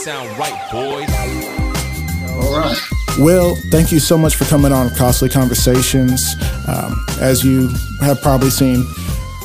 [0.00, 1.10] sound right, boys.
[2.32, 2.78] All right.
[3.18, 6.36] Will, thank you so much for coming on Costly Conversations.
[6.66, 7.68] Um, as you
[8.00, 8.82] have probably seen,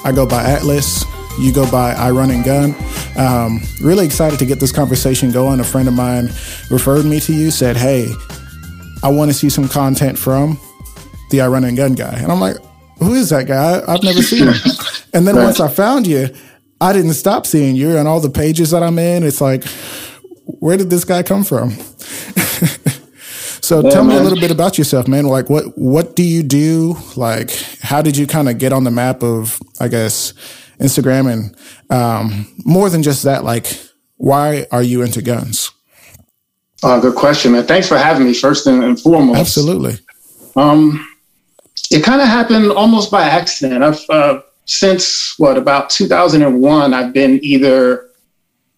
[0.06, 1.04] I go by Atlas.
[1.40, 2.74] You go by I Run and Gun.
[3.18, 5.60] Um, really excited to get this conversation going.
[5.60, 6.28] A friend of mine
[6.72, 8.08] referred me to you, said, Hey,
[9.04, 10.58] I want to see some content from
[11.32, 12.18] the I Run and Gun guy.
[12.18, 12.56] And I'm like,
[13.00, 13.82] Who is that guy?
[13.86, 14.56] I've never seen him.
[15.14, 16.30] and then once I found you,
[16.80, 19.24] I didn't stop seeing you and all the pages that I'm in.
[19.24, 19.64] It's like,
[20.46, 21.72] where did this guy come from?
[23.62, 25.26] so yeah, tell me a little bit about yourself, man.
[25.26, 26.98] Like what what do you do?
[27.16, 30.34] Like how did you kind of get on the map of I guess
[30.80, 31.56] Instagram and
[31.90, 33.68] um, more than just that, like
[34.18, 35.72] why are you into guns?
[36.84, 37.64] Uh, good question, man.
[37.66, 39.40] Thanks for having me first and, foremost.
[39.40, 39.98] Absolutely.
[40.56, 41.08] Um,
[41.92, 43.84] it kind of happened almost by accident.
[43.84, 48.10] I've uh, since what about 2001, I've been either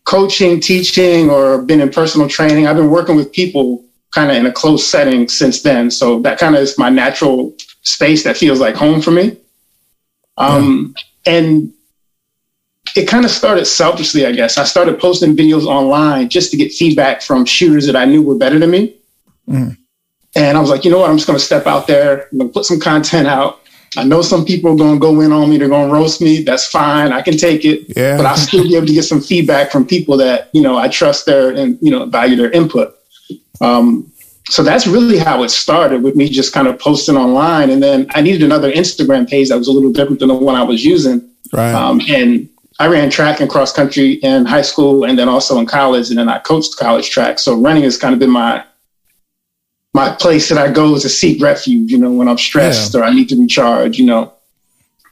[0.07, 2.65] coaching, teaching, or been in personal training.
[2.65, 5.91] I've been working with people kind of in a close setting since then.
[5.91, 9.37] So that kind of is my natural space that feels like home for me.
[10.37, 11.33] Um, yeah.
[11.33, 11.73] And
[12.95, 14.57] it kind of started selfishly, I guess.
[14.57, 18.37] I started posting videos online just to get feedback from shooters that I knew were
[18.37, 18.95] better than me.
[19.49, 19.77] Mm.
[20.35, 21.09] And I was like, you know what?
[21.09, 22.29] I'm just going to step out there.
[22.31, 23.59] I'm going to put some content out.
[23.95, 25.57] I know some people are going to go in on me.
[25.57, 26.43] They're going to roast me.
[26.43, 27.13] That's fine.
[27.13, 27.95] I can take it.
[27.95, 28.17] Yeah.
[28.17, 30.87] But I'll still be able to get some feedback from people that, you know, I
[30.87, 32.95] trust their and, you know, value their input.
[33.61, 34.11] Um,
[34.49, 37.69] so that's really how it started with me just kind of posting online.
[37.69, 40.55] And then I needed another Instagram page that was a little different than the one
[40.55, 41.29] I was using.
[41.51, 41.73] Right.
[41.73, 42.49] Um, and
[42.79, 46.09] I ran track and cross country in high school and then also in college.
[46.09, 47.39] And then I coached college track.
[47.39, 48.63] So running has kind of been my
[49.97, 53.01] my place that I go is to seek refuge, you know, when I'm stressed yeah.
[53.01, 54.31] or I need to recharge, you know,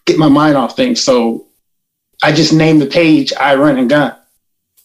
[0.05, 1.03] get my mind off things.
[1.03, 1.47] So
[2.21, 4.15] I just named the page I Run and Gun.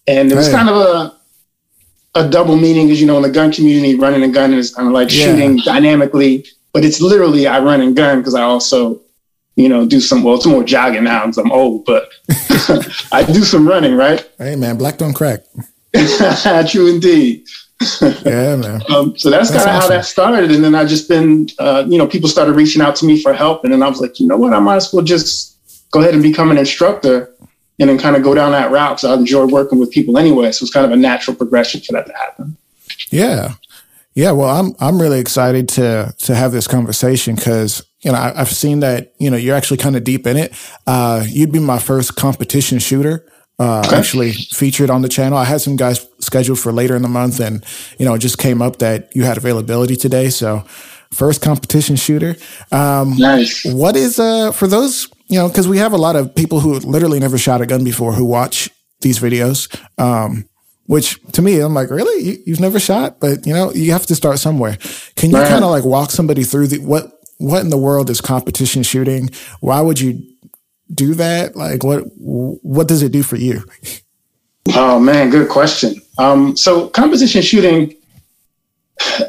[0.07, 1.15] And it was kind of a
[2.15, 4.89] a double meaning because you know in the gun community running a gun is kind
[4.89, 5.27] of like yeah.
[5.27, 9.01] shooting dynamically but it's literally i run and gun because i also
[9.55, 12.09] you know do some well it's more jogging now because i'm old but
[13.13, 15.45] i do some running right hey man black don't crack
[16.69, 17.45] true indeed
[18.01, 18.83] yeah, man.
[18.91, 19.81] Um, so that's, that's kind of awesome.
[19.81, 20.51] how that started.
[20.51, 23.33] And then I just been, uh, you know, people started reaching out to me for
[23.33, 23.65] help.
[23.65, 24.53] And then I was like, you know what?
[24.53, 25.57] I might as well just
[25.91, 27.35] go ahead and become an instructor
[27.79, 29.01] and then kind of go down that route.
[29.01, 30.53] So I enjoy working with people anyway.
[30.53, 32.57] So it's kind of a natural progression for that to happen.
[33.11, 33.55] Yeah.
[34.15, 34.33] Yeah.
[34.33, 38.51] Well, I'm, I'm really excited to, to have this conversation because, you know, I, have
[38.51, 40.53] seen that, you know, you're actually kind of deep in it.
[40.87, 43.27] Uh, you'd be my first competition shooter
[43.59, 43.97] uh, okay.
[43.97, 45.39] actually featured on the channel.
[45.39, 47.65] I had some guys scheduled for later in the month, and
[47.99, 50.31] you know, it just came up that you had availability today.
[50.31, 50.61] So,
[51.11, 52.37] first competition shooter.
[52.71, 53.65] Um, nice.
[53.65, 56.79] What is uh for those you know because we have a lot of people who
[56.79, 58.71] literally never shot a gun before who watch
[59.01, 59.69] these videos.
[59.99, 60.45] Um,
[60.87, 62.43] which to me, I'm like, really?
[62.45, 64.77] You, have never shot, but you know, you have to start somewhere.
[65.15, 65.49] Can you right.
[65.49, 67.13] kind of like walk somebody through the what?
[67.39, 69.31] What in the world is competition shooting?
[69.61, 70.21] Why would you
[70.93, 71.57] do that?
[71.57, 73.63] Like, what what does it do for you?
[74.75, 75.95] Oh man, good question.
[76.21, 77.95] Um, so competition shooting,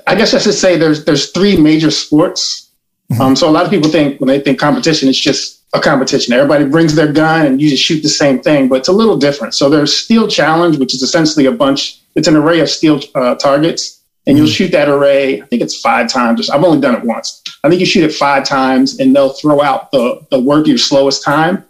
[0.08, 2.70] I guess I should say there's there's three major sports.
[3.12, 3.22] Mm-hmm.
[3.22, 6.34] Um, so a lot of people think when they think competition, it's just a competition.
[6.34, 9.18] Everybody brings their gun and you just shoot the same thing, but it's a little
[9.18, 9.54] different.
[9.54, 12.02] So there's steel challenge, which is essentially a bunch.
[12.16, 14.54] It's an array of steel uh, targets and you'll mm-hmm.
[14.54, 15.42] shoot that array.
[15.42, 16.50] I think it's five times.
[16.50, 17.42] I've only done it once.
[17.64, 20.78] I think you shoot it five times, and they'll throw out the the work your
[20.78, 21.64] slowest time,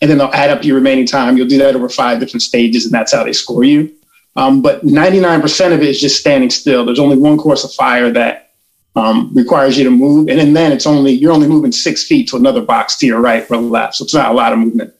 [0.00, 1.36] and then they'll add up your remaining time.
[1.36, 3.94] You'll do that over five different stages, and that's how they score you.
[4.36, 6.84] Um, but 99% of it is just standing still.
[6.84, 8.52] There's only one course of fire that
[8.96, 12.36] um, requires you to move, and then it's only you're only moving six feet to
[12.36, 13.96] another box to your right or left.
[13.96, 14.94] So it's not a lot of movement.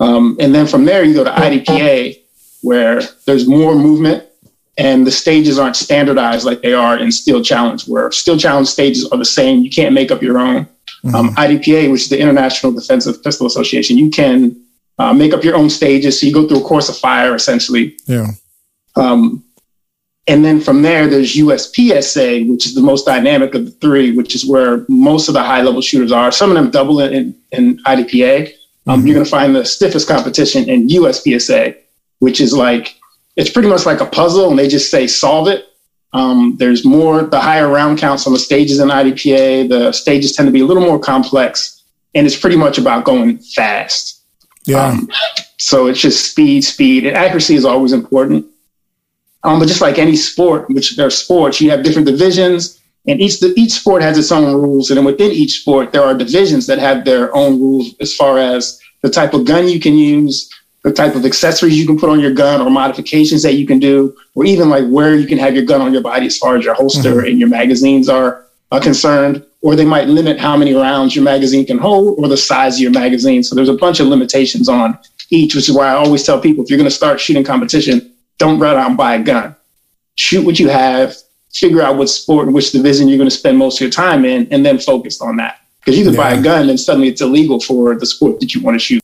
[0.00, 2.20] Um, and then from there, you go to IDPA,
[2.62, 4.24] where there's more movement
[4.76, 9.06] and the stages aren't standardized like they are in Steel Challenge, where Steel Challenge stages
[9.10, 9.62] are the same.
[9.62, 10.66] You can't make up your own.
[11.04, 11.14] Mm-hmm.
[11.14, 14.63] Um, IDPA, which is the International Defensive Pistol Association, you can
[14.98, 16.20] uh, make up your own stages.
[16.20, 17.96] So you go through a course of fire, essentially.
[18.06, 18.28] Yeah.
[18.96, 19.44] Um,
[20.26, 24.34] and then from there, there's USPSA, which is the most dynamic of the three, which
[24.34, 26.32] is where most of the high level shooters are.
[26.32, 28.52] Some of them double in, in, IDPA.
[28.86, 29.06] Um, mm-hmm.
[29.06, 31.76] You're going to find the stiffest competition in USPSA,
[32.20, 32.96] which is like
[33.36, 35.66] it's pretty much like a puzzle and they just say solve it.
[36.14, 39.68] Um, there's more, the higher round counts on the stages in IDPA.
[39.68, 41.82] The stages tend to be a little more complex
[42.14, 44.23] and it's pretty much about going fast.
[44.66, 44.86] Yeah.
[44.86, 45.10] Um,
[45.58, 48.46] so it's just speed, speed, and accuracy is always important.
[49.42, 53.20] Um, but just like any sport, which there are sports, you have different divisions, and
[53.20, 54.90] each each sport has its own rules.
[54.90, 58.38] And then within each sport, there are divisions that have their own rules as far
[58.38, 60.50] as the type of gun you can use,
[60.82, 63.78] the type of accessories you can put on your gun or modifications that you can
[63.78, 66.56] do, or even like where you can have your gun on your body as far
[66.56, 67.26] as your holster mm-hmm.
[67.26, 69.44] and your magazines are, are concerned.
[69.62, 72.80] Or they might limit how many rounds your magazine can hold or the size of
[72.80, 73.42] your magazine.
[73.42, 74.98] So there's a bunch of limitations on
[75.30, 78.12] each, which is why I always tell people if you're going to start shooting competition,
[78.36, 79.56] don't run out and buy a gun.
[80.16, 81.16] Shoot what you have,
[81.54, 84.26] figure out what sport and which division you're going to spend most of your time
[84.26, 85.60] in, and then focus on that.
[85.80, 86.20] Because you can yeah.
[86.20, 89.02] buy a gun and suddenly it's illegal for the sport that you want to shoot.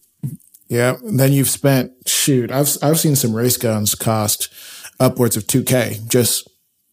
[0.68, 0.96] Yeah.
[1.02, 2.50] then you've spent shoot.
[2.50, 4.52] I've I've seen some race guns cost
[4.98, 6.49] upwards of two K just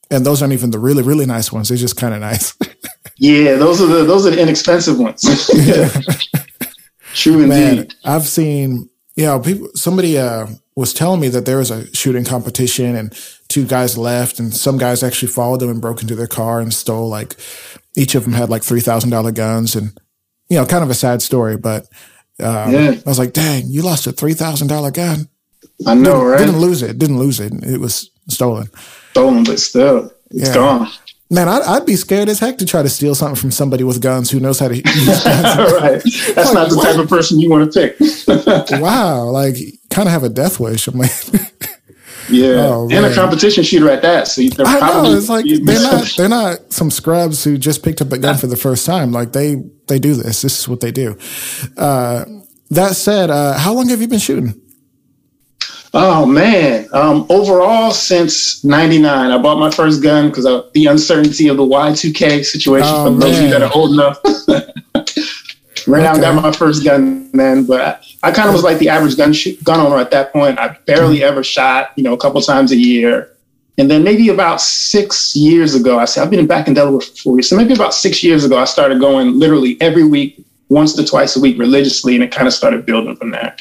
[0.10, 1.70] and those aren't even the really, really nice ones.
[1.70, 2.56] They're just kind of nice.
[3.18, 5.22] yeah, those are the those are the inexpensive ones.
[7.14, 7.96] True Man, indeed.
[8.06, 12.24] I've seen you know, people somebody uh was telling me that there was a shooting
[12.24, 13.12] competition and
[13.48, 16.72] two guys left and some guys actually followed them and broke into their car and
[16.72, 17.36] stole like
[17.96, 20.00] each of them had like three thousand dollar guns and
[20.50, 21.88] you know, kind of a sad story, but
[22.40, 22.92] um, yeah.
[22.92, 25.28] I was like, dang, you lost a three thousand dollar gun.
[25.86, 26.38] I know, didn't, right?
[26.40, 26.98] Didn't lose it.
[26.98, 27.54] Didn't lose it.
[27.64, 28.68] It was stolen.
[29.18, 30.54] Stolen, but still, it's yeah.
[30.54, 30.88] gone.
[31.30, 34.02] Man, I'd, I'd, be scared as heck to try to steal something from somebody with
[34.02, 35.24] guns who knows how to use guns.
[35.74, 36.02] right.
[36.04, 36.86] That's like, not the what?
[36.86, 38.00] type of person you want to pick.
[38.80, 39.24] wow.
[39.26, 39.58] Like,
[39.90, 40.88] kind of have a death wish.
[40.88, 41.12] I'm like,
[42.30, 44.28] yeah, oh, and a competition shooter at that.
[44.28, 47.84] So they're I probably, know it's like they're not they're not some scrubs who just
[47.84, 49.12] picked up a gun for the first time.
[49.12, 49.56] Like they
[49.88, 50.44] they do this.
[50.44, 51.18] This is what they do.
[51.76, 52.24] Uh,
[52.70, 54.62] that said, uh, how long have you been shooting?
[55.94, 56.88] Oh man!
[56.92, 61.64] Um, overall, since '99, I bought my first gun because of the uncertainty of the
[61.64, 62.90] Y2K situation.
[62.90, 63.20] Oh, for man.
[63.20, 64.20] those of you that are old enough,
[65.88, 67.66] right now, I got my first gun then.
[67.66, 67.82] But
[68.24, 70.60] I, I kind of was like the average gun sh- gun owner at that point.
[70.60, 71.30] I barely mm-hmm.
[71.30, 73.32] ever shot, you know, a couple times a year.
[73.80, 77.16] And then maybe about six years ago, I said I've been back in Delaware for
[77.16, 77.48] four years.
[77.48, 81.36] So maybe about six years ago, I started going literally every week, once to twice
[81.36, 83.56] a week, religiously, and it kind of started building from there.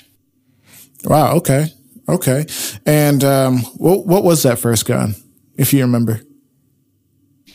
[1.05, 1.34] Wow.
[1.37, 1.70] Okay.
[2.08, 2.47] Okay.
[2.85, 5.14] And um, what what was that first gun,
[5.56, 6.20] if you remember?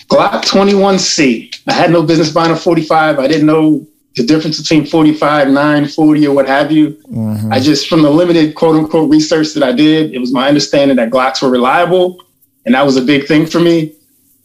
[0.09, 1.61] Glock 21C.
[1.67, 3.17] I had no business buying a 45.
[3.17, 6.91] I didn't know the difference between 45, 9, 40, or what have you.
[7.09, 7.53] Mm-hmm.
[7.53, 10.97] I just, from the limited quote unquote research that I did, it was my understanding
[10.97, 12.21] that Glocks were reliable.
[12.65, 13.95] And that was a big thing for me.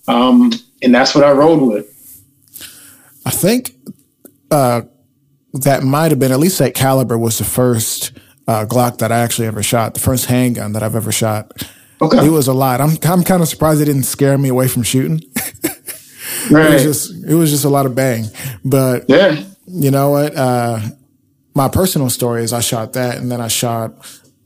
[0.07, 0.53] Um,
[0.83, 1.93] and that's what I rode with.
[3.25, 3.75] I think
[4.53, 4.83] uh,
[5.53, 8.13] that might have been, at least that caliber was the first
[8.47, 11.53] uh, Glock that I actually ever shot, the first handgun that I've ever shot.
[12.01, 12.27] Okay.
[12.27, 12.81] It was a lot.
[12.81, 15.21] I'm I'm kind of surprised it didn't scare me away from shooting.
[16.51, 16.71] right.
[16.71, 18.27] It was just it was just a lot of bang.
[18.65, 20.37] But yeah, you know what?
[20.37, 20.81] Uh,
[21.55, 23.95] my personal story is I shot that, and then I shot.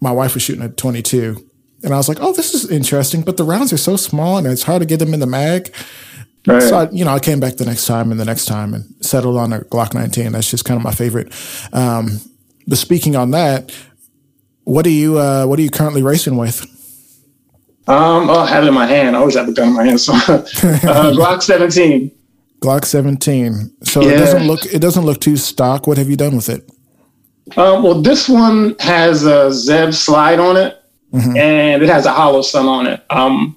[0.01, 1.37] My wife was shooting at 22,
[1.83, 4.47] and I was like, "Oh, this is interesting," but the rounds are so small, and
[4.47, 5.75] it's hard to get them in the mag.
[6.47, 6.63] Right.
[6.63, 8.95] So I, you know, I came back the next time and the next time and
[9.05, 10.33] settled on a Glock 19.
[10.33, 11.35] That's just kind of my favorite.
[11.73, 12.19] Um,
[12.67, 13.77] but speaking on that,
[14.65, 16.67] what are you uh, What are you currently racing with?
[17.87, 19.17] Um, oh, I have it in my hand.
[19.17, 20.01] I always have a gun in my hand.
[20.01, 20.45] So, uh,
[21.13, 22.11] Glock 17.
[22.61, 23.73] Glock 17.
[23.83, 24.11] So yeah.
[24.11, 25.87] it doesn't look it doesn't look too stock.
[25.87, 26.71] What have you done with it?
[27.57, 30.81] Um, well, this one has a ZEV slide on it,
[31.13, 31.37] mm-hmm.
[31.37, 33.05] and it has a Holosun on it.
[33.11, 33.57] Um,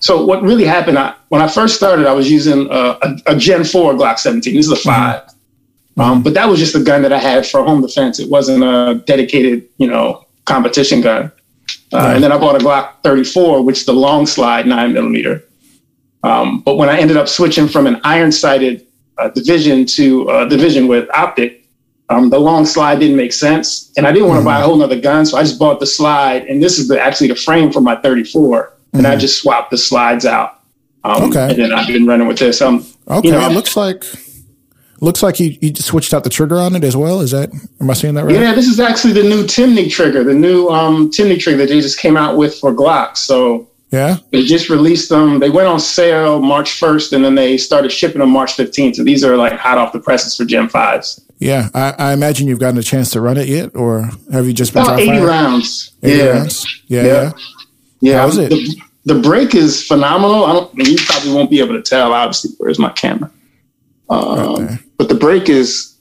[0.00, 0.98] so what really happened?
[0.98, 4.54] I, when I first started, I was using a, a, a Gen 4 Glock 17.
[4.54, 6.00] This is a 5 mm-hmm.
[6.00, 8.18] um, but that was just a gun that I had for home defense.
[8.18, 11.30] It wasn't a dedicated, you know, competition gun.
[11.92, 15.44] Uh, And then I bought a Glock 34, which is the long slide nine millimeter.
[16.22, 18.86] Um, but when I ended up switching from an iron sighted
[19.18, 21.68] uh, division to a division with optic,
[22.08, 23.92] um, the long slide didn't make sense.
[23.96, 24.58] And I didn't want to mm-hmm.
[24.58, 25.26] buy a whole nother gun.
[25.26, 26.46] So I just bought the slide.
[26.46, 28.68] And this is the, actually the frame for my 34.
[28.68, 28.98] Mm-hmm.
[28.98, 29.20] And I mm-hmm.
[29.20, 30.60] just swapped the slides out.
[31.04, 31.50] Um, okay.
[31.50, 32.60] And then I've been running with this.
[32.60, 33.28] Um, okay.
[33.28, 34.04] You know, it looks like
[35.00, 37.20] Looks like you, you switched out the trigger on it as well.
[37.20, 37.50] Is that
[37.80, 38.34] am I seeing that right?
[38.34, 41.80] Yeah, this is actually the new Timney trigger, the new um, Timney trigger that they
[41.80, 43.16] just came out with for Glock.
[43.16, 45.38] So yeah, they just released them.
[45.38, 48.96] They went on sale March first, and then they started shipping them March fifteenth.
[48.96, 51.22] So these are like hot off the presses for Gen fives.
[51.38, 54.54] Yeah, I, I, imagine you've gotten a chance to run it yet, or have you
[54.54, 55.94] just been about eighty rounds?
[56.02, 56.24] 80 yeah.
[56.30, 56.82] rounds.
[56.86, 57.32] Yeah, yeah,
[58.00, 58.18] yeah.
[58.20, 58.48] How was it?
[58.48, 60.46] The, the break is phenomenal.
[60.46, 60.74] I don't.
[60.74, 62.14] You probably won't be able to tell.
[62.14, 63.30] Obviously, where's my camera?
[64.08, 65.96] Um, but the break is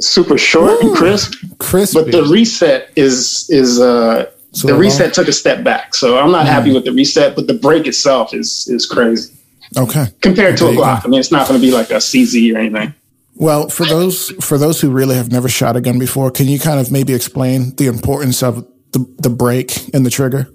[0.00, 1.34] super short Ooh, and crisp.
[1.58, 1.94] Crisp.
[1.94, 5.94] But the reset is is uh so the reset took a step back.
[5.94, 6.50] So I'm not mm.
[6.50, 9.34] happy with the reset, but the break itself is is crazy.
[9.76, 10.06] Okay.
[10.20, 11.06] Compared to a Glock.
[11.06, 12.94] I mean, it's not going to be like a CZ or anything.
[13.34, 16.58] Well, for those for those who really have never shot a gun before, can you
[16.58, 20.52] kind of maybe explain the importance of the the break and the trigger?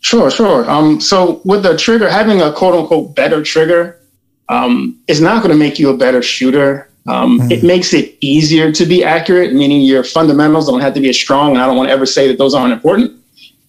[0.00, 0.68] Sure, sure.
[0.70, 3.97] Um, so with the trigger, having a quote unquote better trigger
[4.48, 6.88] um, is not going to make you a better shooter.
[7.06, 7.50] Um, mm-hmm.
[7.50, 11.18] It makes it easier to be accurate, meaning your fundamentals don't have to be as
[11.18, 11.52] strong.
[11.52, 13.14] And I don't want to ever say that those aren't important.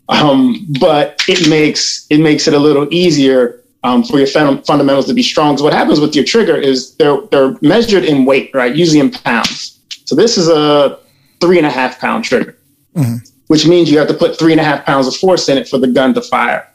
[0.09, 5.05] Um, but it makes it makes it a little easier um, for your fun- fundamentals
[5.05, 5.57] to be strong.
[5.57, 8.75] So what happens with your trigger is they're they're measured in weight, right?
[8.75, 9.79] Usually in pounds.
[10.05, 10.97] So this is a
[11.39, 12.57] three and a half pound trigger,
[12.95, 13.17] mm-hmm.
[13.47, 15.67] which means you have to put three and a half pounds of force in it
[15.67, 16.67] for the gun to fire.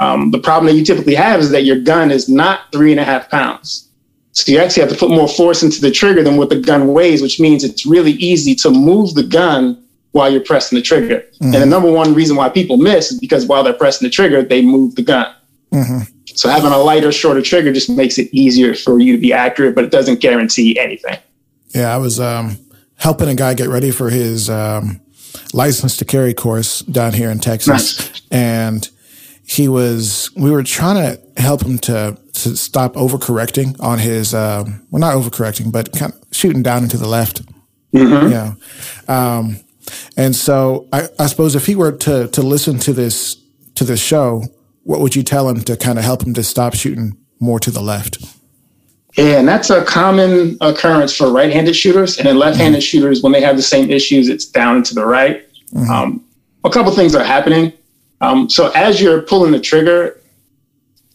[0.00, 2.98] Um, the problem that you typically have is that your gun is not three and
[2.98, 3.88] a half pounds.
[4.32, 6.88] So you actually have to put more force into the trigger than what the gun
[6.92, 11.20] weighs, which means it's really easy to move the gun while you're pressing the trigger.
[11.34, 11.44] Mm-hmm.
[11.54, 14.42] And the number one reason why people miss is because while they're pressing the trigger,
[14.42, 15.34] they move the gun.
[15.72, 16.00] Mm-hmm.
[16.34, 19.74] So having a lighter, shorter trigger just makes it easier for you to be accurate,
[19.74, 21.18] but it doesn't guarantee anything.
[21.74, 22.56] Yeah, I was um,
[22.96, 25.00] helping a guy get ready for his um,
[25.52, 28.22] license to carry course down here in Texas, nice.
[28.30, 28.88] and
[29.50, 30.30] he was.
[30.36, 34.32] We were trying to help him to to stop overcorrecting on his.
[34.34, 37.42] Um, well, not overcorrecting, but kind of shooting down into the left.
[37.92, 38.30] Mm-hmm.
[38.30, 38.54] Yeah.
[39.08, 39.56] Um,
[40.16, 43.36] and so I, I suppose if he were to to listen to this
[43.74, 44.44] to this show,
[44.84, 47.70] what would you tell him to kind of help him to stop shooting more to
[47.72, 48.18] the left?
[49.16, 52.84] Yeah, and that's a common occurrence for right-handed shooters, and then left-handed mm-hmm.
[52.84, 55.44] shooters when they have the same issues, it's down to the right.
[55.72, 55.90] Mm-hmm.
[55.90, 56.24] Um,
[56.62, 57.72] a couple things are happening.
[58.20, 60.20] Um, so as you're pulling the trigger,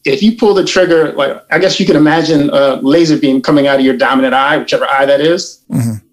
[0.03, 3.67] if you pull the trigger, like I guess you can imagine a laser beam coming
[3.67, 5.61] out of your dominant eye, whichever eye that is.
[5.71, 6.05] Mm-hmm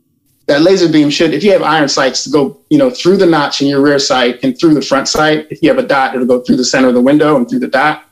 [0.46, 3.26] that laser beam should, if you have iron sights, to go, you know, through the
[3.26, 5.46] notch in your rear sight and through the front sight.
[5.50, 7.61] If you have a dot, it'll go through the center of the window and through
[7.61, 8.04] the dot.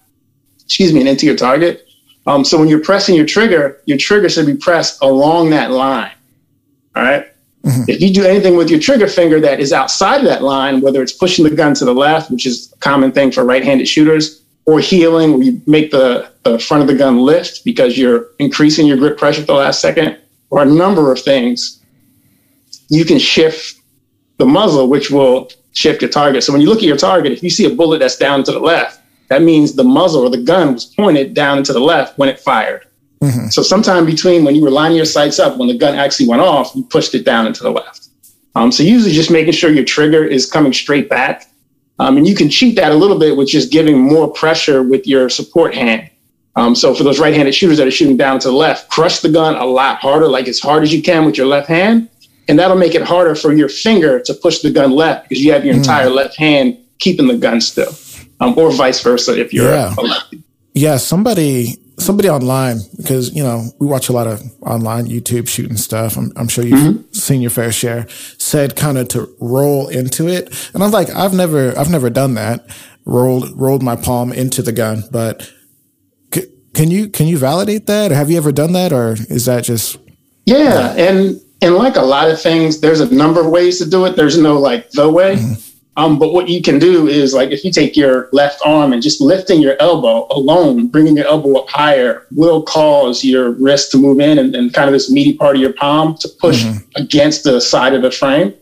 [0.64, 1.86] Excuse me, and into your target.
[2.26, 6.12] Um, so when you're pressing your trigger, your trigger should be pressed along that line.
[6.94, 7.26] All right?
[7.64, 7.90] Mm-hmm.
[7.90, 11.02] If you do anything with your trigger finger that is outside of that line, whether
[11.02, 14.42] it's pushing the gun to the left, which is a common thing for right-handed shooters,
[14.66, 18.86] or heeling, where you make the, the front of the gun lift because you're increasing
[18.86, 20.16] your grip pressure at the last second,
[20.50, 21.80] or a number of things
[22.88, 23.80] you can shift
[24.38, 26.42] the muzzle, which will shift your target.
[26.42, 28.52] So when you look at your target, if you see a bullet that's down to
[28.52, 32.18] the left, that means the muzzle or the gun was pointed down to the left
[32.18, 32.86] when it fired.
[33.22, 33.48] Mm-hmm.
[33.48, 36.42] So sometime between when you were lining your sights up, when the gun actually went
[36.42, 38.08] off, you pushed it down into the left.
[38.54, 41.46] Um, so usually just making sure your trigger is coming straight back.
[41.98, 45.06] Um, and you can cheat that a little bit with just giving more pressure with
[45.06, 46.08] your support hand.
[46.56, 49.28] Um, so for those right-handed shooters that are shooting down to the left, crush the
[49.28, 52.08] gun a lot harder, like as hard as you can with your left hand,
[52.48, 55.52] and that'll make it harder for your finger to push the gun left because you
[55.52, 55.78] have your mm.
[55.78, 57.94] entire left hand keeping the gun still,
[58.40, 59.94] um, or vice versa if you're yeah.
[59.96, 60.42] a lefty.
[60.74, 65.76] Yeah, somebody somebody online because you know we watch a lot of online YouTube shooting
[65.76, 66.16] stuff.
[66.16, 67.12] I'm, I'm sure you've mm-hmm.
[67.12, 68.08] seen your fair share.
[68.08, 72.34] Said kind of to roll into it, and I'm like, I've never I've never done
[72.34, 72.66] that.
[73.04, 75.50] Rolled rolled my palm into the gun, but
[76.34, 78.12] c- can you can you validate that?
[78.12, 79.98] Or have you ever done that, or is that just
[80.44, 80.94] yeah?
[80.96, 84.16] And and like a lot of things, there's a number of ways to do it.
[84.16, 85.36] There's no like the way.
[85.36, 85.69] Mm-hmm.
[85.96, 89.02] Um, but what you can do is like if you take your left arm and
[89.02, 93.98] just lifting your elbow alone, bringing your elbow up higher will cause your wrist to
[93.98, 96.78] move in and, and kind of this meaty part of your palm to push mm-hmm.
[96.96, 98.54] against the side of the frame.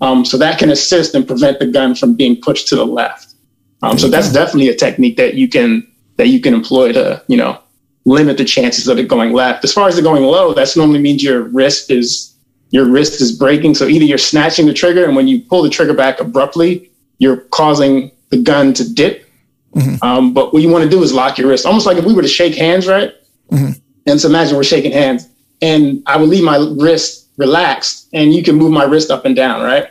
[0.00, 3.34] Um, so that can assist and prevent the gun from being pushed to the left.
[3.82, 7.36] Um, so that's definitely a technique that you can that you can employ to you
[7.36, 7.58] know
[8.04, 9.64] limit the chances of it going left.
[9.64, 12.35] As far as it going low, that's normally means your wrist is
[12.70, 13.74] your wrist is breaking.
[13.74, 17.38] So either you're snatching the trigger, and when you pull the trigger back abruptly, you're
[17.38, 19.28] causing the gun to dip.
[19.74, 20.02] Mm-hmm.
[20.02, 22.14] Um, but what you want to do is lock your wrist, almost like if we
[22.14, 23.14] were to shake hands, right?
[23.50, 23.72] Mm-hmm.
[24.06, 25.28] And so imagine we're shaking hands,
[25.60, 29.36] and I would leave my wrist relaxed, and you can move my wrist up and
[29.36, 29.90] down, right?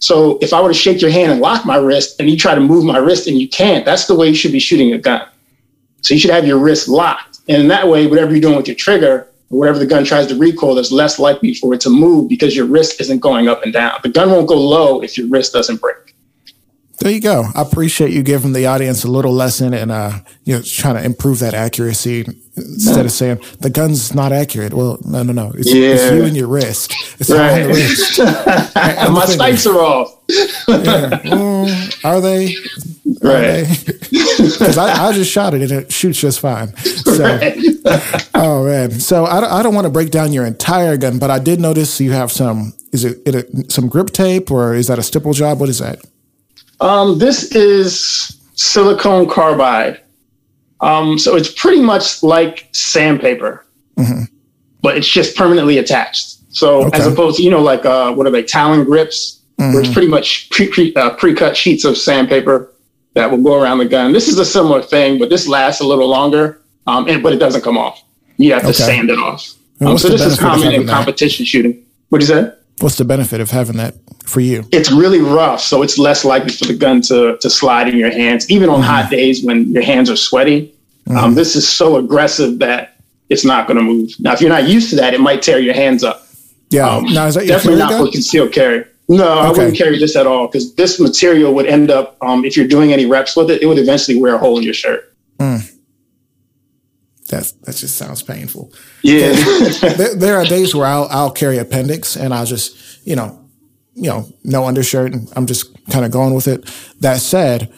[0.00, 2.54] So if I were to shake your hand and lock my wrist, and you try
[2.54, 4.98] to move my wrist and you can't, that's the way you should be shooting a
[4.98, 5.26] gun.
[6.02, 8.68] So you should have your wrist locked, and in that way, whatever you're doing with
[8.68, 11.90] your trigger, or whatever the gun tries to recoil, there's less likely for it to
[11.90, 13.98] move because your wrist isn't going up and down.
[14.02, 15.96] The gun won't go low if your wrist doesn't break.
[17.00, 17.44] There you go.
[17.54, 21.04] I appreciate you giving the audience a little lesson and uh, you know, trying to
[21.04, 22.24] improve that accuracy
[22.58, 24.74] instead of saying the gun's not accurate.
[24.74, 25.52] Well, no, no, no.
[25.54, 25.88] It's, yeah.
[25.90, 26.94] it's you and your wrist.
[27.18, 27.62] It's right.
[27.62, 28.18] on the wrist.
[29.12, 30.14] My sights are off.
[30.28, 31.10] yeah.
[31.24, 32.54] Mm, are they?
[33.22, 33.66] Right.
[34.10, 36.76] Because I, I, just shot it and it shoots just fine.
[36.76, 37.56] So, right.
[38.34, 38.90] oh man.
[38.92, 42.00] So I, I don't want to break down your entire gun, but I did notice
[42.00, 42.74] you have some.
[42.92, 45.60] Is it, it some grip tape or is that a stipple job?
[45.60, 46.04] What is that?
[46.80, 50.00] Um, this is silicone carbide.
[50.80, 53.66] Um, so it's pretty much like sandpaper,
[53.96, 54.24] mm-hmm.
[54.80, 56.36] but it's just permanently attached.
[56.54, 56.98] So okay.
[56.98, 59.78] as opposed to, you know, like, uh, what are they, Talon grips, mm-hmm.
[59.78, 62.72] it's pretty much pre, pre, uh, pre-cut sheets of sandpaper
[63.14, 64.12] that will go around the gun.
[64.12, 67.38] This is a similar thing, but this lasts a little longer, um, and, but it
[67.38, 68.02] doesn't come off.
[68.36, 68.78] You have to okay.
[68.78, 69.54] sand it off.
[69.80, 71.48] Um, so this is common in competition that?
[71.48, 71.84] shooting.
[72.08, 72.52] What do you say?
[72.80, 73.94] What's the benefit of having that
[74.24, 74.64] for you?
[74.72, 78.10] It's really rough, so it's less likely for the gun to to slide in your
[78.10, 78.88] hands, even on mm-hmm.
[78.88, 80.74] hot days when your hands are sweaty.
[81.08, 81.24] Um, mm-hmm.
[81.24, 82.96] Um, this is so aggressive that
[83.28, 84.10] it's not going to move.
[84.18, 86.26] Now, if you're not used to that, it might tear your hands up.
[86.70, 88.06] Yeah, um, now is that definitely not gun?
[88.06, 88.84] for concealed carry.
[89.08, 89.40] No, okay.
[89.40, 92.68] I wouldn't carry this at all because this material would end up, um, if you're
[92.68, 95.14] doing any reps with it, it would eventually wear a hole in your shirt.
[95.38, 95.77] Mm.
[97.28, 98.72] That that just sounds painful.
[99.02, 99.32] Yeah,
[99.96, 103.44] there, there, are days where I'll I'll carry appendix and I'll just you know
[103.94, 106.64] you know no undershirt and I'm just kind of going with it.
[107.00, 107.72] That said,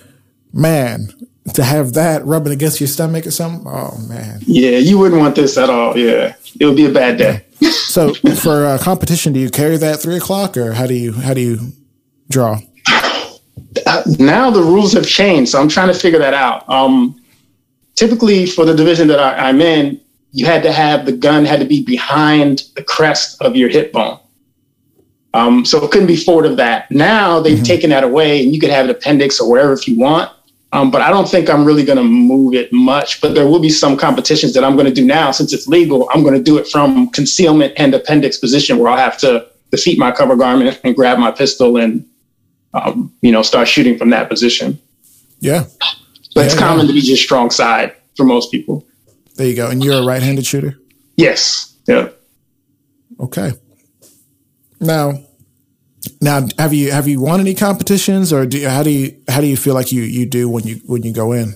[0.53, 1.09] man,
[1.55, 4.41] to have that rubbing against your stomach or something, oh man.
[4.47, 5.97] Yeah, you wouldn't want this at all.
[5.97, 7.45] Yeah, it would be a bad day.
[7.71, 11.35] so for a competition, do you carry that three o'clock or how do you how
[11.35, 11.73] do you
[12.29, 12.61] draw?
[13.87, 16.69] Uh, now the rules have changed, so I'm trying to figure that out.
[16.69, 17.20] Um,
[17.95, 20.01] typically for the division that I, am in,
[20.33, 23.93] you had to have the gun had to be behind the crest of your hip
[23.93, 24.19] bone.
[25.33, 26.91] Um, so it couldn't be forward of that.
[26.91, 27.65] Now they've mm-hmm.
[27.65, 30.31] taken that away, and you could have an appendix or wherever if you want.
[30.73, 33.21] Um, but I don't think I'm really going to move it much.
[33.21, 36.09] But there will be some competitions that I'm going to do now since it's legal.
[36.13, 39.99] I'm going to do it from concealment and appendix position where I'll have to defeat
[39.99, 42.09] my cover garment and grab my pistol and,
[42.75, 44.79] um, you know, start shooting from that position.
[45.41, 45.65] Yeah.
[46.35, 46.93] But yeah, it's common yeah.
[46.93, 48.87] to be just strong side for most people.
[49.37, 49.69] There you go.
[49.69, 50.79] And you're a right-handed shooter.
[51.17, 51.77] Yes.
[51.87, 52.11] Yeah.
[53.19, 53.53] Okay.
[54.81, 55.13] Now,
[56.21, 59.47] now, have you have you won any competitions, or do, how do you how do
[59.47, 61.55] you feel like you you do when you when you go in?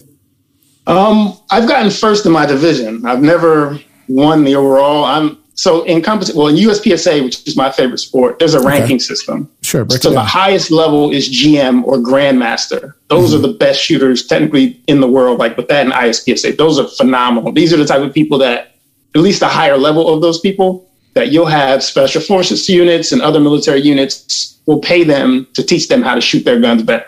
[0.87, 3.07] Um, I've gotten first in my division.
[3.07, 3.78] I've never
[4.09, 5.04] won the overall.
[5.04, 8.66] I'm so in competition, well, in USPSA, which is my favorite sport, there's a okay.
[8.66, 9.49] ranking system.
[9.62, 9.88] Sure.
[9.88, 12.94] So the highest level is GM or Grandmaster.
[13.08, 13.44] Those mm-hmm.
[13.44, 15.38] are the best shooters technically in the world.
[15.38, 17.52] Like with that and ISPSA, those are phenomenal.
[17.52, 18.75] These are the type of people that,
[19.14, 23.23] at least the higher level of those people, that you'll have special forces units and
[23.23, 27.07] other military units will pay them to teach them how to shoot their guns better.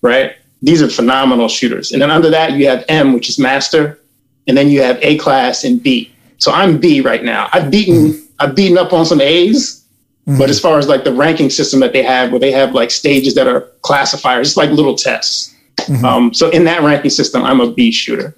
[0.00, 0.36] Right?
[0.62, 1.92] These are phenomenal shooters.
[1.92, 4.00] And then under that, you have M, which is master,
[4.46, 7.48] and then you have A class and B so I'm B right now.
[7.52, 8.26] I've beaten mm-hmm.
[8.38, 9.84] I've beaten up on some A's,
[10.26, 10.38] mm-hmm.
[10.38, 12.90] but as far as like the ranking system that they have, where they have like
[12.90, 15.54] stages that are classifiers, it's like little tests.
[15.80, 16.04] Mm-hmm.
[16.04, 18.34] Um, so in that ranking system, I'm a B shooter.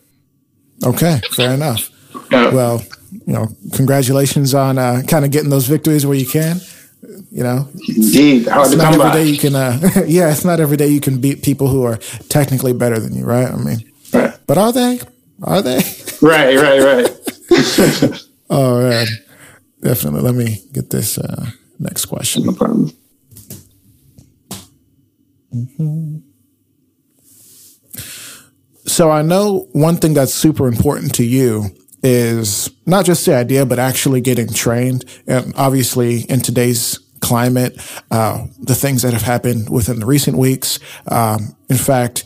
[0.84, 1.90] Okay, fair enough.
[2.32, 2.82] Uh, well,
[3.26, 6.60] you know, congratulations on uh, kind of getting those victories where you can.
[7.30, 9.14] You know, indeed, hard it's to not every by.
[9.14, 9.54] day you can.
[9.54, 11.96] Uh, yeah, it's not every day you can beat people who are
[12.28, 13.50] technically better than you, right?
[13.50, 14.36] I mean, right.
[14.46, 15.00] but are they?
[15.42, 15.80] Are they?
[16.20, 17.19] Right, right, right.
[18.50, 19.06] oh man,
[19.80, 20.20] definitely.
[20.22, 22.44] Let me get this uh, next question.
[22.44, 22.92] No problem.
[25.54, 26.18] Mm-hmm.
[28.86, 31.70] So I know one thing that's super important to you
[32.02, 35.04] is not just the idea, but actually getting trained.
[35.26, 37.78] And obviously, in today's climate,
[38.10, 40.78] uh, the things that have happened within the recent weeks.
[41.08, 42.24] Um, in fact,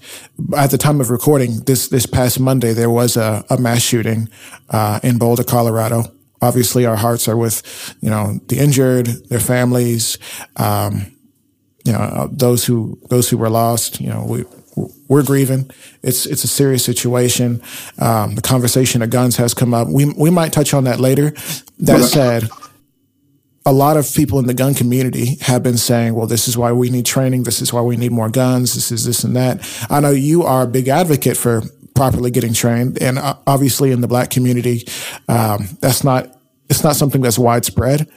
[0.57, 4.29] at the time of recording this this past Monday, there was a, a mass shooting
[4.71, 6.05] uh, in Boulder, Colorado.
[6.41, 10.19] Obviously, our hearts are with you know the injured, their families,
[10.57, 11.13] um,
[11.85, 14.01] you know those who those who were lost.
[14.01, 14.45] You know we
[15.09, 15.71] we're grieving.
[16.03, 17.63] It's it's a serious situation.
[17.99, 19.89] Um, the conversation of guns has come up.
[19.89, 21.31] We we might touch on that later.
[21.79, 22.49] That said,
[23.67, 26.73] a lot of people in the gun community have been saying, well, this is why
[26.73, 27.45] we need training.
[27.45, 28.75] This is why we need more guns.
[28.75, 29.67] This is this and that.
[29.89, 31.63] I know you are a big advocate for
[31.95, 33.01] properly getting trained.
[33.01, 34.87] And uh, obviously in the black community,
[35.29, 36.37] um, that's not,
[36.69, 38.11] it's not something that's widespread.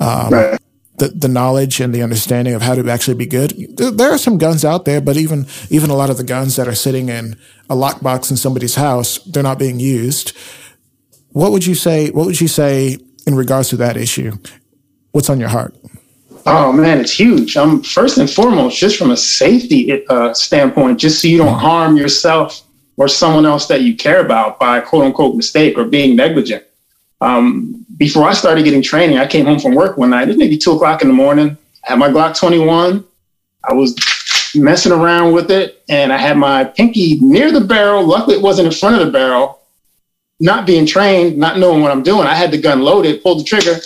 [0.00, 0.58] Um, right.
[0.96, 3.52] The, the knowledge and the understanding of how to actually be good.
[3.76, 6.68] There are some guns out there, but even even a lot of the guns that
[6.68, 7.36] are sitting in
[7.68, 10.36] a lockbox in somebody's house, they're not being used.
[11.30, 12.10] What would you say?
[12.10, 14.36] What would you say in regards to that issue?
[15.14, 15.72] What's on your heart?
[16.44, 17.56] Oh man, it's huge.
[17.56, 21.96] I'm first and foremost, just from a safety uh, standpoint, just so you don't harm
[21.96, 22.62] yourself
[22.96, 26.64] or someone else that you care about by quote unquote mistake or being negligent.
[27.20, 30.24] Um, before I started getting training, I came home from work one night.
[30.24, 31.56] It was maybe two o'clock in the morning.
[31.86, 33.04] I had my Glock 21.
[33.62, 33.94] I was
[34.56, 38.04] messing around with it, and I had my pinky near the barrel.
[38.04, 39.60] Luckily, it wasn't in front of the barrel.
[40.40, 43.44] Not being trained, not knowing what I'm doing, I had the gun loaded, pulled the
[43.44, 43.76] trigger,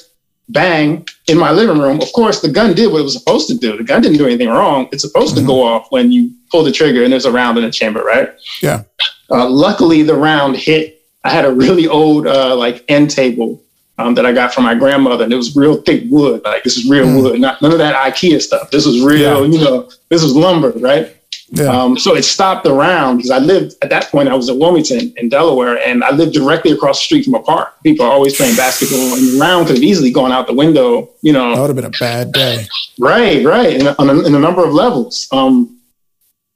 [0.49, 2.01] bang in my living room.
[2.01, 3.77] Of course, the gun did what it was supposed to do.
[3.77, 4.89] The gun didn't do anything wrong.
[4.93, 5.47] It's supposed mm-hmm.
[5.47, 8.03] to go off when you pull the trigger and there's a round in the chamber,
[8.03, 8.31] right?
[8.63, 8.85] Yeah.
[9.31, 11.03] Uh, luckily, the round hit.
[11.25, 13.63] I had a really old uh, like end table
[13.99, 16.43] um, that I got from my grandmother, and it was real thick wood.
[16.45, 17.23] Like this is real mm.
[17.23, 18.71] wood, not none of that IKEA stuff.
[18.71, 19.59] This was real, yeah.
[19.59, 19.91] you know.
[20.09, 21.15] This was lumber, right?
[21.51, 21.67] Yeah.
[21.67, 24.29] Um, so it stopped around because I lived at that point.
[24.29, 27.43] I was at Wilmington in Delaware, and I lived directly across the street from a
[27.43, 27.83] park.
[27.83, 31.11] People are always playing basketball, and the round could have easily gone out the window.
[31.23, 32.67] You know, that would have been a bad day.
[32.99, 35.27] Right, right, in a, a, in a number of levels.
[35.33, 35.79] Um,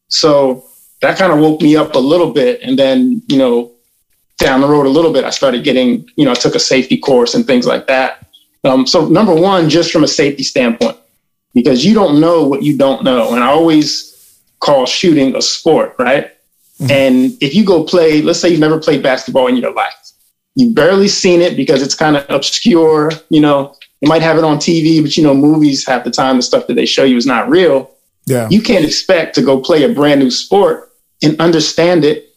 [0.09, 0.65] so
[1.01, 3.73] that kind of woke me up a little bit, and then you know,
[4.37, 6.99] down the road a little bit, I started getting, you know, I took a safety
[6.99, 8.27] course and things like that.
[8.65, 10.99] Um, so number one, just from a safety standpoint,
[11.55, 14.12] because you don't know what you don't know, and I always
[14.63, 16.31] call shooting a sport, right?
[16.81, 16.91] Mm-hmm.
[16.91, 19.95] And if you go play, let's say you've never played basketball in your life,
[20.55, 24.45] you've barely seen it because it's kind of obscure, you know, you might have it
[24.45, 27.17] on TV, but you know, movies half the time, the stuff that they show you
[27.17, 27.91] is not real.
[28.27, 28.49] Yeah.
[28.51, 32.29] You can't expect to go play a brand new sport and understand it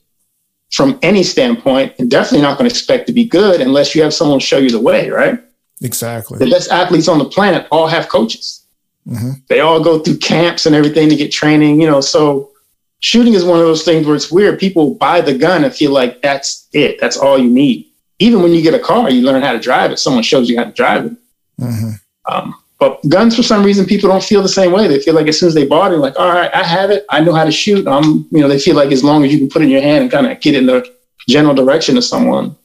[0.72, 4.14] from any standpoint, and definitely not going to expect to be good unless you have
[4.14, 5.40] someone show you the way, right?
[5.82, 6.40] Exactly.
[6.40, 8.65] The best athletes on the planet all have coaches.
[9.08, 9.32] Mm-hmm.
[9.48, 12.02] They all go through camps and everything to get training, you know.
[12.02, 12.52] So
[13.00, 14.60] shooting is one of those things where it's weird.
[14.60, 17.00] People buy the gun and feel like that's it.
[17.00, 17.88] That's all you need.
[18.20, 20.00] Even when you get a car, you learn how to drive it.
[20.00, 21.14] Someone shows you how to drive it.
[21.60, 21.92] Mm-hmm.
[22.34, 24.88] Um, but guns, for some reason, people don't feel the same way.
[24.88, 27.06] They feel like as soon as they bought it, like, all right, I have it.
[27.10, 27.88] I know how to shoot.
[27.88, 29.82] I'm, you know, they feel like as long as you can put it in your
[29.82, 30.86] hand and kind of get in the
[31.30, 32.56] general direction of someone,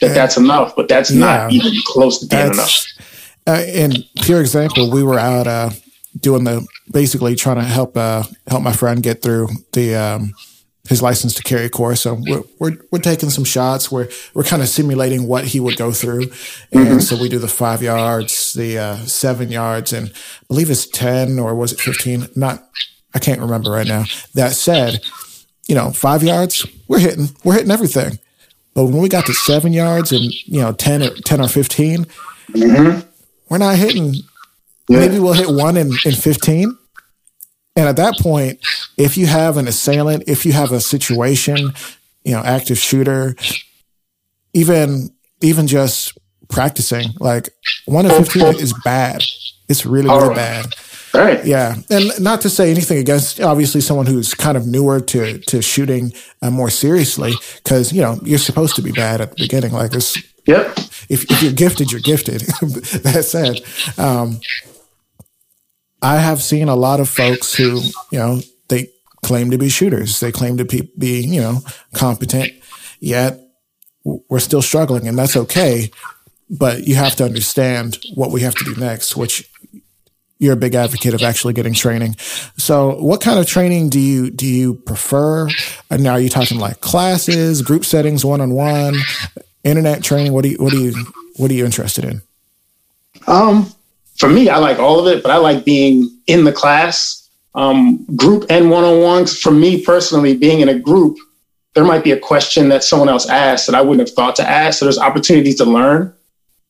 [0.00, 0.76] that that's enough.
[0.76, 2.84] But that's yeah, not even close to being enough.
[3.46, 5.70] Uh, and pure example, we were out uh,
[6.18, 10.32] doing the basically trying to help uh, help my friend get through the um,
[10.88, 12.02] his license to carry course.
[12.02, 13.90] So we're, we're, we're taking some shots.
[13.90, 16.22] We're we're kind of simulating what he would go through,
[16.72, 16.98] and mm-hmm.
[16.98, 21.38] so we do the five yards, the uh, seven yards, and I believe it's ten
[21.38, 22.28] or was it fifteen?
[22.36, 22.62] Not
[23.14, 24.04] I can't remember right now.
[24.34, 25.00] That said,
[25.66, 28.18] you know, five yards, we're hitting we're hitting everything.
[28.74, 32.06] But when we got to seven yards and you know ten or ten or 15
[32.52, 33.08] mm-hmm
[33.52, 34.14] we're not hitting.
[34.88, 35.00] Yeah.
[35.00, 36.74] Maybe we'll hit one in, in 15.
[37.76, 38.60] And at that point,
[38.96, 41.74] if you have an assailant, if you have a situation,
[42.24, 43.36] you know, active shooter,
[44.54, 45.10] even,
[45.42, 46.16] even just
[46.48, 47.50] practicing, like
[47.84, 49.22] one in 15 is bad.
[49.68, 50.74] It's really, really bad.
[51.12, 51.44] Right.
[51.44, 51.74] Yeah.
[51.90, 56.14] And not to say anything against obviously someone who's kind of newer to, to shooting
[56.40, 59.72] uh, more seriously, because, you know, you're supposed to be bad at the beginning.
[59.72, 60.78] Like this, Yep.
[61.08, 62.40] If, if you're gifted, you're gifted.
[63.02, 63.60] that said,
[63.98, 64.40] um,
[66.00, 68.88] I have seen a lot of folks who, you know, they
[69.22, 70.20] claim to be shooters.
[70.20, 71.60] They claim to be, be you know,
[71.94, 72.52] competent,
[72.98, 73.38] yet
[74.04, 75.90] we're still struggling and that's okay.
[76.50, 79.48] But you have to understand what we have to do next, which
[80.38, 82.16] you're a big advocate of actually getting training.
[82.56, 85.48] So what kind of training do you, do you prefer?
[85.88, 88.96] And now are you talking like classes, group settings, one-on-one?
[89.64, 90.32] Internet training?
[90.32, 90.94] What do you what do you
[91.36, 92.22] what are you interested in?
[93.26, 93.72] Um,
[94.16, 98.04] for me, I like all of it, but I like being in the class, um,
[98.16, 99.38] group and one on ones.
[99.38, 101.18] For me personally, being in a group,
[101.74, 104.48] there might be a question that someone else asked that I wouldn't have thought to
[104.48, 104.78] ask.
[104.78, 106.12] So there's opportunities to learn.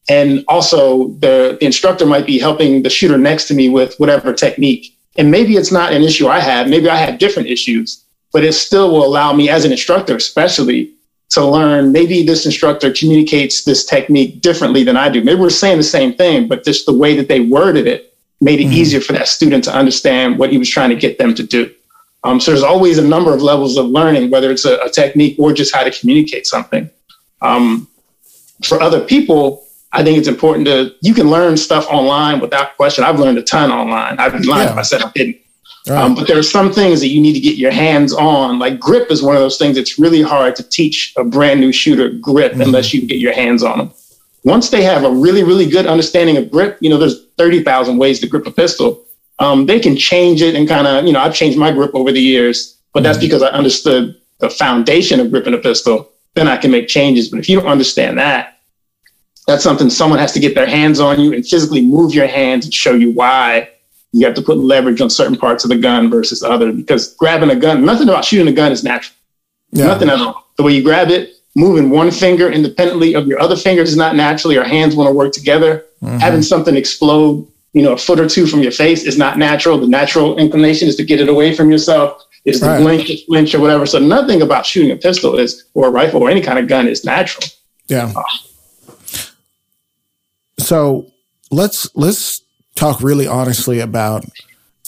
[0.08, 4.32] And also, the, the instructor might be helping the shooter next to me with whatever
[4.32, 4.96] technique.
[5.16, 6.68] And maybe it's not an issue I have.
[6.68, 8.02] Maybe I have different issues,
[8.32, 10.92] but it still will allow me as an instructor, especially
[11.32, 15.24] to learn maybe this instructor communicates this technique differently than I do.
[15.24, 18.60] Maybe we're saying the same thing, but just the way that they worded it made
[18.60, 18.74] it mm-hmm.
[18.74, 21.72] easier for that student to understand what he was trying to get them to do.
[22.24, 25.38] Um, so there's always a number of levels of learning, whether it's a, a technique
[25.38, 26.90] or just how to communicate something.
[27.40, 27.88] Um,
[28.62, 33.04] for other people, I think it's important to you can learn stuff online without question.
[33.04, 34.18] I've learned a ton online.
[34.18, 34.72] I've been lying yeah.
[34.72, 35.36] if I said I didn't.
[35.88, 35.98] Right.
[35.98, 38.58] Um, but there are some things that you need to get your hands on.
[38.58, 41.72] Like grip is one of those things that's really hard to teach a brand new
[41.72, 42.60] shooter grip mm-hmm.
[42.60, 43.90] unless you get your hands on them.
[44.44, 48.20] Once they have a really, really good understanding of grip, you know, there's 30,000 ways
[48.20, 49.04] to grip a pistol.
[49.38, 52.12] Um, they can change it and kind of, you know, I've changed my grip over
[52.12, 53.04] the years, but mm-hmm.
[53.04, 56.10] that's because I understood the foundation of gripping a pistol.
[56.34, 57.28] Then I can make changes.
[57.28, 58.60] But if you don't understand that,
[59.46, 62.64] that's something someone has to get their hands on you and physically move your hands
[62.64, 63.68] and show you why
[64.12, 67.50] you have to put leverage on certain parts of the gun versus other because grabbing
[67.50, 69.16] a gun, nothing about shooting a gun is natural.
[69.72, 69.86] Yeah.
[69.86, 70.46] Nothing at all.
[70.56, 74.14] The way you grab it, moving one finger independently of your other fingers is not
[74.14, 74.52] natural.
[74.52, 75.86] Your hands want to work together.
[76.02, 76.18] Mm-hmm.
[76.18, 79.78] Having something explode, you know, a foot or two from your face is not natural.
[79.78, 82.80] The natural inclination is to get it away from yourself, is to right.
[82.80, 83.86] blink, flinch, or whatever.
[83.86, 86.86] So nothing about shooting a pistol is, or a rifle, or any kind of gun
[86.86, 87.46] is natural.
[87.88, 88.12] Yeah.
[88.14, 88.22] Uh,
[90.58, 91.06] so
[91.50, 92.42] let's let's
[92.74, 94.24] talk really honestly about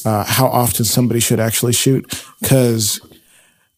[0.05, 3.01] uh, how often somebody should actually shoot because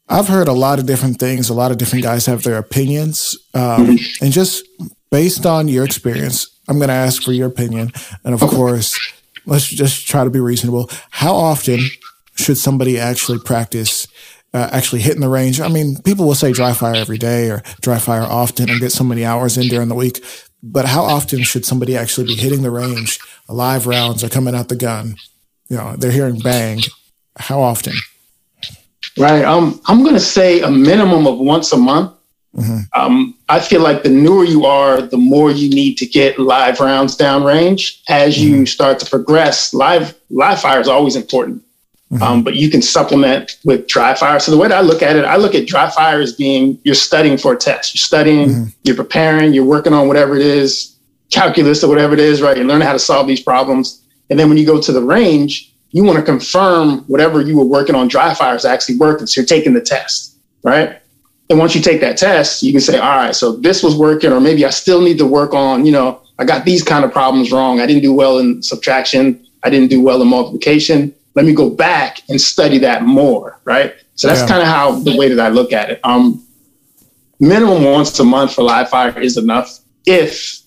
[0.09, 1.49] I've heard a lot of different things.
[1.49, 4.65] A lot of different guys have their opinions, um, and just
[5.11, 7.93] based on your experience, I'm going to ask for your opinion.
[8.25, 8.99] And of course,
[9.47, 10.91] let's just try to be reasonable.
[11.11, 11.81] How often
[12.37, 14.07] should somebody actually practice
[14.55, 15.61] uh, actually hitting the range?
[15.61, 18.93] I mean, people will say dry fire every day or dry fire often and get
[18.93, 20.25] so many hours in during the week.
[20.69, 23.21] But how often should somebody actually be hitting the range?
[23.49, 25.15] Live rounds are coming out the gun.
[25.69, 26.81] You know, they're hearing bang.
[27.37, 27.95] How often?
[29.17, 29.45] Right.
[29.45, 32.13] Um, I'm going to say a minimum of once a month.
[32.57, 33.01] Mm-hmm.
[33.01, 36.81] Um, I feel like the newer you are, the more you need to get live
[36.81, 38.01] rounds downrange.
[38.09, 38.55] As mm-hmm.
[38.55, 41.63] you start to progress, live live fire is always important.
[42.13, 42.23] Mm-hmm.
[42.23, 44.39] Um, but you can supplement with dry fire.
[44.39, 46.79] So the way that I look at it, I look at dry fire as being
[46.85, 47.95] you're studying for a test.
[47.95, 48.65] You're studying, mm-hmm.
[48.85, 50.97] you're preparing, you're working on whatever it is,
[51.31, 52.57] calculus or whatever it is, right?
[52.57, 54.03] You're learning how to solve these problems.
[54.31, 57.65] And then when you go to the range, you want to confirm whatever you were
[57.65, 59.27] working on dry fire is actually working.
[59.27, 61.01] So you're taking the test, right?
[61.51, 64.33] And once you take that test, you can say, all right, so this was working,
[64.33, 67.13] or maybe I still need to work on, you know, I got these kind of
[67.13, 67.81] problems wrong.
[67.81, 69.45] I didn't do well in subtraction.
[69.65, 73.95] I didn't do well in multiplication let me go back and study that more, right?
[74.15, 74.49] So that's yeah.
[74.49, 76.01] kind of how the way that I look at it.
[76.03, 76.43] Um,
[77.39, 80.61] minimum once a month for live fire is enough if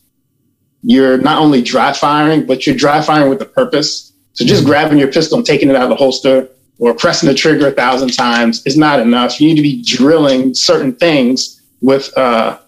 [0.84, 4.14] you're not only dry firing, but you're dry firing with a purpose.
[4.34, 4.70] So just mm-hmm.
[4.70, 7.72] grabbing your pistol and taking it out of the holster or pressing the trigger a
[7.72, 9.42] thousand times is not enough.
[9.42, 12.60] You need to be drilling certain things with uh,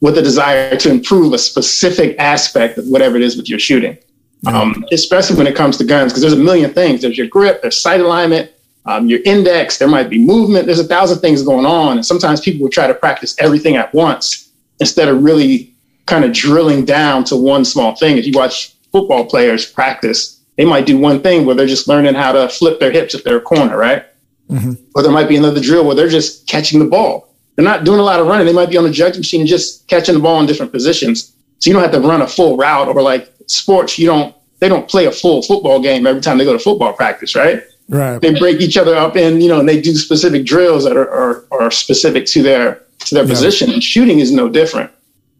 [0.00, 3.96] with a desire to improve a specific aspect of whatever it is with your shooting
[4.46, 7.02] um, especially when it comes to guns, because there's a million things.
[7.02, 8.52] There's your grip, there's sight alignment,
[8.88, 10.64] um, your index, there might be movement.
[10.64, 11.98] There's a thousand things going on.
[11.98, 15.74] And sometimes people will try to practice everything at once instead of really
[16.06, 18.16] kind of drilling down to one small thing.
[18.16, 22.14] If you watch football players practice, they might do one thing where they're just learning
[22.14, 24.06] how to flip their hips if they're a corner, right?
[24.48, 24.72] Mm-hmm.
[24.94, 27.34] Or there might be another drill where they're just catching the ball.
[27.56, 28.46] They're not doing a lot of running.
[28.46, 31.34] They might be on the JUGS machine and just catching the ball in different positions.
[31.58, 34.68] So you don't have to run a full route or like sports, you don't they
[34.68, 37.62] don't play a full football game every time they go to football practice, right?
[37.88, 38.20] Right.
[38.20, 41.10] They break each other up and you know, and they do specific drills that are,
[41.10, 43.30] are, are specific to their to their yeah.
[43.30, 43.70] position.
[43.70, 44.90] And shooting is no different.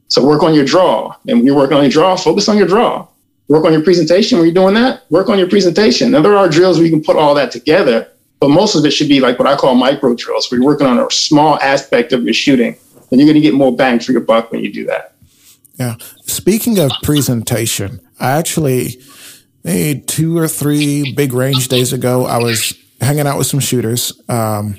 [0.08, 1.14] So work on your draw.
[1.26, 3.06] And when you're working on your draw, focus on your draw.
[3.48, 4.38] Work on your presentation.
[4.38, 6.10] When you're doing that, work on your presentation.
[6.10, 8.08] Now there are drills where you can put all that together,
[8.40, 10.86] but most of it should be like what I call micro drills, where you're working
[10.86, 12.76] on a small aspect of your shooting.
[13.10, 15.07] And you're going to get more bang for your buck when you do that.
[15.78, 15.94] Yeah.
[16.26, 19.00] Speaking of presentation, I actually,
[19.62, 24.12] maybe two or three big range days ago, I was hanging out with some shooters
[24.28, 24.76] um,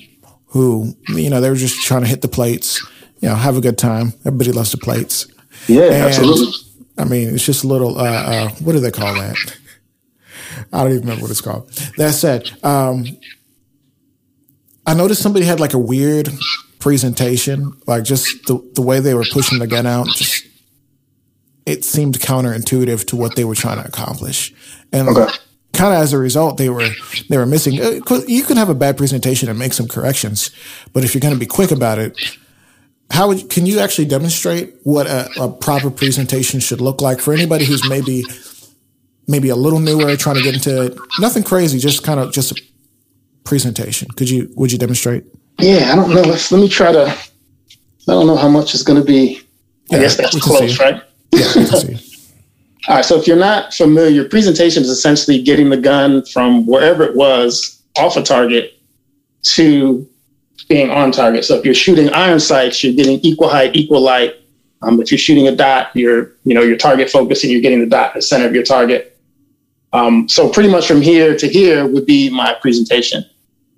[0.47, 2.85] who, you know, they were just trying to hit the plates,
[3.21, 4.13] you know, have a good time.
[4.25, 5.27] Everybody loves the plates.
[5.67, 6.53] Yeah, and, absolutely.
[6.97, 9.38] I mean, it's just a little, uh, uh, what do they call that?
[10.73, 11.71] I don't even remember what it's called.
[11.97, 13.05] That said, um,
[14.85, 16.29] I noticed somebody had like a weird
[16.79, 20.48] presentation, like just the, the way they were pushing the gun out, just
[21.65, 24.54] it seemed counterintuitive to what they were trying to accomplish.
[24.91, 25.32] And okay.
[25.74, 26.89] kind of as a result, they were
[27.30, 27.80] they were missing.
[27.80, 30.52] Uh, you can have a bad presentation and make some corrections,
[30.93, 32.17] but if you're going to be quick about it,
[33.12, 37.34] how would, can you actually demonstrate what a, a proper presentation should look like for
[37.34, 38.24] anybody who's maybe
[39.28, 40.98] maybe a little newer, trying to get into it?
[41.19, 42.62] Nothing crazy, just kind of just a
[43.43, 44.08] presentation.
[44.15, 45.24] Could you would you demonstrate?
[45.60, 46.22] Yeah, I don't know.
[46.22, 47.08] Let's, let me try to.
[47.10, 49.41] I don't know how much is going to be.
[49.91, 51.02] I yeah, guess that's close, right?
[51.32, 51.54] Yeah,
[52.88, 53.06] All right.
[53.06, 57.82] So if you're not familiar, presentation is essentially getting the gun from wherever it was
[57.98, 58.80] off a target
[59.44, 60.08] to
[60.68, 61.46] being on target.
[61.46, 64.36] So if you're shooting iron sights, you're getting equal height, equal light.
[64.82, 67.82] Um, if you're shooting a dot, you're you know your target focus and you're getting
[67.82, 69.18] the dot the center of your target.
[69.92, 73.26] Um, so pretty much from here to here would be my presentation.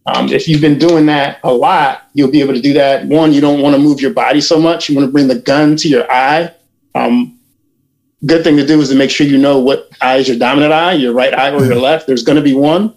[0.06, 3.06] Um, if you've been doing that a lot, you'll be able to do that.
[3.06, 4.90] One, you don't want to move your body so much.
[4.90, 6.54] You want to bring the gun to your eye.
[6.96, 7.40] Um,
[8.26, 10.74] good thing to do is to make sure you know what eye is your dominant
[10.74, 11.82] eye, your right eye or your mm-hmm.
[11.82, 12.08] left.
[12.08, 12.94] There's going to be one.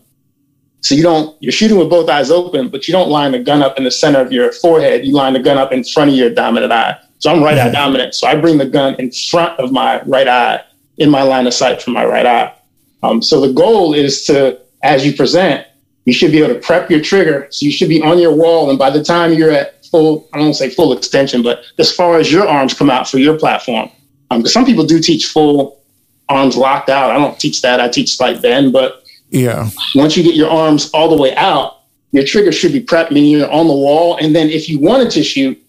[0.81, 3.63] So you don't, you're shooting with both eyes open, but you don't line the gun
[3.63, 5.07] up in the center of your forehead.
[5.07, 6.99] You line the gun up in front of your dominant eye.
[7.21, 7.73] So I'm right eye mm-hmm.
[7.73, 8.15] dominant.
[8.15, 10.63] So I bring the gun in front of my right eye
[10.99, 12.55] in my line of sight from my right eye.
[13.03, 15.67] Um, so the goal is to, as you present,
[16.05, 17.49] you should be able to prep your trigger.
[17.51, 18.69] So you should be on your wall.
[18.69, 22.19] And by the time you're at full, I don't say full extension, but as far
[22.19, 23.91] as your arms come out for your platform,
[24.35, 25.81] um, some people do teach full
[26.29, 27.11] arms locked out.
[27.11, 27.81] I don't teach that.
[27.81, 31.81] I teach slight bend, but yeah, once you get your arms all the way out,
[32.13, 34.17] your trigger should be prepped, meaning you're on the wall.
[34.17, 35.61] And then if you wanted to shoot,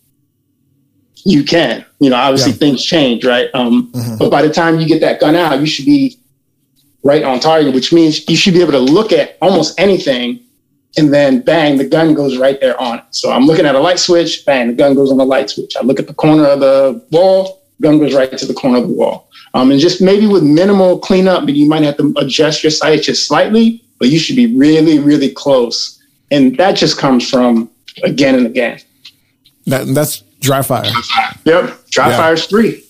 [1.24, 1.86] you can.
[2.00, 2.58] You know, obviously yeah.
[2.58, 3.50] things change, right?
[3.54, 4.18] Um, mm-hmm.
[4.18, 6.20] But by the time you get that gun out, you should be
[7.04, 10.40] right on target, which means you should be able to look at almost anything
[10.98, 13.06] and then bang, the gun goes right there on it.
[13.12, 15.76] So I'm looking at a light switch, bang, the gun goes on the light switch.
[15.76, 18.88] I look at the corner of the wall, gun goes right to the corner of
[18.88, 19.30] the wall.
[19.54, 23.04] Um, and just maybe with minimal cleanup, but you might have to adjust your sight
[23.04, 23.82] just slightly.
[24.00, 26.02] but you should be really, really close.
[26.32, 27.70] And that just comes from
[28.04, 28.80] again and again.
[29.68, 30.92] That, that's dry fire.
[31.46, 31.86] Yep.
[31.90, 32.18] Dry yeah.
[32.18, 32.84] fire's free.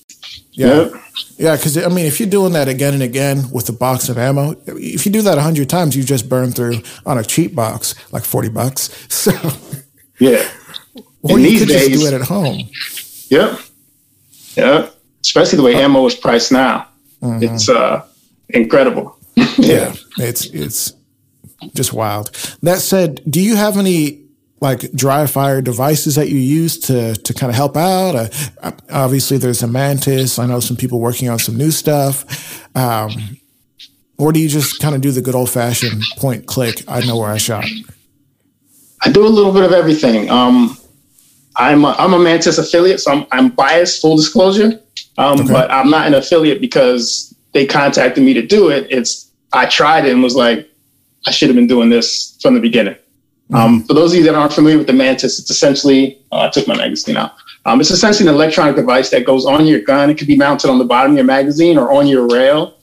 [0.52, 0.68] Yeah.
[0.68, 0.94] Yep.
[1.38, 4.18] Yeah, because I mean, if you're doing that again and again with a box of
[4.18, 7.54] ammo, if you do that a hundred times, you just burn through on a cheap
[7.54, 8.90] box like forty bucks.
[9.10, 9.32] So
[10.20, 10.48] yeah,
[11.24, 12.70] or and you could days, just do it at home.
[13.30, 13.60] Yep.
[14.56, 14.94] Yep.
[15.22, 16.88] Especially the way ammo is priced now,
[17.22, 17.44] mm-hmm.
[17.44, 18.06] it's uh
[18.50, 19.18] incredible.
[19.58, 20.94] yeah, it's it's
[21.74, 22.32] just wild.
[22.62, 24.24] That said, do you have any
[24.62, 28.16] like dry fire devices that you use to to kind of help out?
[28.62, 30.40] Uh, obviously, there's a Mantis.
[30.40, 32.66] I know some people working on some new stuff.
[32.76, 33.40] Um,
[34.18, 36.84] or do you just kind of do the good old fashioned point click?
[36.88, 37.66] I know where I shot.
[39.02, 40.30] I do a little bit of everything.
[40.30, 40.78] Um,
[41.58, 44.02] I'm a, I'm a Mantis affiliate, so I'm, I'm biased.
[44.02, 44.80] Full disclosure,
[45.18, 45.52] um, okay.
[45.52, 48.88] but I'm not an affiliate because they contacted me to do it.
[48.90, 50.70] It's I tried it and was like,
[51.26, 52.96] I should have been doing this from the beginning.
[52.96, 53.56] Mm-hmm.
[53.56, 56.50] Um, for those of you that aren't familiar with the Mantis, it's essentially, oh, I
[56.50, 57.32] took my magazine out.
[57.66, 60.10] Um, it's essentially an electronic device that goes on your gun.
[60.10, 62.78] It can be mounted on the bottom of your magazine or on your rail.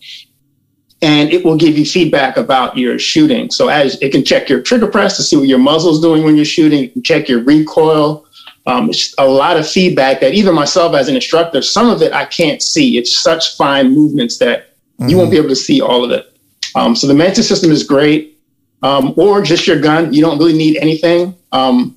[1.02, 3.50] And it will give you feedback about your shooting.
[3.50, 6.24] So as it can check your trigger press to see what your muzzle is doing
[6.24, 8.24] when you're shooting, it can check your recoil.
[8.66, 12.12] Um, it's a lot of feedback that even myself as an instructor, some of it
[12.12, 12.96] I can't see.
[12.96, 15.09] It's such fine movements that mm-hmm.
[15.09, 16.37] you won't be able to see all of it.
[16.75, 18.38] Um, so the Mantis system is great
[18.83, 20.12] um, or just your gun.
[20.12, 21.35] You don't really need anything.
[21.51, 21.96] Um,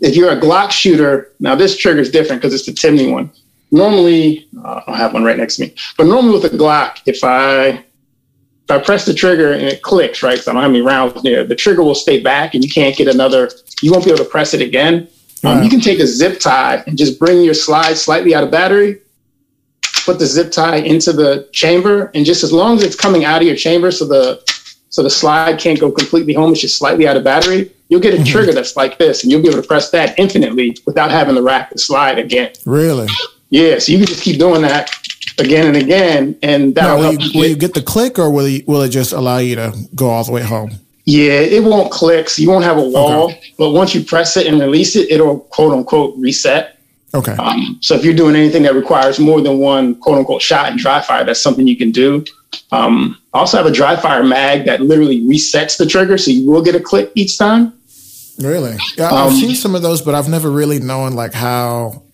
[0.00, 3.30] if you're a Glock shooter, now this trigger is different because it's the Timney one.
[3.70, 7.22] Normally, uh, I have one right next to me, but normally with a Glock, if
[7.22, 10.38] I if I press the trigger and it clicks, right?
[10.38, 11.44] So I don't have any rounds there.
[11.44, 13.50] The trigger will stay back, and you can't get another.
[13.82, 15.08] You won't be able to press it again.
[15.44, 18.50] Um, You can take a zip tie and just bring your slide slightly out of
[18.50, 19.00] battery,
[20.04, 23.40] put the zip tie into the chamber, and just as long as it's coming out
[23.40, 24.42] of your chamber, so the
[24.90, 26.50] so the slide can't go completely home.
[26.52, 27.70] It's just slightly out of battery.
[27.88, 28.24] You'll get a mm-hmm.
[28.24, 31.42] trigger that's like this, and you'll be able to press that infinitely without having to
[31.42, 32.52] rack the slide again.
[32.66, 33.08] Really?
[33.50, 33.78] Yeah.
[33.78, 34.90] So you can just keep doing that
[35.38, 38.64] again and again, and that will, you, will you get the click, or will you,
[38.66, 40.72] will it just allow you to go all the way home?
[41.10, 43.30] Yeah, it won't click, so you won't have a wall.
[43.30, 43.52] Okay.
[43.58, 46.78] But once you press it and release it, it'll quote unquote reset.
[47.12, 47.32] Okay.
[47.32, 50.78] Um, so if you're doing anything that requires more than one quote unquote shot and
[50.78, 52.24] dry fire, that's something you can do.
[52.70, 56.48] Um, I also have a dry fire mag that literally resets the trigger, so you
[56.48, 57.72] will get a click each time.
[58.38, 58.76] Really?
[58.96, 62.04] Yeah, um, I've seen some of those, but I've never really known like how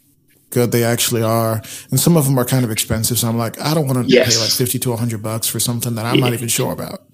[0.48, 1.60] good they actually are.
[1.90, 4.10] And some of them are kind of expensive, so I'm like, I don't want to
[4.10, 4.34] yes.
[4.34, 6.24] pay like fifty to hundred bucks for something that I'm yeah.
[6.24, 7.05] not even sure about.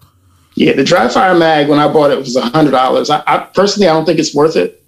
[0.55, 3.11] Yeah, the dry fire mag when I bought it was hundred dollars.
[3.11, 4.83] I, I, personally, I don't think it's worth it.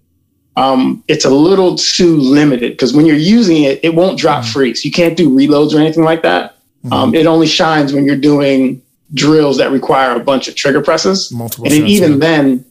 [0.56, 4.52] Um, it's a little too limited because when you're using it, it won't drop mm-hmm.
[4.52, 4.74] free.
[4.74, 6.58] So you can't do reloads or anything like that.
[6.84, 6.92] Mm-hmm.
[6.92, 8.82] Um, it only shines when you're doing
[9.14, 11.32] drills that require a bunch of trigger presses.
[11.32, 12.64] Multiple and even then,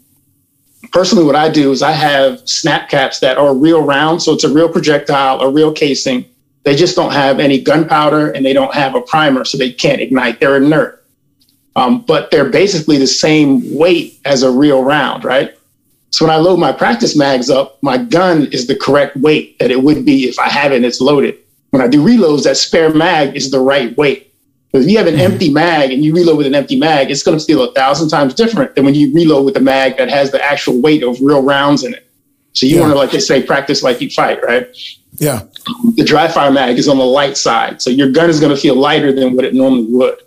[0.91, 4.21] personally, what I do is I have snap caps that are real round.
[4.21, 6.25] So it's a real projectile, a real casing.
[6.63, 9.99] They just don't have any gunpowder and they don't have a primer, so they can't
[10.01, 10.39] ignite.
[10.39, 11.02] They're inert.
[11.75, 15.57] Um, but they're basically the same weight as a real round, right?
[16.11, 19.71] So when I load my practice mags up, my gun is the correct weight that
[19.71, 21.37] it would be if I have it and it's loaded
[21.73, 24.31] when I do reloads, that spare mag is the right weight.
[24.73, 25.31] If you have an mm-hmm.
[25.31, 28.09] empty mag and you reload with an empty mag, it's going to feel a thousand
[28.09, 31.19] times different than when you reload with a mag that has the actual weight of
[31.19, 32.07] real rounds in it.
[32.51, 32.81] So you yeah.
[32.81, 34.67] want to, like they say, practice like you fight, right?
[35.13, 35.41] Yeah.
[35.95, 37.81] The dry fire mag is on the light side.
[37.81, 40.19] So your gun is going to feel lighter than what it normally would.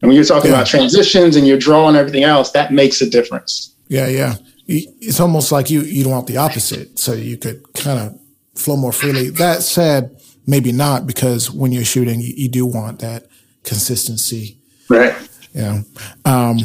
[0.00, 0.58] And when you're talking yeah.
[0.58, 3.74] about transitions and your draw and everything else, that makes a difference.
[3.88, 4.34] Yeah, yeah.
[4.66, 8.18] It's almost like you you want the opposite, so you could kind of
[8.54, 9.30] flow more freely.
[9.30, 13.26] That said, maybe not because when you're shooting, you, you do want that
[13.64, 14.58] consistency.
[14.88, 15.14] Right.
[15.54, 15.82] Yeah.
[16.24, 16.58] Um,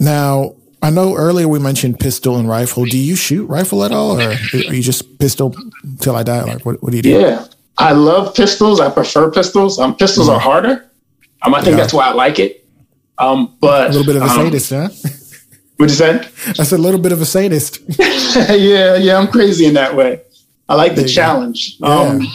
[0.00, 2.84] now, I know earlier we mentioned pistol and rifle.
[2.84, 5.54] Do you shoot rifle at all, or are you just pistol
[6.00, 6.42] till I die?
[6.42, 7.10] Like, what, what do you do?
[7.10, 7.46] Yeah,
[7.78, 8.80] I love pistols.
[8.80, 9.78] I prefer pistols.
[9.78, 10.36] Um, pistols mm-hmm.
[10.36, 10.90] are harder.
[11.42, 11.82] Um, I think yeah.
[11.82, 12.66] that's why I like it.
[13.18, 14.88] Um, but a little bit of a um, sadist, huh?
[15.76, 16.52] What'd you say?
[16.52, 17.80] That's a little bit of a sadist.
[17.98, 20.22] yeah, yeah, I'm crazy in that way.
[20.68, 21.76] I like the challenge.
[21.78, 21.88] Yeah.
[21.88, 22.26] Um,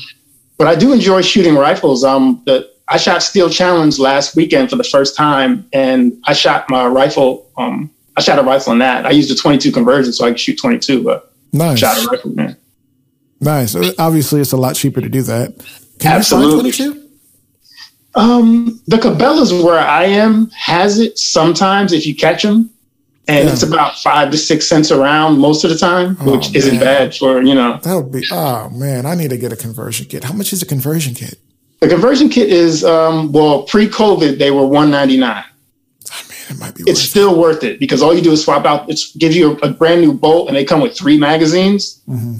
[0.58, 2.04] but I do enjoy shooting rifles.
[2.04, 6.70] Um, the, I shot Steel Challenge last weekend for the first time, and I shot
[6.70, 7.50] my rifle.
[7.58, 9.06] Um, I shot a rifle in that.
[9.06, 11.04] I used a 22 conversion, so I could shoot 22.
[11.04, 11.80] But nice.
[11.80, 12.58] shot a rifle, man.
[13.40, 13.76] Nice.
[13.98, 15.58] Obviously, it's a lot cheaper to do that.
[16.00, 16.70] Can Absolutely.
[16.70, 17.01] you 22?
[18.14, 22.70] Um, the Cabela's where I am has it sometimes if you catch them
[23.28, 23.54] and yeah.
[23.54, 27.16] it's about five to six cents around most of the time, oh, which isn't bad
[27.16, 27.80] for you know.
[27.84, 30.24] That would be oh man, I need to get a conversion kit.
[30.24, 31.40] How much is a conversion kit?
[31.80, 35.46] The conversion kit is um, well pre-COVID they were one ninety nine.
[36.12, 36.84] I mean, it might be.
[36.88, 37.38] It's still it.
[37.38, 38.90] worth it because all you do is swap out.
[38.90, 42.02] It gives you a, a, brand new bolt, and they come with three magazines.
[42.10, 42.38] Mm-hmm.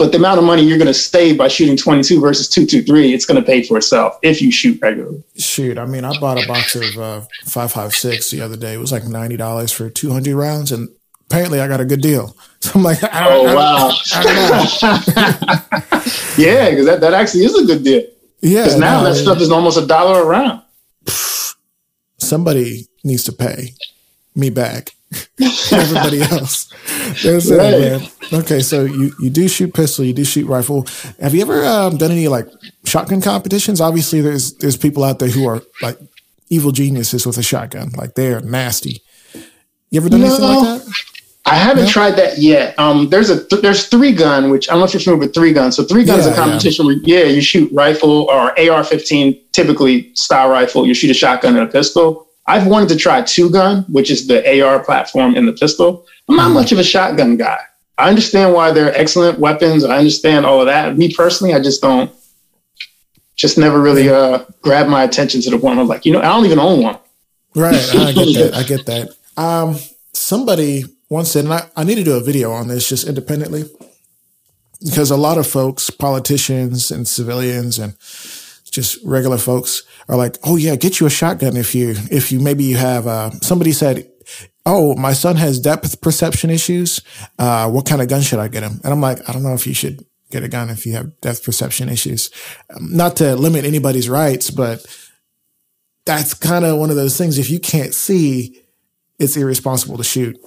[0.00, 3.26] But the amount of money you're going to save by shooting 22 versus 223, it's
[3.26, 5.22] going to pay for itself if you shoot regularly.
[5.36, 8.72] Shoot, I mean, I bought a box of uh, 556 the other day.
[8.72, 10.88] It was like $90 for 200 rounds, and
[11.26, 12.34] apparently I got a good deal.
[12.62, 13.90] So I'm like, I don't, oh, wow.
[14.12, 15.14] I
[16.36, 18.02] yeah, because that, that actually is a good deal.
[18.42, 18.64] Yeah.
[18.64, 20.62] Because now no, that stuff is almost a dollar a round.
[22.18, 23.72] Somebody needs to pay
[24.34, 24.94] me back.
[25.72, 26.72] Everybody else.
[27.22, 27.74] That's right.
[27.74, 28.40] it, man.
[28.42, 30.86] Okay, so you, you do shoot pistol, you do shoot rifle.
[31.20, 32.46] Have you ever um, done any like
[32.84, 33.80] shotgun competitions?
[33.80, 35.98] Obviously, there's there's people out there who are like
[36.48, 39.02] evil geniuses with a shotgun, like they're nasty.
[39.90, 40.94] You ever done no, anything like that?
[41.46, 41.90] I haven't no?
[41.90, 42.78] tried that yet.
[42.78, 45.34] Um, there's a th- there's three gun, which I don't know if you're familiar with
[45.34, 45.74] three guns.
[45.74, 46.92] So three guns yeah, is a competition yeah.
[46.92, 50.86] where yeah, you shoot rifle or AR-15, typically style rifle.
[50.86, 52.28] You shoot a shotgun and a pistol.
[52.46, 56.06] I've wanted to try two gun, which is the AR platform and the pistol.
[56.28, 57.58] I'm not mm much of a shotgun guy.
[57.98, 59.84] I understand why they're excellent weapons.
[59.84, 60.96] I understand all of that.
[60.96, 62.10] Me personally, I just don't,
[63.36, 66.24] just never really uh, grabbed my attention to the point of like, you know, I
[66.24, 66.98] don't even own one.
[67.54, 67.74] Right.
[67.94, 68.54] I get that.
[68.54, 69.10] I get that.
[69.36, 69.76] Um,
[70.14, 73.64] somebody once said, and I, I need to do a video on this just independently
[74.84, 77.96] because a lot of folks, politicians and civilians and
[78.70, 82.40] just regular folks are like, oh yeah, get you a shotgun if you if you
[82.40, 84.10] maybe you have uh, somebody said,
[84.66, 87.00] oh my son has depth perception issues.
[87.38, 88.80] Uh, what kind of gun should I get him?
[88.84, 91.20] And I'm like, I don't know if you should get a gun if you have
[91.20, 92.30] depth perception issues.
[92.74, 94.86] Um, not to limit anybody's rights, but
[96.04, 97.38] that's kind of one of those things.
[97.38, 98.62] If you can't see,
[99.18, 100.38] it's irresponsible to shoot.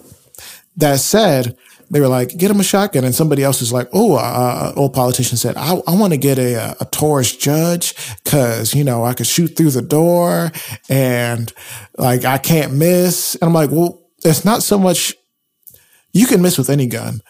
[0.75, 1.57] That said,
[1.93, 3.03] they were like, get him a shotgun.
[3.03, 6.39] And somebody else was like, oh, uh, old politician said, I, I want to get
[6.39, 10.51] a, a Taurus judge because, you know, I could shoot through the door
[10.89, 11.53] and
[11.97, 13.35] like I can't miss.
[13.35, 15.13] And I'm like, well, it's not so much,
[16.13, 17.21] you can miss with any gun,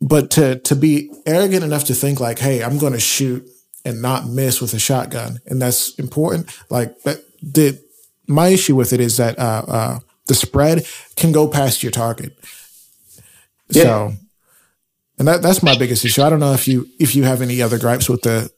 [0.00, 3.46] but to, to be arrogant enough to think like, hey, I'm going to shoot
[3.84, 5.40] and not miss with a shotgun.
[5.44, 6.48] And that's important.
[6.70, 7.78] Like that, the,
[8.26, 9.98] my issue with it is that, uh, uh,
[10.28, 12.36] the spread can go past your target.
[13.68, 13.82] Yeah.
[13.82, 14.12] So,
[15.18, 16.22] and that that's my biggest issue.
[16.22, 18.50] I don't know if you if you have any other gripes with the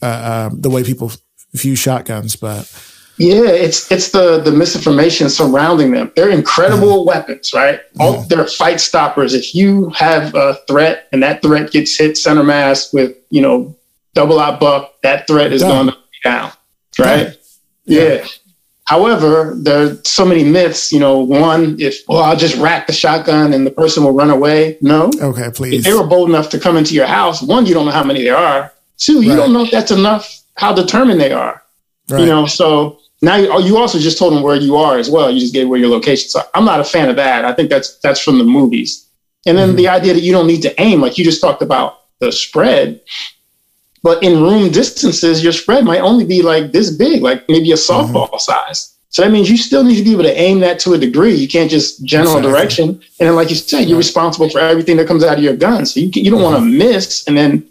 [0.00, 1.12] uh, uh, the way people
[1.52, 2.70] view shotguns, but
[3.18, 6.10] yeah, it's it's the the misinformation surrounding them.
[6.16, 7.06] They're incredible mm.
[7.06, 7.80] weapons, right?
[8.00, 8.28] All mm.
[8.28, 9.34] they're fight stoppers.
[9.34, 13.76] If you have a threat and that threat gets hit center mass with you know
[14.14, 16.52] double aught buck, that threat is going to be down,
[16.98, 17.36] right?
[17.84, 18.02] Yeah.
[18.02, 18.26] yeah.
[18.92, 20.92] However, there are so many myths.
[20.92, 24.28] You know, one, if well, I'll just rack the shotgun and the person will run
[24.28, 24.76] away.
[24.82, 25.10] No.
[25.18, 25.78] Okay, please.
[25.78, 28.04] If they were bold enough to come into your house, one, you don't know how
[28.04, 28.70] many there are.
[28.98, 29.36] Two, you right.
[29.36, 30.42] don't know if that's enough.
[30.58, 31.62] How determined they are.
[32.10, 32.20] Right.
[32.20, 35.30] You know, so now you, you also just told them where you are as well.
[35.30, 36.44] You just gave where your locations are.
[36.54, 37.46] I'm not a fan of that.
[37.46, 39.08] I think that's that's from the movies.
[39.46, 39.78] And then mm-hmm.
[39.78, 43.00] the idea that you don't need to aim, like you just talked about the spread.
[44.02, 47.74] But in room distances, your spread might only be like this big, like maybe a
[47.74, 47.92] mm-hmm.
[47.92, 48.38] softball mm-hmm.
[48.38, 48.96] size.
[49.10, 51.34] So that means you still need to be able to aim that to a degree.
[51.34, 52.52] You can't just general exactly.
[52.52, 52.88] direction.
[52.88, 55.84] And then, like you said, you're responsible for everything that comes out of your gun.
[55.84, 56.52] So you, you don't mm-hmm.
[56.52, 57.68] want to miss and then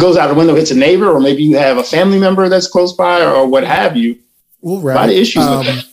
[0.00, 2.66] goes out the window, hits a neighbor, or maybe you have a family member that's
[2.66, 4.18] close by or, or what have you.
[4.60, 4.94] Well, right.
[4.94, 5.84] A lot of issues um, with that.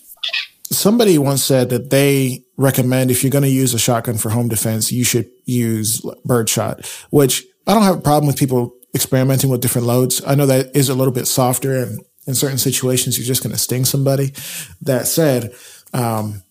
[0.71, 4.47] Somebody once said that they recommend if you're going to use a shotgun for home
[4.47, 9.61] defense, you should use birdshot, which I don't have a problem with people experimenting with
[9.61, 10.21] different loads.
[10.25, 13.53] I know that is a little bit softer and in certain situations, you're just going
[13.53, 14.33] to sting somebody.
[14.81, 15.53] That said,
[15.93, 16.43] um,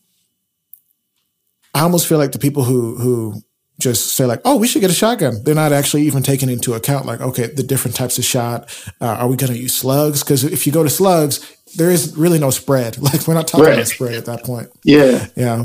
[1.75, 3.43] I almost feel like the people who, who
[3.79, 6.75] just say like, "Oh, we should get a shotgun." They're not actually even taking into
[6.75, 8.69] account like, okay, the different types of shot.
[9.01, 10.23] Uh, are we going to use slugs?
[10.23, 12.99] Because if you go to slugs, there is really no spread.
[13.11, 13.75] Like we're not talking right.
[13.75, 14.69] about spread at that point.
[14.85, 15.65] Yeah, yeah,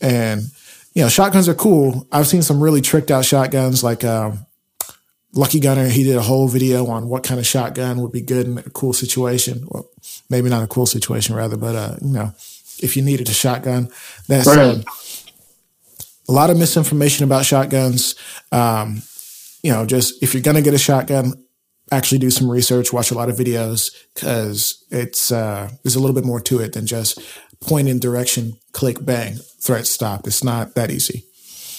[0.00, 0.42] and
[0.94, 2.06] you know, shotguns are cool.
[2.10, 4.44] I've seen some really tricked out shotguns, like um,
[5.34, 8.46] Lucky Gunner, he did a whole video on what kind of shotgun would be good
[8.46, 9.66] in a cool situation.
[9.68, 9.88] Well,
[10.28, 12.32] maybe not a cool situation, rather, but uh, you know,
[12.80, 13.88] if you needed a shotgun,
[14.28, 14.84] that's right.
[16.28, 18.14] a lot of misinformation about shotguns.
[18.50, 19.02] Um,
[19.62, 21.32] you know, just if you're gonna get a shotgun,
[21.90, 26.14] actually do some research, watch a lot of videos, because it's uh, there's a little
[26.14, 27.20] bit more to it than just
[27.60, 30.26] point in direction, click, bang, threat stop.
[30.26, 31.24] It's not that easy.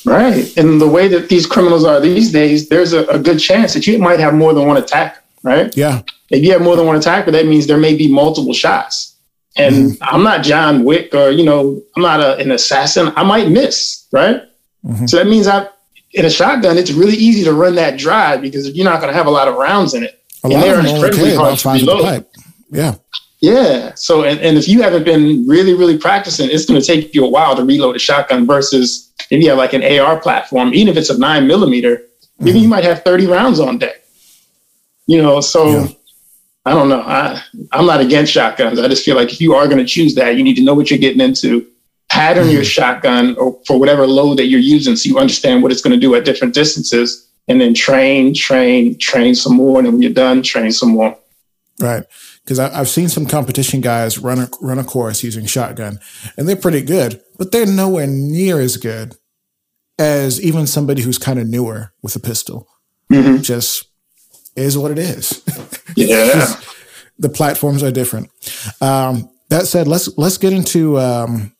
[0.05, 0.55] Right.
[0.57, 3.87] And the way that these criminals are these days, there's a, a good chance that
[3.87, 5.75] you might have more than one attacker, right?
[5.75, 6.01] Yeah.
[6.29, 9.15] If you have more than one attacker, that means there may be multiple shots.
[9.55, 10.03] And mm-hmm.
[10.03, 13.13] I'm not John Wick or, you know, I'm not a, an assassin.
[13.15, 14.41] I might miss, right?
[14.83, 15.05] Mm-hmm.
[15.05, 15.67] So that means I,
[16.11, 19.17] in a shotgun, it's really easy to run that dry because you're not going to
[19.17, 20.21] have a lot of rounds in it.
[20.43, 22.25] A and lot they're incredibly hard to reload.
[22.71, 22.95] Yeah.
[23.39, 23.93] Yeah.
[23.95, 27.25] So, and, and if you haven't been really, really practicing, it's going to take you
[27.25, 30.89] a while to reload a shotgun versus if you have like an AR platform, even
[30.89, 32.45] if it's a nine millimeter, mm-hmm.
[32.45, 34.03] maybe you might have 30 rounds on deck.
[35.05, 35.87] You know, so yeah.
[36.65, 37.01] I don't know.
[37.01, 38.79] I, I'm not against shotguns.
[38.79, 40.73] I just feel like if you are going to choose that, you need to know
[40.73, 41.67] what you're getting into,
[42.09, 42.53] pattern mm-hmm.
[42.53, 45.93] your shotgun or for whatever load that you're using so you understand what it's going
[45.93, 49.79] to do at different distances, and then train, train, train some more.
[49.79, 51.17] And then when you're done, train some more.
[51.79, 52.05] Right
[52.43, 55.99] because I've seen some competition guys run a, run a course using shotgun,
[56.37, 59.15] and they're pretty good, but they're nowhere near as good
[59.97, 62.67] as even somebody who's kind of newer with a pistol.
[63.11, 63.41] Mm-hmm.
[63.41, 63.87] Just
[64.55, 65.41] is what it is.
[65.95, 66.55] Yeah,
[67.19, 68.31] the platforms are different.
[68.81, 71.53] Um, that said, let's let's get into um,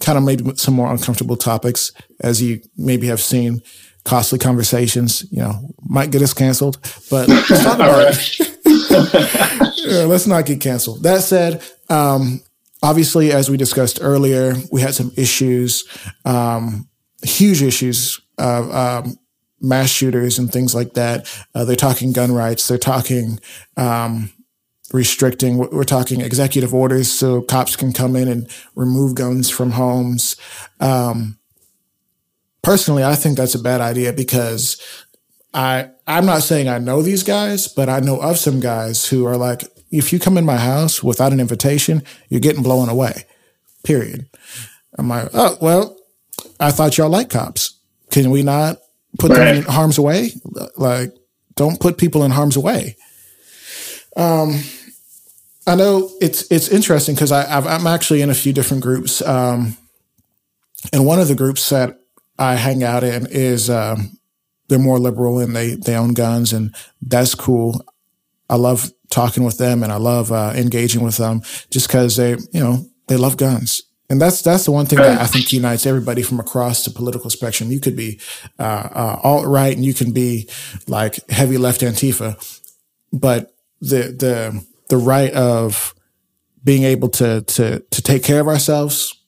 [0.00, 3.60] kind of maybe some more uncomfortable topics, as you maybe have seen.
[4.04, 6.78] Costly conversations, you know, might get us canceled,
[7.10, 8.40] but let's talk about it.
[9.84, 11.02] yeah, let's not get canceled.
[11.02, 12.40] That said, um,
[12.82, 15.84] obviously, as we discussed earlier, we had some issues,
[16.24, 16.88] um,
[17.22, 19.18] huge issues of um,
[19.60, 21.26] mass shooters and things like that.
[21.54, 22.66] Uh, they're talking gun rights.
[22.68, 23.40] They're talking
[23.76, 24.30] um,
[24.92, 25.58] restricting.
[25.58, 30.36] We're talking executive orders so cops can come in and remove guns from homes.
[30.80, 31.38] Um,
[32.62, 34.80] personally, I think that's a bad idea because
[35.52, 39.26] I I'm not saying I know these guys, but I know of some guys who
[39.26, 39.62] are like,
[39.94, 43.24] if you come in my house without an invitation, you're getting blown away.
[43.84, 44.26] Period.
[44.98, 45.96] I'm like, oh well,
[46.58, 47.78] I thought y'all like cops.
[48.10, 48.78] Can we not
[49.18, 49.38] put right.
[49.38, 50.32] them in harm's way?
[50.76, 51.14] Like,
[51.54, 52.96] don't put people in harm's way.
[54.16, 54.60] Um,
[55.66, 59.22] I know it's it's interesting because I am actually in a few different groups.
[59.22, 59.76] Um,
[60.92, 62.00] and one of the groups that
[62.38, 64.18] I hang out in is um,
[64.68, 67.84] they're more liberal and they they own guns and that's cool.
[68.50, 72.30] I love talking with them and I love uh, engaging with them just because they
[72.30, 73.82] you know they love guns.
[74.10, 77.30] And that's that's the one thing that I think unites everybody from across the political
[77.30, 77.72] spectrum.
[77.72, 78.20] You could be
[78.58, 80.48] uh, uh, alt right and you can be
[80.86, 82.60] like heavy left Antifa,
[83.12, 85.94] but the the the right of
[86.62, 89.23] being able to to to take care of ourselves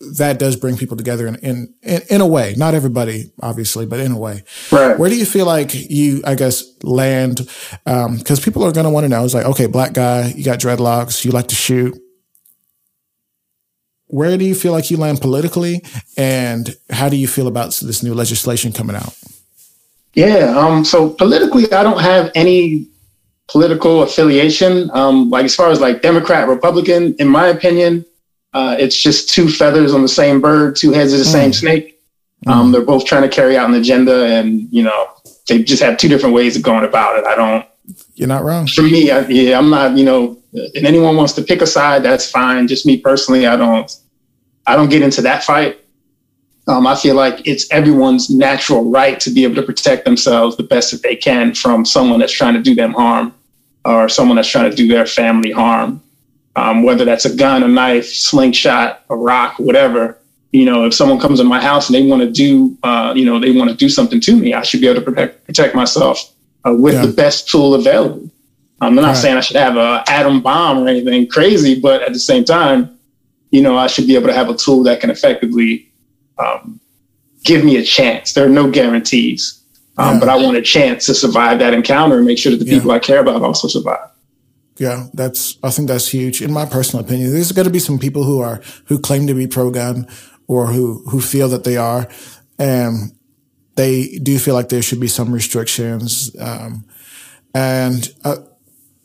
[0.00, 4.12] that does bring people together in, in, in, a way, not everybody, obviously, but in
[4.12, 4.42] a way.
[4.72, 4.98] Right.
[4.98, 7.48] Where do you feel like you, I guess, land?
[7.84, 9.24] Um, cause people are going to want to know.
[9.24, 11.98] It's like, okay, black guy, you got dreadlocks, you like to shoot.
[14.06, 15.84] Where do you feel like you land politically?
[16.16, 19.14] And how do you feel about this new legislation coming out?
[20.14, 20.56] Yeah.
[20.58, 22.88] Um, so politically, I don't have any
[23.48, 24.90] political affiliation.
[24.94, 28.04] Um, like as far as like Democrat, Republican, in my opinion,
[28.52, 31.32] uh, it's just two feathers on the same bird, two heads of the mm.
[31.32, 32.00] same snake.
[32.46, 32.72] Um, mm.
[32.72, 35.08] They're both trying to carry out an agenda, and you know
[35.48, 37.24] they just have two different ways of going about it.
[37.24, 37.66] I don't.
[38.14, 38.66] You're not wrong.
[38.66, 39.96] For me, I, yeah, I'm not.
[39.96, 42.66] You know, and anyone wants to pick a side, that's fine.
[42.66, 43.94] Just me personally, I don't.
[44.66, 45.78] I don't get into that fight.
[46.66, 50.62] Um, I feel like it's everyone's natural right to be able to protect themselves the
[50.62, 53.34] best that they can from someone that's trying to do them harm
[53.84, 56.02] or someone that's trying to do their family harm
[56.56, 60.18] um, whether that's a gun, a knife, slingshot, a rock, whatever.
[60.52, 63.24] You know, if someone comes in my house and they want to do, uh, you
[63.24, 65.74] know, they want to do something to me, I should be able to protect, protect
[65.76, 66.34] myself
[66.66, 67.06] uh, with yeah.
[67.06, 68.28] the best tool available.
[68.80, 69.16] I'm not right.
[69.16, 72.98] saying I should have an atom bomb or anything crazy, but at the same time,
[73.50, 75.90] you know, I should be able to have a tool that can effectively
[76.38, 76.80] um,
[77.44, 78.32] give me a chance.
[78.32, 79.62] There are no guarantees,
[79.98, 80.20] um, yeah.
[80.20, 82.78] but I want a chance to survive that encounter and make sure that the yeah.
[82.78, 84.08] people I care about also survive.
[84.80, 86.40] Yeah, that's, I think that's huge.
[86.40, 89.34] In my personal opinion, there's going to be some people who are, who claim to
[89.34, 90.08] be pro gun
[90.46, 92.08] or who, who feel that they are.
[92.58, 93.12] And
[93.76, 96.34] they do feel like there should be some restrictions.
[96.40, 96.86] Um,
[97.54, 98.36] and, uh,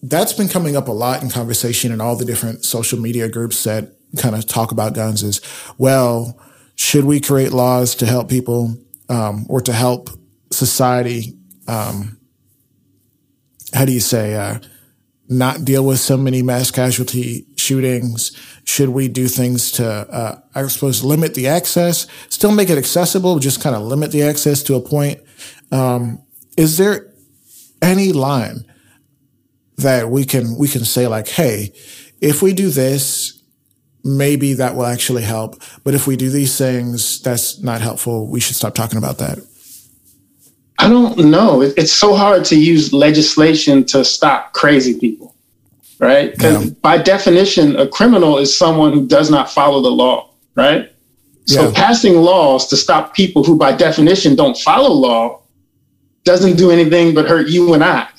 [0.02, 3.66] that's been coming up a lot in conversation in all the different social media groups
[3.66, 5.42] that kind of talk about guns is,
[5.78, 6.40] well,
[6.76, 8.78] should we create laws to help people,
[9.10, 10.10] um, or to help
[10.52, 12.18] society, um,
[13.74, 14.60] how do you say, uh,
[15.28, 18.32] not deal with so many mass casualty shootings?
[18.64, 23.40] Should we do things to, uh, I suppose, limit the access, still make it accessible,
[23.40, 25.20] just kind of limit the access to a point?
[25.72, 26.24] Um,
[26.58, 27.12] is there
[27.82, 28.66] any line
[29.78, 31.74] that we can, we can say like, Hey,
[32.22, 33.42] if we do this,
[34.04, 35.62] maybe that will actually help.
[35.84, 38.28] But if we do these things, that's not helpful.
[38.28, 39.40] We should stop talking about that.
[40.78, 41.62] I don't know.
[41.62, 45.36] It's so hard to use legislation to stop crazy people,
[46.00, 46.32] right?
[46.32, 46.72] Because yeah.
[46.82, 50.92] by definition, a criminal is someone who does not follow the law, right?
[51.46, 51.72] So yeah.
[51.74, 55.42] passing laws to stop people who, by definition, don't follow law
[56.24, 58.10] doesn't do anything but hurt you and I,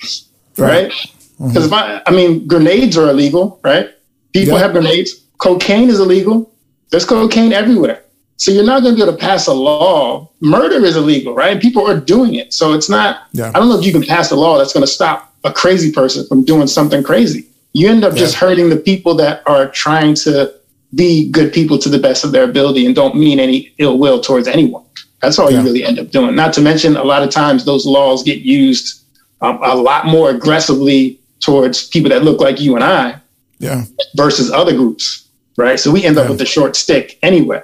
[0.57, 0.93] right?
[1.39, 1.75] Because mm-hmm.
[1.75, 3.91] I, I mean, grenades are illegal, right?
[4.33, 4.63] People yep.
[4.63, 5.25] have grenades.
[5.39, 6.55] Cocaine is illegal.
[6.91, 8.05] There's cocaine everywhere.
[8.39, 10.31] So you're not going to be able to pass a law.
[10.41, 11.61] Murder is illegal, right?
[11.61, 12.53] People are doing it.
[12.53, 13.49] So it's not, yeah.
[13.55, 15.91] I don't know if you can pass a law that's going to stop a crazy
[15.91, 17.47] person from doing something crazy.
[17.73, 18.21] You end up yeah.
[18.21, 20.53] just hurting the people that are trying to
[20.95, 24.21] be good people to the best of their ability and don't mean any ill will
[24.21, 24.85] towards anyone.
[25.21, 25.61] That's all yeah.
[25.61, 26.35] you really end up doing.
[26.35, 29.03] Not to mention, a lot of times those laws get used
[29.41, 33.21] um, a lot more aggressively towards people that look like you and I
[33.59, 33.85] yeah.
[34.15, 35.79] versus other groups, right?
[35.79, 37.63] So we end up with the short stick anyway.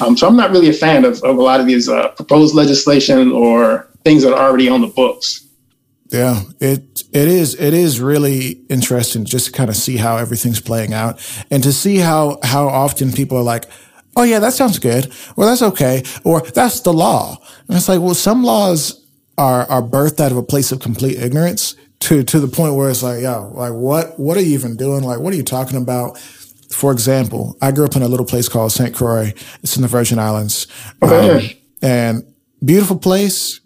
[0.00, 2.54] Um, so I'm not really a fan of, of a lot of these uh, proposed
[2.54, 5.46] legislation or things that are already on the books.
[6.10, 10.60] Yeah, it it is it is really interesting just to kind of see how everything's
[10.60, 11.20] playing out
[11.50, 13.66] and to see how how often people are like,
[14.16, 17.36] "Oh yeah, that sounds good," or "That's okay," or "That's the law."
[17.68, 19.04] And it's like, well, some laws
[19.36, 22.88] are are birthed out of a place of complete ignorance to to the point where
[22.88, 25.02] it's like, yo, like what what are you even doing?
[25.02, 26.18] Like, what are you talking about?
[26.70, 28.94] For example, I grew up in a little place called St.
[28.94, 29.32] Croix.
[29.62, 30.66] It's in the Virgin Islands.
[31.00, 31.40] Um,
[31.80, 33.60] and beautiful place,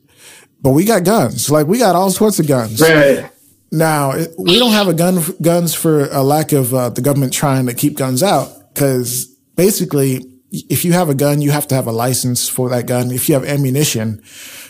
[0.61, 1.50] but we got guns.
[1.50, 2.80] Like we got all sorts of guns.
[2.80, 3.28] Right.
[3.70, 7.66] Now, we don't have a gun guns for a lack of uh, the government trying
[7.66, 9.26] to keep guns out cuz
[9.57, 13.11] basically if you have a gun, you have to have a license for that gun.
[13.11, 14.20] If you have ammunition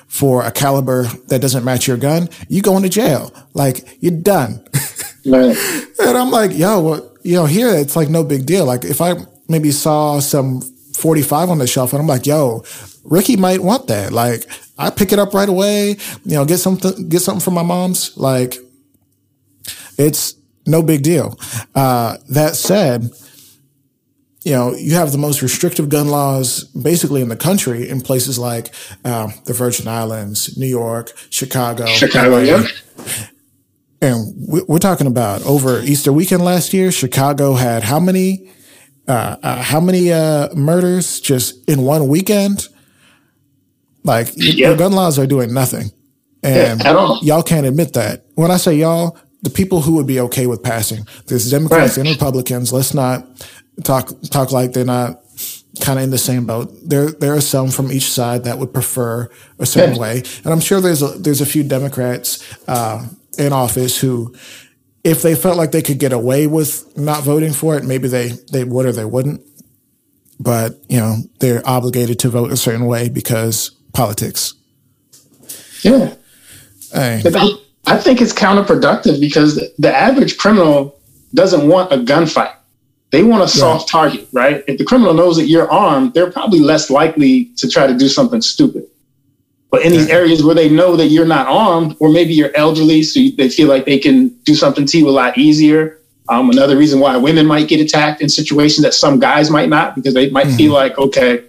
[0.07, 3.33] for a caliber that doesn't match your gun, you go into jail.
[3.55, 4.65] Like you're done.
[5.27, 5.57] Right.
[5.99, 8.65] and I'm like, yo, well, you know, here it's like no big deal.
[8.65, 9.15] Like if I
[9.49, 10.61] maybe saw some
[10.95, 12.65] 45 on the shelf and I'm like, yo,
[13.05, 14.13] Ricky might want that.
[14.13, 14.47] Like
[14.79, 18.17] I pick it up right away, you know, get something, get something from my mom's.
[18.17, 18.57] Like
[19.99, 20.35] it's
[20.67, 21.39] no big deal.
[21.75, 23.11] Uh, that said,
[24.45, 28.39] you know, you have the most restrictive gun laws basically in the country in places
[28.39, 31.87] like uh, the Virgin Islands, New York, Chicago.
[31.87, 32.65] Chicago, yeah.
[34.03, 38.51] And we're talking about over Easter weekend last year, Chicago had how many,
[39.07, 42.67] uh, uh, how many uh, murders just in one weekend?
[44.03, 44.57] Like yep.
[44.57, 45.93] your gun laws are doing nothing,
[46.43, 48.25] and yeah, y'all can't admit that.
[48.35, 52.05] When I say y'all, the people who would be okay with passing, there's Democrats right.
[52.05, 52.73] and Republicans.
[52.73, 53.25] Let's not
[53.85, 55.23] talk talk like they're not
[55.81, 56.73] kind of in the same boat.
[56.83, 59.31] There there are some from each side that would prefer
[59.61, 60.01] a certain yeah.
[60.01, 62.43] way, and I'm sure there's a, there's a few Democrats.
[62.67, 63.07] Uh,
[63.39, 64.35] in office who,
[65.05, 68.33] if they felt like they could get away with not voting for it, maybe they,
[68.53, 69.41] they would or they wouldn't.
[70.39, 74.55] But, you know, they're obligated to vote a certain way because politics.
[75.83, 76.15] Yeah.
[76.93, 77.23] Hey.
[77.87, 81.01] I think it's counterproductive because the average criminal
[81.35, 82.55] doesn't want a gunfight.
[83.11, 84.01] They want a soft yeah.
[84.01, 84.65] target, right?
[84.67, 88.09] If the criminal knows that you're armed, they're probably less likely to try to do
[88.09, 88.87] something stupid.
[89.73, 93.03] But in these areas where they know that you're not armed, or maybe you're elderly,
[93.03, 95.99] so they feel like they can do something to you a lot easier.
[96.29, 99.97] Um, another reason why women might get attacked in situations that some guys might not,
[99.97, 100.57] because they might mm-hmm.
[100.57, 101.45] feel like, okay,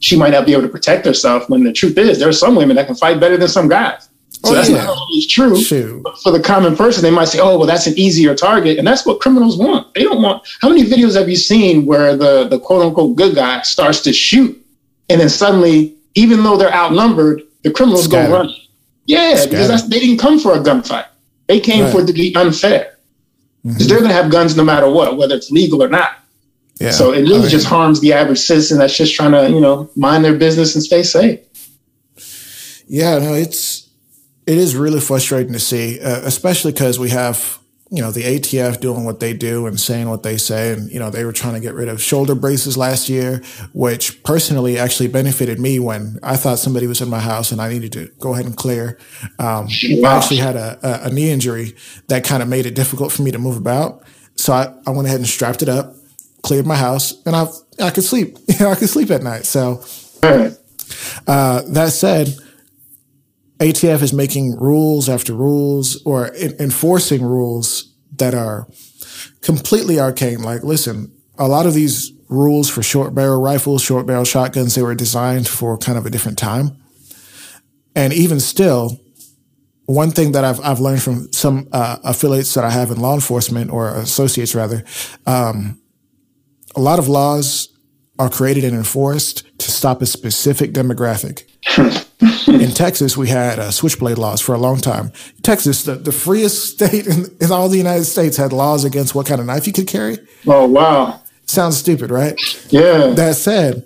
[0.00, 1.48] she might not be able to protect herself.
[1.48, 4.08] When the truth is, there are some women that can fight better than some guys.
[4.30, 4.78] So oh, that's yeah.
[4.78, 5.56] not always true.
[5.56, 6.02] Shoot.
[6.02, 8.78] But for the common person, they might say, oh, well, that's an easier target.
[8.78, 9.92] And that's what criminals want.
[9.94, 10.46] They don't want.
[10.60, 14.12] How many videos have you seen where the, the quote unquote good guy starts to
[14.12, 14.62] shoot
[15.08, 18.28] and then suddenly, even though they're outnumbered, the criminals Scattered.
[18.28, 18.54] go run.
[19.06, 19.50] Yeah, Scattered.
[19.50, 21.06] because they didn't come for a gunfight.
[21.46, 21.92] They came right.
[21.92, 22.96] for it to be unfair.
[23.62, 23.88] Because mm-hmm.
[23.88, 26.18] they're going to have guns no matter what, whether it's legal or not.
[26.80, 26.90] Yeah.
[26.90, 30.24] So it really just harms the average citizen that's just trying to, you know, mind
[30.24, 31.40] their business and stay safe.
[32.86, 33.88] Yeah, no, it's
[34.46, 37.58] it is really frustrating to see, uh, especially because we have
[37.90, 40.72] you know, the ATF doing what they do and saying what they say.
[40.72, 44.22] And, you know, they were trying to get rid of shoulder braces last year, which
[44.24, 47.92] personally actually benefited me when I thought somebody was in my house and I needed
[47.92, 48.98] to go ahead and clear.
[49.38, 49.68] Um.
[50.04, 51.74] I actually had a, a, a knee injury
[52.08, 54.02] that kind of made it difficult for me to move about.
[54.34, 55.94] So I, I went ahead and strapped it up,
[56.42, 57.46] cleared my house, and I,
[57.80, 58.36] I could sleep.
[58.48, 59.44] You know, I could sleep at night.
[59.44, 59.84] So,
[61.26, 62.34] uh, that said,
[63.58, 68.68] ATF is making rules after rules or in, enforcing rules that are
[69.40, 70.42] completely arcane.
[70.42, 74.82] Like, listen, a lot of these rules for short barrel rifles, short barrel shotguns, they
[74.82, 76.76] were designed for kind of a different time.
[77.94, 79.00] And even still,
[79.86, 83.14] one thing that I've, I've learned from some uh, affiliates that I have in law
[83.14, 84.84] enforcement or associates rather,
[85.26, 85.80] um,
[86.74, 87.68] a lot of laws
[88.18, 91.44] are created and enforced to stop a specific demographic.
[92.48, 95.12] in Texas, we had uh, switchblade laws for a long time.
[95.42, 99.26] Texas, the, the freest state in, in, all the United States, had laws against what
[99.26, 100.18] kind of knife you could carry.
[100.46, 101.20] Oh, wow.
[101.44, 102.38] Sounds stupid, right?
[102.72, 103.08] Yeah.
[103.08, 103.84] That said,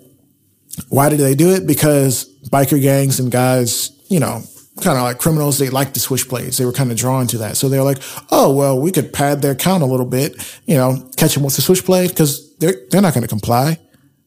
[0.88, 1.66] why did they do it?
[1.66, 4.42] Because biker gangs and guys, you know,
[4.80, 6.56] kind of like criminals, they like the switchblades.
[6.56, 7.56] They were kind of drawn to that.
[7.56, 7.98] So they're like,
[8.30, 11.56] oh, well, we could pad their count a little bit, you know, catch them with
[11.56, 13.78] the switchblade because they're, they're not going to comply.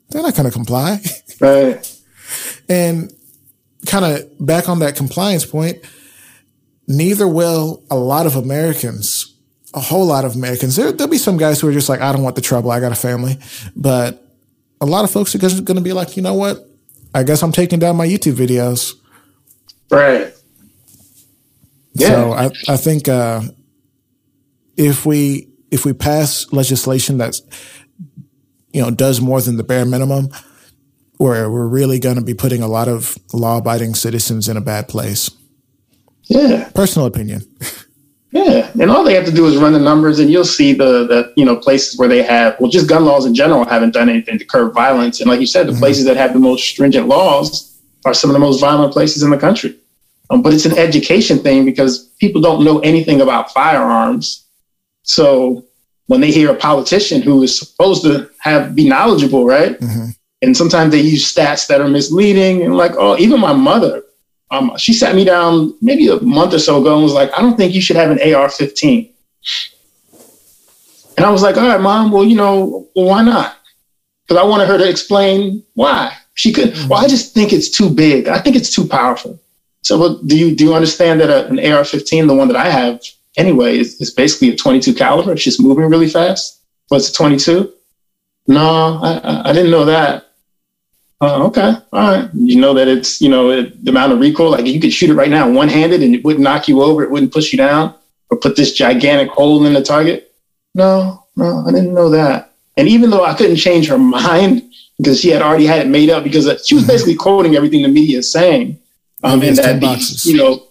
[0.10, 1.00] They're not going to comply.
[1.40, 2.02] Right.
[2.70, 3.12] and
[3.86, 5.84] kind of back on that compliance point,
[6.88, 9.36] neither will a lot of Americans,
[9.74, 10.76] a whole lot of Americans.
[10.76, 12.72] There, there'll be some guys who are just like, I don't want the trouble.
[12.72, 13.38] I got a family.
[13.76, 14.24] But
[14.82, 16.68] a lot of folks are going to be like, you know what?
[17.14, 18.94] I guess I'm taking down my YouTube videos.
[19.90, 20.34] Right.
[21.94, 22.08] Yeah.
[22.08, 23.42] So I, I think uh,
[24.76, 27.42] if we if we pass legislation that's
[28.72, 30.30] you know does more than the bare minimum,
[31.24, 34.62] where we're really going to be putting a lot of law abiding citizens in a
[34.62, 35.32] bad place.
[36.24, 36.70] Yeah.
[36.76, 37.44] Personal opinion.
[38.36, 41.06] Yeah, and all they have to do is run the numbers, and you'll see the
[41.06, 44.10] the you know places where they have well, just gun laws in general haven't done
[44.10, 45.82] anything to curb violence, and like you said, the mm-hmm.
[45.82, 49.30] places that have the most stringent laws are some of the most violent places in
[49.30, 49.78] the country.
[50.32, 54.44] Um, but it's an education thing because people don't know anything about firearms.
[55.04, 55.64] So
[56.08, 59.80] when they hear a politician who is supposed to have be knowledgeable, right?
[59.80, 60.10] Mm-hmm.
[60.44, 62.64] And sometimes they use stats that are misleading.
[62.64, 64.04] And like, oh, even my mother,
[64.52, 67.42] um, she sat me down maybe a month or so ago and was like, I
[67.42, 69.10] don't think you should have an AR-15.
[71.16, 73.56] And I was like, all right, mom, well, you know, well, why not?
[74.28, 76.14] Because I wanted her to explain why.
[76.34, 76.90] She could, mm-hmm.
[76.90, 78.28] well, I just think it's too big.
[78.28, 79.40] I think it's too powerful.
[79.84, 82.70] So well, do you do you understand that a, an AR-15, the one that I
[82.70, 83.02] have
[83.38, 85.34] anyway, is, is basically a 22 caliber.
[85.34, 86.62] It's just moving really fast.
[86.90, 87.72] But it's a 22.
[88.48, 90.33] No, I, I didn't know that.
[91.24, 92.30] Uh, okay, all right.
[92.34, 94.52] You know that it's you know it, the amount of recoil.
[94.52, 97.02] Like you could shoot it right now, one handed, and it wouldn't knock you over.
[97.02, 97.96] It wouldn't push you down
[98.30, 100.36] or put this gigantic hole in the target.
[100.76, 102.52] No, no, I didn't know that.
[102.76, 104.64] And even though I couldn't change her mind
[104.98, 107.88] because she had already had it made up, because she was basically quoting everything the
[107.88, 108.78] media is saying,
[109.24, 110.68] um, and that these, you know,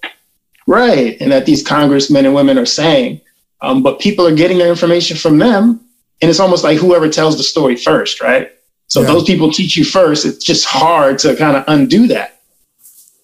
[0.67, 3.23] right, and that these congressmen and women are saying,
[3.63, 5.81] um, but people are getting their information from them,
[6.21, 8.53] and it's almost like whoever tells the story first, right?
[8.93, 9.07] So yeah.
[9.07, 10.27] those people teach you first.
[10.27, 12.43] It's just hard to kind of undo that.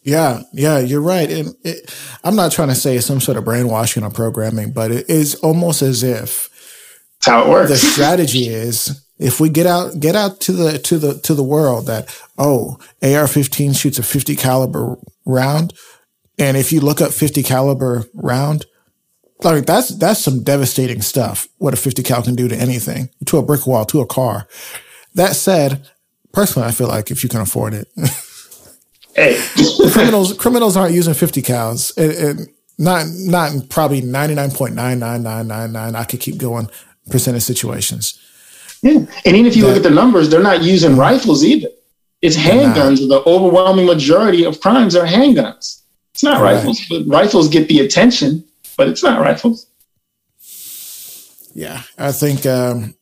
[0.03, 1.31] Yeah, yeah, you're right.
[1.31, 1.95] And it,
[2.25, 5.35] I'm not trying to say it's some sort of brainwashing or programming, but it is
[5.35, 6.49] almost as if
[7.19, 7.69] That's how it works.
[7.69, 11.43] The strategy is if we get out get out to the to the to the
[11.43, 14.97] world that oh AR-15 shoots a 50 caliber
[15.27, 15.75] round,
[16.39, 18.65] and if you look up 50 caliber round,
[19.45, 21.47] like that's that's some devastating stuff.
[21.59, 24.49] What a 50 cal can do to anything, to a brick wall, to a car.
[25.15, 25.89] That said,
[26.33, 27.89] personally, I feel like if you can afford it,
[29.15, 29.43] hey,
[29.93, 32.49] criminals criminals aren't using 50 cals, and, and
[32.79, 35.95] not not probably 99.99999.
[35.95, 36.69] I could keep going
[37.11, 38.21] percent of situations
[38.83, 38.99] yeah.
[39.25, 41.69] And even if you that, look at the numbers, they're not using rifles either.
[42.23, 43.09] It's handguns.
[43.09, 45.83] The overwhelming majority of crimes are handguns.
[46.13, 46.55] It's not right.
[46.55, 48.45] rifles, but rifles get the attention,
[48.77, 49.67] but it's not rifles.
[51.55, 52.95] Yeah, I think um,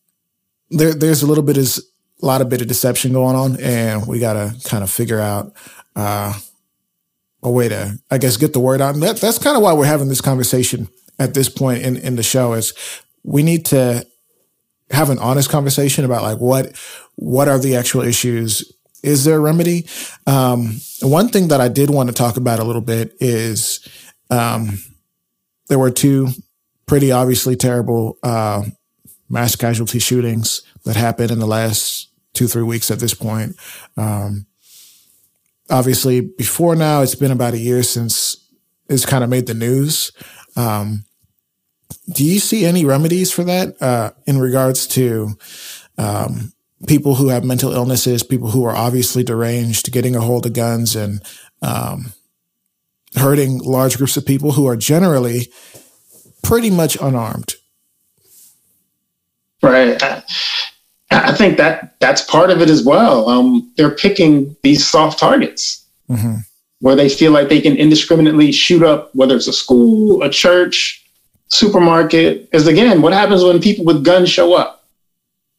[0.71, 1.79] there, there's a little bit of
[2.23, 5.21] a lot of bit of deception going on, and we got to kind of figure
[5.21, 5.53] out
[5.95, 6.33] uh,
[7.43, 8.95] a way to, I guess, get the word out.
[8.95, 10.89] And that, that's kind of why we're having this conversation
[11.19, 12.55] at this point in, in the show.
[12.55, 12.73] Is
[13.23, 14.07] we need to
[14.91, 16.77] have an honest conversation about like what
[17.17, 19.87] what are the actual issues is there a remedy
[20.27, 23.87] um, one thing that i did want to talk about a little bit is
[24.31, 24.79] um,
[25.69, 26.29] there were two
[26.87, 28.63] pretty obviously terrible uh,
[29.29, 32.06] mass casualty shootings that happened in the last
[32.37, 33.57] two three weeks at this point
[33.97, 34.47] um,
[35.71, 38.49] obviously before now it's been about a year since
[38.89, 40.13] it's kind of made the news
[40.57, 41.05] um,
[42.13, 45.37] do you see any remedies for that uh, in regards to
[45.99, 46.53] um,
[46.87, 50.95] people who have mental illnesses, people who are obviously deranged, getting a hold of guns
[50.95, 51.21] and
[51.63, 52.13] um,
[53.17, 55.49] hurting large groups of people who are generally
[56.43, 57.55] pretty much unarmed?
[59.63, 60.01] Right.
[61.25, 63.29] I, think that that's part of it as well.
[63.29, 65.85] Um, they're picking these soft targets.
[66.09, 66.37] Mm-hmm.
[66.81, 71.07] Where they feel like they can indiscriminately shoot up, whether it's a school, a church,
[71.49, 74.85] supermarket is again what happens when people with guns show up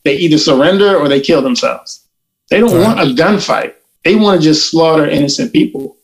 [0.03, 2.05] they either surrender or they kill themselves
[2.49, 2.83] they don't right.
[2.83, 5.95] want a gunfight they want to just slaughter innocent people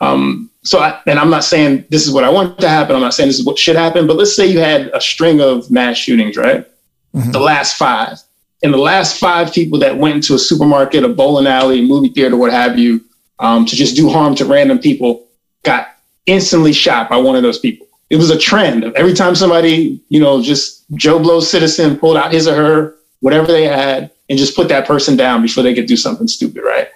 [0.00, 3.02] um, so I, and i'm not saying this is what i want to happen i'm
[3.02, 5.70] not saying this is what should happen but let's say you had a string of
[5.70, 6.66] mass shootings right
[7.14, 7.30] mm-hmm.
[7.30, 8.18] the last five
[8.62, 12.36] and the last five people that went into a supermarket a bowling alley movie theater
[12.36, 13.00] what have you
[13.38, 15.26] um, to just do harm to random people
[15.62, 15.88] got
[16.26, 20.20] instantly shot by one of those people it was a trend every time somebody, you
[20.20, 24.54] know, just Joe Blow citizen pulled out his or her, whatever they had, and just
[24.54, 26.88] put that person down before they could do something stupid, right?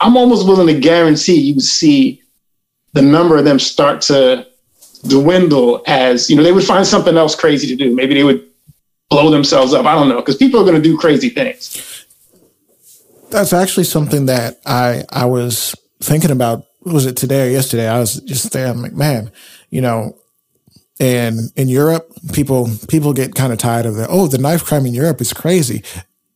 [0.00, 2.22] I'm almost willing to guarantee you would see
[2.92, 4.46] the number of them start to
[5.06, 7.94] dwindle as you know they would find something else crazy to do.
[7.94, 8.44] Maybe they would
[9.10, 9.86] blow themselves up.
[9.86, 12.06] I don't know because people are going to do crazy things.
[13.30, 16.64] That's actually something that I I was thinking about.
[16.84, 17.88] Was it today or yesterday?
[17.88, 18.72] I was just there.
[18.72, 19.32] Like, man,
[19.70, 20.16] you know,
[21.00, 24.86] and in Europe, people people get kind of tired of the oh, the knife crime
[24.86, 25.82] in Europe is crazy.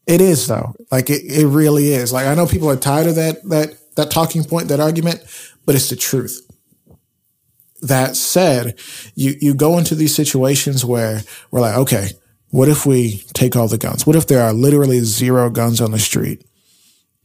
[0.06, 0.74] It is though.
[0.90, 2.12] Like it, it really is.
[2.12, 5.22] Like I know people are tired of that that that talking point, that argument,
[5.64, 6.46] but it's the truth.
[7.82, 8.78] That said,
[9.14, 12.10] you you go into these situations where we're like, okay,
[12.50, 14.06] what if we take all the guns?
[14.06, 16.44] What if there are literally zero guns on the street?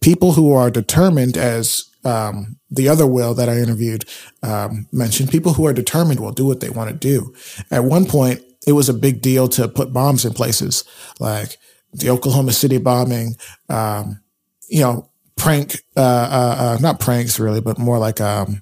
[0.01, 4.05] People who are determined as um, the other will that I interviewed
[4.43, 7.33] um, mentioned people who are determined will do what they want to do.
[7.71, 10.83] At one point, it was a big deal to put bombs in places
[11.19, 11.57] like
[11.93, 13.35] the Oklahoma City bombing,
[13.69, 14.19] um,
[14.67, 18.61] you know, prank, uh, uh, uh, not pranks really, but more like um,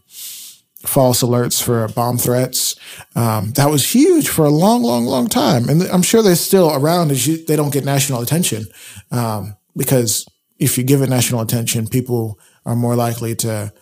[0.86, 2.76] false alerts for bomb threats.
[3.16, 5.70] Um, that was huge for a long, long, long time.
[5.70, 8.66] And I'm sure they're still around as you, they don't get national attention
[9.12, 10.26] um, because
[10.60, 13.74] if you give it national attention, people are more likely to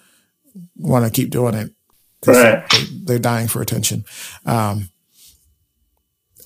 [0.75, 1.71] want to keep doing it.
[2.25, 2.63] Right.
[3.03, 4.05] They, are dying for attention.
[4.45, 4.89] Um,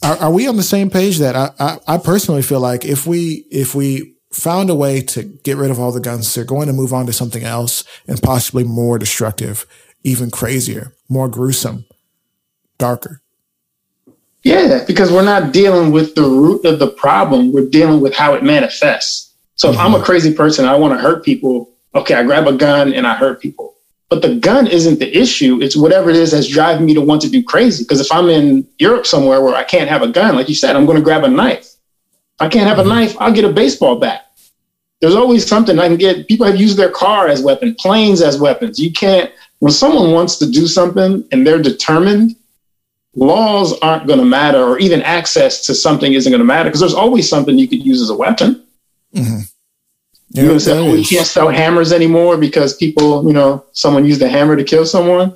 [0.02, 3.06] are, are, we on the same page that I, I, I, personally feel like if
[3.06, 6.68] we, if we found a way to get rid of all the guns, they're going
[6.68, 9.66] to move on to something else and possibly more destructive,
[10.06, 11.86] even crazier, more gruesome,
[12.78, 13.22] darker.
[14.44, 17.52] Yeah, because we're not dealing with the root of the problem.
[17.52, 19.34] We're dealing with how it manifests.
[19.56, 19.86] So if mm-hmm.
[19.86, 20.06] I'm a mm-hmm.
[20.06, 21.72] crazy person, I want to hurt people.
[21.96, 23.74] Okay, I grab a gun and I hurt people.
[24.10, 25.60] But the gun isn't the issue.
[25.64, 27.84] It's whatever it is that's driving me to want to do crazy.
[27.84, 30.76] Because if I'm in Europe somewhere where I can't have a gun, like you said,
[30.76, 31.66] I'm going to grab a knife.
[31.66, 32.90] If I can't have a mm-hmm.
[32.90, 34.26] knife, I'll get a baseball bat.
[35.02, 36.28] There's always something I can get.
[36.28, 38.80] People have used their car as weapons, planes as weapons.
[38.80, 39.32] You can't,
[39.66, 42.36] when someone wants to do something and they're determined,
[43.16, 46.82] laws aren't going to matter or even access to something isn't going to matter because
[46.82, 48.64] there's always something you could use as a weapon.
[49.16, 49.40] Mm-hmm.
[50.30, 54.22] Yeah, you know, say, oh, can't sell hammers anymore because people, you know, someone used
[54.22, 55.36] a hammer to kill someone.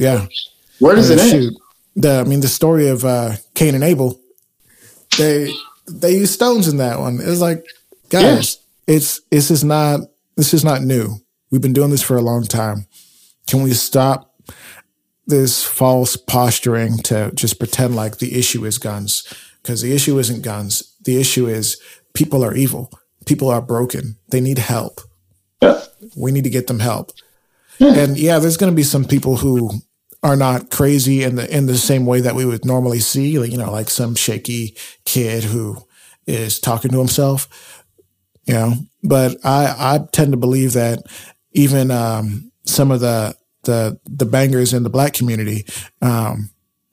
[0.00, 0.26] Yeah.
[0.80, 1.56] Where does it end?
[1.94, 4.18] The, I mean, the story of uh, Cain and Abel,
[5.18, 5.52] they
[5.86, 7.20] they use stones in that one.
[7.22, 7.64] It's like,
[8.08, 8.58] guys,
[8.88, 8.96] yeah.
[8.96, 10.00] it's this is not
[10.34, 11.20] this is not new.
[11.52, 12.88] We've been doing this for a long time.
[13.48, 14.34] Can we stop
[15.26, 19.24] this false posturing to just pretend like the issue is guns?
[19.62, 20.94] Because the issue isn't guns.
[21.04, 21.80] The issue is
[22.14, 22.90] people are evil
[23.28, 24.16] people are broken.
[24.30, 25.02] They need help.
[25.62, 25.82] Yeah.
[26.16, 27.12] We need to get them help.
[27.78, 27.94] Yeah.
[27.94, 29.70] And yeah, there's going to be some people who
[30.22, 33.52] are not crazy in the in the same way that we would normally see, like,
[33.52, 35.76] you know, like some shaky kid who
[36.26, 37.84] is talking to himself.
[38.46, 38.72] You know,
[39.04, 41.02] but I I tend to believe that
[41.52, 45.64] even um, some of the the the bangers in the black community
[46.00, 46.50] um,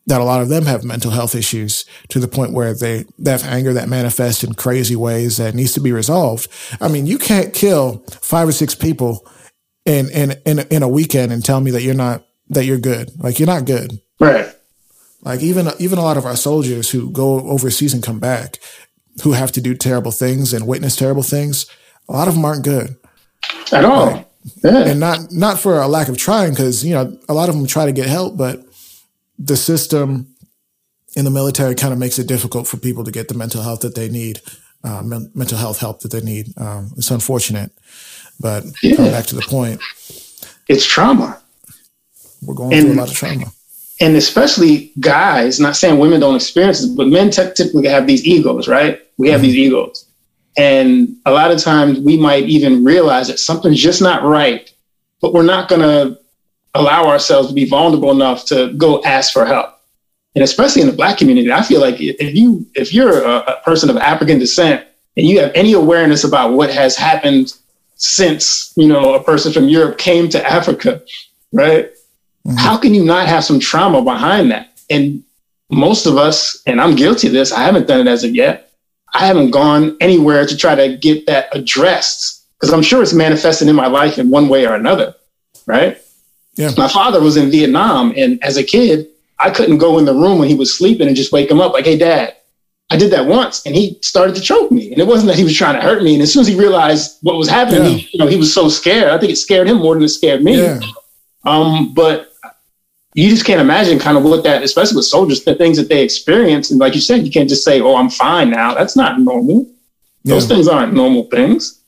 [0.07, 3.31] that a lot of them have mental health issues to the point where they, they
[3.31, 6.47] have anger that manifests in crazy ways that needs to be resolved.
[6.79, 9.27] I mean, you can't kill five or six people
[9.85, 13.11] in, in, in, in a weekend and tell me that you're not, that you're good.
[13.17, 13.99] Like you're not good.
[14.19, 14.53] Right.
[15.21, 18.59] Like even, even a lot of our soldiers who go overseas and come back,
[19.23, 21.65] who have to do terrible things and witness terrible things,
[22.07, 22.95] a lot of them aren't good.
[23.71, 24.05] At all.
[24.05, 24.27] Like,
[24.63, 24.85] yeah.
[24.85, 27.65] And not, not for a lack of trying, because, you know, a lot of them
[27.65, 28.63] try to get help, but
[29.39, 30.27] the system
[31.15, 33.81] in the military kind of makes it difficult for people to get the mental health
[33.81, 34.41] that they need,
[34.83, 36.53] uh, men- mental health help that they need.
[36.57, 37.71] Um, it's unfortunate,
[38.39, 38.95] but yeah.
[38.95, 39.81] coming back to the point,
[40.67, 41.41] it's trauma.
[42.41, 43.45] We're going and, through a lot of trauma.
[44.01, 48.67] And especially guys, not saying women don't experience it, but men typically have these egos,
[48.67, 48.99] right?
[49.17, 49.47] We have mm-hmm.
[49.47, 50.04] these egos.
[50.57, 54.71] And a lot of times we might even realize that something's just not right,
[55.21, 56.19] but we're not going to
[56.73, 59.71] allow ourselves to be vulnerable enough to go ask for help.
[60.35, 63.61] And especially in the black community, I feel like if you if you're a, a
[63.63, 64.85] person of African descent
[65.15, 67.53] and you have any awareness about what has happened
[67.95, 71.01] since you know a person from Europe came to Africa,
[71.53, 71.89] right?
[72.45, 72.57] Mm-hmm.
[72.57, 74.71] How can you not have some trauma behind that?
[74.89, 75.23] And
[75.69, 78.64] most of us, and I'm guilty of this, I haven't done it as of yet.
[79.15, 83.69] I haven't gone anywhere to try to get that addressed because I'm sure it's manifesting
[83.69, 85.15] in my life in one way or another,
[85.65, 85.97] right?
[86.55, 86.71] Yeah.
[86.77, 89.07] My father was in Vietnam, and as a kid,
[89.39, 91.71] I couldn't go in the room when he was sleeping and just wake him up
[91.73, 92.35] like, "Hey, Dad."
[92.91, 94.91] I did that once, and he started to choke me.
[94.91, 96.13] And it wasn't that he was trying to hurt me.
[96.13, 97.89] And as soon as he realized what was happening, yeah.
[97.97, 99.09] he, you know, he was so scared.
[99.09, 100.61] I think it scared him more than it scared me.
[100.61, 100.79] Yeah.
[101.45, 102.31] Um, but
[103.15, 106.03] you just can't imagine kind of what that, especially with soldiers, the things that they
[106.03, 106.69] experience.
[106.69, 109.65] And like you said, you can't just say, "Oh, I'm fine now." That's not normal.
[110.25, 111.81] Those things aren't normal things.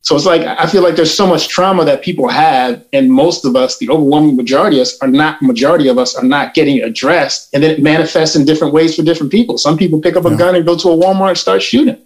[0.00, 3.44] So it's like I feel like there's so much trauma that people have, and most
[3.44, 6.82] of us, the overwhelming majority of us, are not majority of us are not getting
[6.82, 9.58] addressed, and then it manifests in different ways for different people.
[9.58, 10.36] Some people pick up a yeah.
[10.36, 12.00] gun and go to a Walmart and start shooting.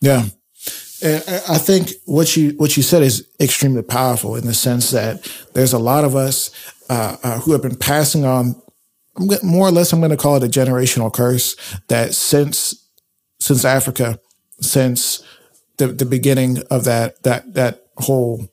[0.00, 0.26] Yeah,
[1.04, 5.30] and I think what you what you said is extremely powerful in the sense that
[5.52, 6.50] there's a lot of us
[6.88, 8.60] uh, uh, who have been passing on
[9.42, 9.92] more or less.
[9.92, 11.56] I'm going to call it a generational curse
[11.88, 12.88] that since
[13.38, 14.18] since Africa,
[14.60, 15.22] since
[15.76, 18.48] the, the beginning of that that that whole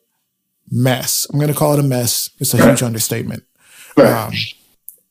[0.69, 1.27] mess.
[1.31, 2.29] I'm going to call it a mess.
[2.39, 2.69] It's a right.
[2.69, 3.43] huge understatement.
[3.95, 4.11] Right.
[4.11, 4.33] Um,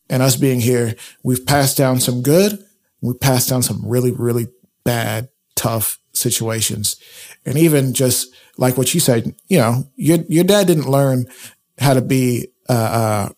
[0.09, 2.64] and us being here, we've passed down some good.
[3.01, 4.49] We've passed down some really, really
[4.84, 6.97] bad, tough situations.
[7.45, 11.26] And even just like what you said, you know, your, your dad didn't learn
[11.78, 13.28] how to be, uh, uh,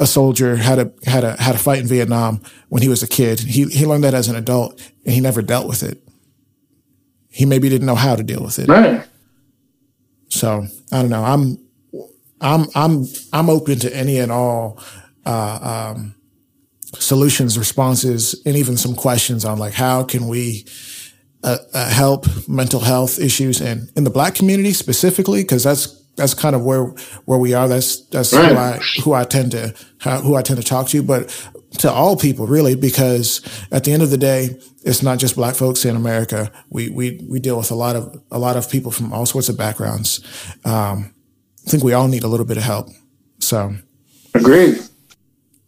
[0.00, 3.08] a soldier, how to, how to, how to fight in Vietnam when he was a
[3.08, 3.40] kid.
[3.40, 6.02] He, he learned that as an adult and he never dealt with it
[7.32, 8.68] he maybe didn't know how to deal with it.
[8.68, 9.02] Right.
[10.28, 11.24] So I don't know.
[11.24, 11.58] I'm
[12.40, 14.78] I'm I'm I'm open to any and all
[15.24, 16.14] uh, um,
[16.98, 20.66] solutions, responses, and even some questions on like how can we
[21.42, 26.34] uh, uh, help mental health issues and in the Black community specifically because that's that's
[26.34, 26.84] kind of where
[27.24, 27.68] where we are.
[27.68, 28.50] That's that's right.
[28.50, 29.74] who I who I tend to
[30.22, 31.02] who I tend to talk to.
[31.02, 31.30] But
[31.78, 33.40] to all people really, because
[33.70, 36.50] at the end of the day, it's not just black folks in America.
[36.70, 39.48] We, we, we deal with a lot of, a lot of people from all sorts
[39.48, 40.20] of backgrounds.
[40.64, 41.14] Um,
[41.66, 42.88] I think we all need a little bit of help.
[43.38, 43.74] So.
[44.34, 44.80] Agreed.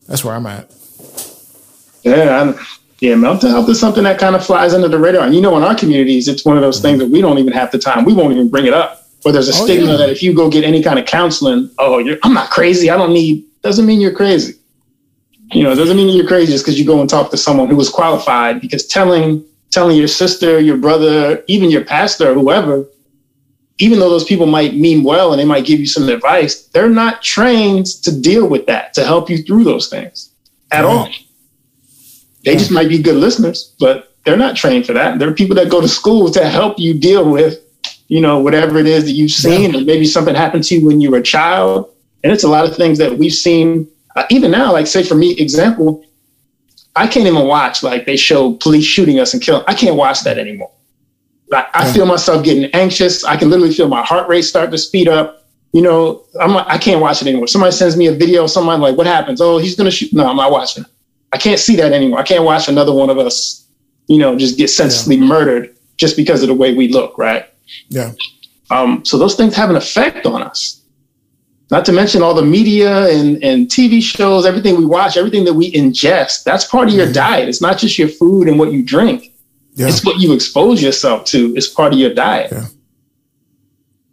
[0.09, 0.73] That's where I'm at.
[2.03, 2.41] Yeah.
[2.41, 2.59] I'm,
[3.05, 3.15] yeah.
[3.15, 5.25] Mental health is something that kind of flies under the radar.
[5.27, 7.53] And you know, in our communities, it's one of those things that we don't even
[7.53, 8.05] have the time.
[8.05, 9.03] We won't even bring it up.
[9.23, 9.97] But there's a oh, stigma yeah.
[9.97, 12.91] that if you go get any kind of counseling, oh, I'm not crazy.
[12.91, 14.55] I don't need, doesn't mean you're crazy.
[15.53, 17.69] You know, it doesn't mean you're crazy just because you go and talk to someone
[17.69, 18.61] who was qualified.
[18.61, 22.87] Because telling telling your sister, your brother, even your pastor, whoever,
[23.79, 26.89] even though those people might mean well and they might give you some advice, they're
[26.89, 30.31] not trained to deal with that, to help you through those things
[30.71, 31.09] at all.
[32.45, 35.19] They just might be good listeners, but they're not trained for that.
[35.19, 37.61] There are people that go to school to help you deal with,
[38.09, 39.81] you know, whatever it is that you've seen, yeah.
[39.81, 41.91] or maybe something happened to you when you were a child.
[42.23, 45.15] And it's a lot of things that we've seen uh, even now, like say for
[45.15, 46.05] me, example,
[46.97, 49.65] I can't even watch like they show police shooting us and killing.
[49.67, 50.71] I can't watch that anymore.
[51.51, 53.25] Like I feel myself getting anxious.
[53.25, 55.45] I can literally feel my heart rate start to speed up.
[55.73, 57.49] You know, I'm I can't watch it anymore.
[57.49, 59.41] Somebody sends me a video, someone like, what happens?
[59.41, 60.13] Oh, he's gonna shoot.
[60.13, 60.85] No, I'm not watching.
[61.35, 62.21] I can't see that anymore.
[62.21, 63.67] I can't watch another one of us,
[64.07, 65.25] you know, just get senselessly yeah.
[65.25, 67.45] murdered just because of the way we look, right?
[67.89, 68.13] Yeah.
[68.71, 70.81] Um, so those things have an effect on us.
[71.73, 75.55] Not to mention all the media and, and TV shows, everything we watch, everything that
[75.55, 76.45] we ingest.
[76.45, 77.15] That's part of your mm-hmm.
[77.15, 77.49] diet.
[77.49, 79.33] It's not just your food and what you drink.
[79.75, 79.89] Yeah.
[79.89, 81.53] It's what you expose yourself to.
[81.57, 82.53] It's part of your diet.
[82.53, 82.67] Yeah.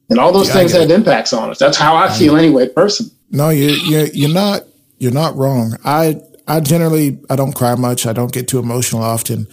[0.10, 1.60] And all those yeah, things had impacts on us.
[1.60, 3.14] That's how I feel anyway, personally.
[3.30, 4.64] No, you you're you're not
[4.98, 5.78] you're not wrong.
[5.86, 8.06] I I generally I don't cry much.
[8.06, 9.48] I don't get too emotional often.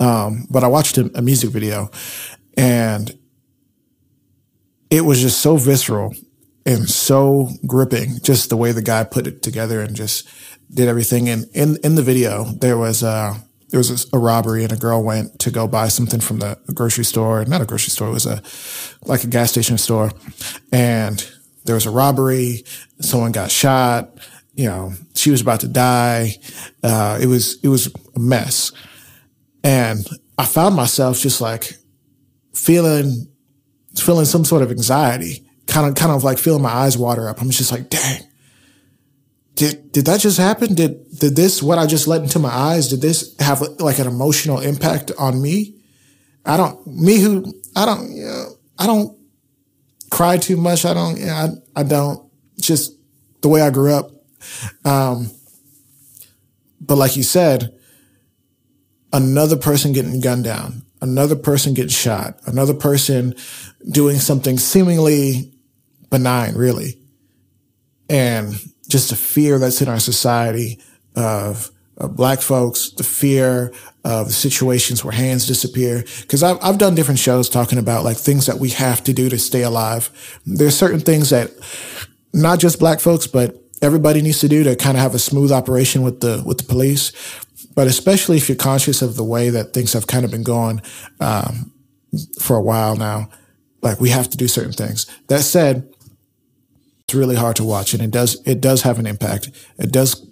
[0.00, 1.90] Um, but I watched a, a music video
[2.56, 3.16] and
[4.90, 6.14] it was just so visceral
[6.66, 10.28] and so gripping, just the way the guy put it together and just
[10.72, 11.28] did everything.
[11.28, 13.34] And in, in the video, there was, a
[13.68, 17.04] there was a, robbery and a girl went to go buy something from the grocery
[17.04, 18.42] store, not a grocery store, it was a,
[19.04, 20.10] like a gas station store.
[20.72, 21.28] And
[21.64, 22.64] there was a robbery.
[23.00, 24.10] Someone got shot.
[24.54, 26.34] You know, she was about to die.
[26.82, 28.72] Uh, it was, it was a mess.
[29.62, 30.06] And
[30.38, 31.74] I found myself just like
[32.52, 33.28] feeling,
[33.96, 37.40] feeling some sort of anxiety kind of kind of like feeling my eyes water up.
[37.40, 38.22] I'm just like, dang,
[39.54, 40.74] did did that just happen?
[40.74, 42.88] Did did this what I just let into my eyes?
[42.88, 45.76] Did this have like an emotional impact on me?
[46.44, 48.48] I don't me who I don't you know,
[48.78, 49.18] I don't
[50.10, 50.84] cry too much.
[50.84, 51.32] I don't you know,
[51.76, 52.92] I I don't just
[53.40, 54.10] the way I grew up.
[54.84, 55.30] Um,
[56.80, 57.74] but like you said,
[59.12, 63.34] another person getting gunned down, another person getting shot, another person
[63.90, 65.52] doing something seemingly
[66.10, 66.98] benign, really.
[68.08, 68.54] And
[68.88, 70.80] just the fear that's in our society
[71.16, 73.72] of, of black folks, the fear
[74.04, 76.04] of the situations where hands disappear.
[76.28, 79.30] Cause I've, I've done different shows talking about like things that we have to do
[79.30, 80.40] to stay alive.
[80.44, 81.50] There's certain things that
[82.34, 85.52] not just black folks, but everybody needs to do to kind of have a smooth
[85.52, 87.12] operation with the, with the police.
[87.74, 90.80] But especially if you're conscious of the way that things have kind of been going,
[91.20, 91.72] um,
[92.40, 93.28] for a while now,
[93.82, 95.06] like we have to do certain things.
[95.26, 95.92] That said,
[97.00, 100.26] it's really hard to watch and it does it does have an impact it does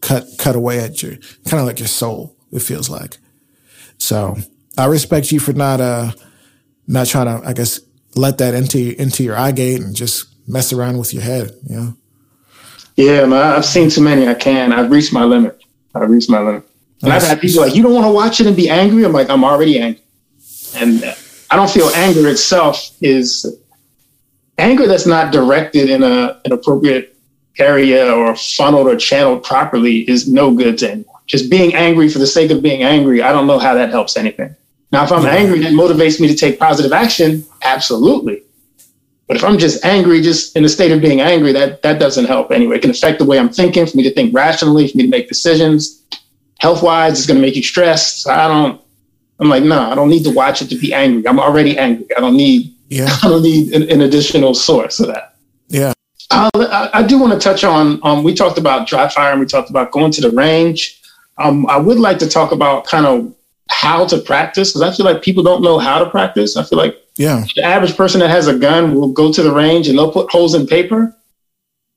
[0.00, 3.18] cut cut away at your kind of like your soul it feels like
[3.98, 4.34] so
[4.78, 6.10] i respect you for not uh
[6.86, 7.78] not trying to i guess
[8.16, 11.52] let that into into your eye gate and just mess around with your head.
[11.68, 11.96] You know.
[12.96, 14.28] Yeah, man, I've seen too many.
[14.28, 14.72] I can.
[14.72, 15.60] I've reached my limit.
[15.94, 16.68] I've reached my limit.
[17.02, 19.04] And I've had people like, you don't want to watch it and be angry.
[19.04, 20.02] I'm like, I'm already angry.
[20.76, 21.04] And
[21.50, 23.46] I don't feel anger itself is
[24.58, 27.16] anger that's not directed in a, an appropriate
[27.58, 31.14] area or funneled or channeled properly is no good to anyone.
[31.26, 34.16] Just being angry for the sake of being angry, I don't know how that helps
[34.16, 34.54] anything.
[34.92, 37.44] Now, if I'm angry, that motivates me to take positive action.
[37.62, 38.42] Absolutely.
[39.26, 42.26] But if I'm just angry, just in a state of being angry, that that doesn't
[42.26, 42.76] help anyway.
[42.76, 45.10] It can affect the way I'm thinking, for me to think rationally, for me to
[45.10, 46.02] make decisions.
[46.58, 48.28] Health wise, it's going to make you stressed.
[48.28, 48.80] I don't.
[49.40, 51.26] I'm like, no, I don't need to watch it to be angry.
[51.26, 52.06] I'm already angry.
[52.16, 52.74] I don't need.
[52.88, 53.08] Yeah.
[53.22, 55.36] I don't need an, an additional source of that.
[55.68, 55.92] Yeah.
[56.30, 58.00] I, I do want to touch on.
[58.02, 61.00] Um, we talked about dry fire and we talked about going to the range.
[61.38, 63.34] Um, I would like to talk about kind of
[63.70, 66.56] how to practice because I feel like people don't know how to practice.
[66.56, 69.52] I feel like yeah, the average person that has a gun will go to the
[69.52, 71.14] range and they'll put holes in paper,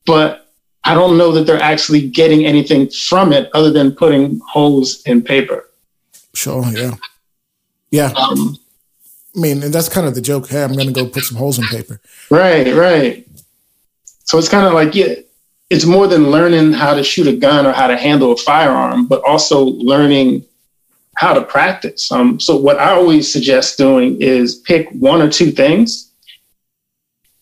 [0.05, 0.47] but
[0.83, 5.21] I don't know that they're actually getting anything from it other than putting holes in
[5.21, 5.69] paper.
[6.33, 6.63] Sure.
[6.67, 6.95] Yeah.
[7.91, 8.13] Yeah.
[8.15, 8.57] Um,
[9.35, 10.47] I mean, and that's kind of the joke.
[10.47, 11.99] Hey, I'm going to go put some holes in paper.
[12.29, 12.73] Right.
[12.73, 13.27] Right.
[14.23, 15.15] So it's kind of like yeah,
[15.69, 19.07] it's more than learning how to shoot a gun or how to handle a firearm,
[19.07, 20.45] but also learning
[21.17, 22.11] how to practice.
[22.11, 26.11] Um, so what I always suggest doing is pick one or two things,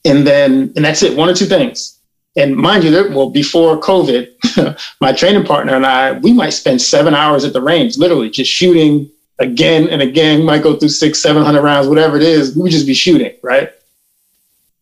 [0.05, 1.99] and then and that's it, one or two things.
[2.37, 6.81] And mind you, there, well, before COVID, my training partner and I, we might spend
[6.81, 9.09] seven hours at the range, literally just shooting
[9.39, 10.39] again and again.
[10.39, 12.55] We might go through six, seven hundred rounds, whatever it is.
[12.55, 13.71] We would just be shooting, right?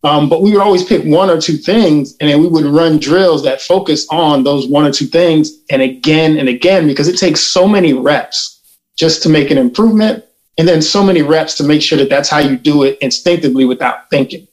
[0.04, 3.00] Um, but we would always pick one or two things, and then we would run
[3.00, 7.18] drills that focus on those one or two things, and again and again, because it
[7.18, 8.53] takes so many reps
[8.98, 10.24] just to make an improvement,
[10.58, 13.66] and then so many reps to make sure that that's how you do it instinctively
[13.66, 14.48] without thinking.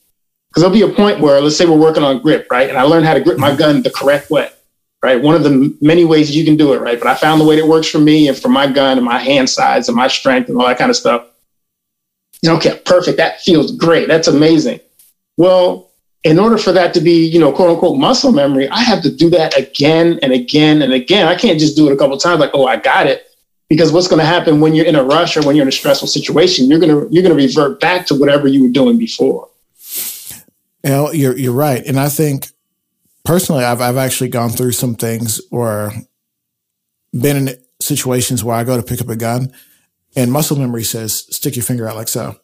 [0.48, 2.68] Because there'll be a point where, let's say we're working on grip, right?
[2.68, 3.58] And I learned how to grip my mm-hmm.
[3.58, 4.50] gun the correct way,
[5.02, 5.22] right?
[5.22, 6.98] One of the many ways you can do it, right?
[6.98, 9.18] But I found the way that works for me and for my gun and my
[9.18, 11.26] hand size and my strength and all that kind of stuff.
[12.46, 13.18] Okay, perfect.
[13.18, 14.08] That feels great.
[14.08, 14.80] That's amazing.
[15.36, 15.90] Well,
[16.24, 19.10] in order for that to be, you know, quote unquote muscle memory, I have to
[19.10, 21.28] do that again and again and again.
[21.28, 23.29] I can't just do it a couple times like, oh, I got it
[23.70, 25.72] because what's going to happen when you're in a rush or when you're in a
[25.72, 28.98] stressful situation you're going to you're going to revert back to whatever you were doing
[28.98, 29.48] before.
[30.84, 31.82] You know, you're you're right.
[31.86, 32.48] And i think
[33.24, 35.92] personally i've i've actually gone through some things or
[37.12, 39.52] been in situations where i go to pick up a gun
[40.16, 42.36] and muscle memory says stick your finger out like so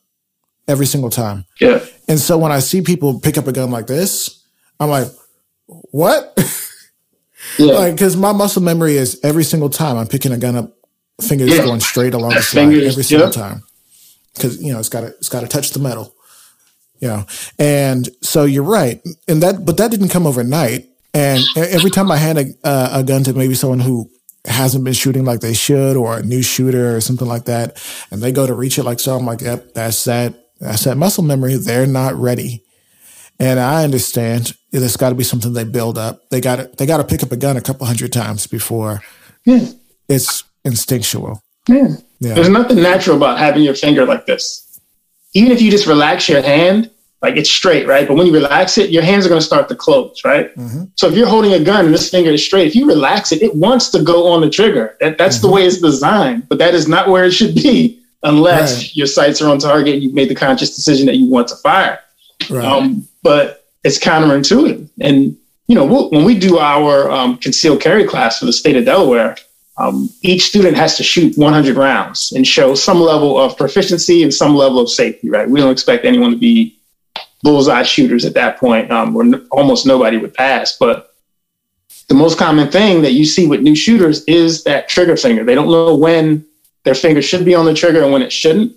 [0.69, 1.45] every single time.
[1.61, 1.85] Yeah.
[2.09, 4.45] And so when i see people pick up a gun like this
[4.79, 5.09] i'm like
[5.67, 6.39] what?
[7.59, 7.75] Yeah.
[7.75, 10.76] like because my muscle memory is every single time i'm picking a gun up
[11.21, 11.65] fingers yeah.
[11.65, 13.63] going straight along the slide fingers, every single time.
[14.35, 16.15] Because you know it's got to it's got to touch the metal
[17.01, 17.27] you know.
[17.59, 19.03] And so you're right.
[19.29, 20.87] And that but that didn't come overnight.
[21.15, 24.11] And every time i hand a, uh, a gun to maybe someone who
[24.45, 28.23] hasn't been shooting like they should or a new shooter or something like that and
[28.23, 31.25] they go to reach it like so i'm like yep that's that that's that muscle
[31.25, 31.57] memory.
[31.57, 32.65] They're not ready.
[33.39, 36.29] And i understand there's got to be something they build up.
[36.31, 39.03] They got to they got to pick up a gun a couple hundred times before
[39.45, 39.67] yeah.
[40.09, 41.41] it's instinctual.
[41.69, 41.89] Yeah.
[42.21, 42.35] yeah.
[42.35, 44.81] There's nothing natural about having your finger like this.
[45.33, 46.91] Even if you just relax your hand,
[47.23, 48.07] like it's straight, right?
[48.07, 50.55] But when you relax it, your hands are going to start to close, right?
[50.57, 50.85] Mm-hmm.
[50.97, 53.43] So if you're holding a gun and this finger is straight, if you relax it,
[53.43, 54.97] it wants to go on the trigger.
[55.01, 55.47] That, that's mm-hmm.
[55.47, 58.97] the way it's designed, but that is not where it should be unless right.
[58.97, 61.57] your sights are on target and you've made the conscious decision that you want to
[61.57, 62.01] fire.
[62.51, 62.65] Right.
[62.65, 64.89] Um, but it's counterintuitive.
[65.01, 65.37] And,
[65.69, 68.85] you know, we'll, when we do our um, concealed carry class for the state of
[68.85, 69.37] Delaware,
[69.79, 74.33] um, each student has to shoot 100 rounds and show some level of proficiency and
[74.33, 75.49] some level of safety, right?
[75.49, 76.79] We don't expect anyone to be
[77.43, 80.77] bullseye shooters at that point, um, or n- almost nobody would pass.
[80.79, 81.15] But
[82.09, 85.45] the most common thing that you see with new shooters is that trigger finger.
[85.45, 86.47] They don't know when
[86.85, 88.73] their finger should be on the trigger and when it shouldn't.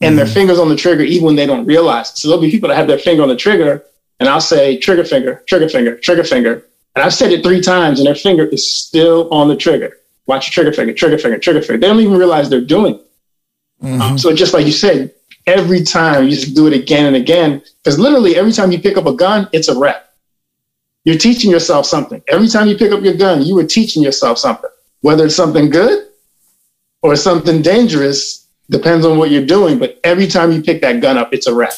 [0.00, 0.16] And mm-hmm.
[0.16, 2.16] their fingers on the trigger even when they don't realize it.
[2.16, 3.84] So there'll be people that have their finger on the trigger,
[4.18, 6.66] and I'll say trigger finger, trigger finger, trigger finger.
[6.96, 9.98] And I've said it three times, and their finger is still on the trigger.
[10.30, 11.80] Watch your trigger finger, trigger finger, trigger finger.
[11.80, 13.06] They don't even realize they're doing it.
[13.82, 14.00] Mm-hmm.
[14.00, 15.12] Um, so just like you said,
[15.44, 18.96] every time you just do it again and again, because literally every time you pick
[18.96, 20.14] up a gun, it's a rep.
[21.04, 22.22] You're teaching yourself something.
[22.28, 24.70] Every time you pick up your gun, you are teaching yourself something.
[25.00, 26.06] Whether it's something good
[27.02, 29.80] or something dangerous, depends on what you're doing.
[29.80, 31.72] But every time you pick that gun up, it's a rep.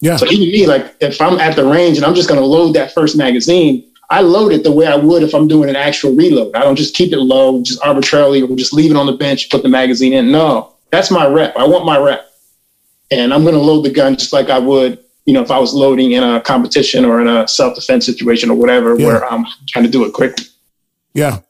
[0.00, 0.16] Yeah.
[0.16, 2.74] So even me, like if I'm at the range and I'm just going to load
[2.74, 6.14] that first magazine, I load it the way I would if I'm doing an actual
[6.14, 6.54] reload.
[6.54, 9.50] I don't just keep it low, just arbitrarily, or just leave it on the bench,
[9.50, 10.32] put the magazine in.
[10.32, 11.56] No, that's my rep.
[11.56, 12.26] I want my rep.
[13.12, 14.98] And I'm going to load the gun just like I would
[15.30, 18.50] you know, if I was loading in a competition or in a self defense situation
[18.50, 19.06] or whatever, yeah.
[19.06, 20.46] where I'm trying to do it quickly.
[21.14, 21.40] Yeah,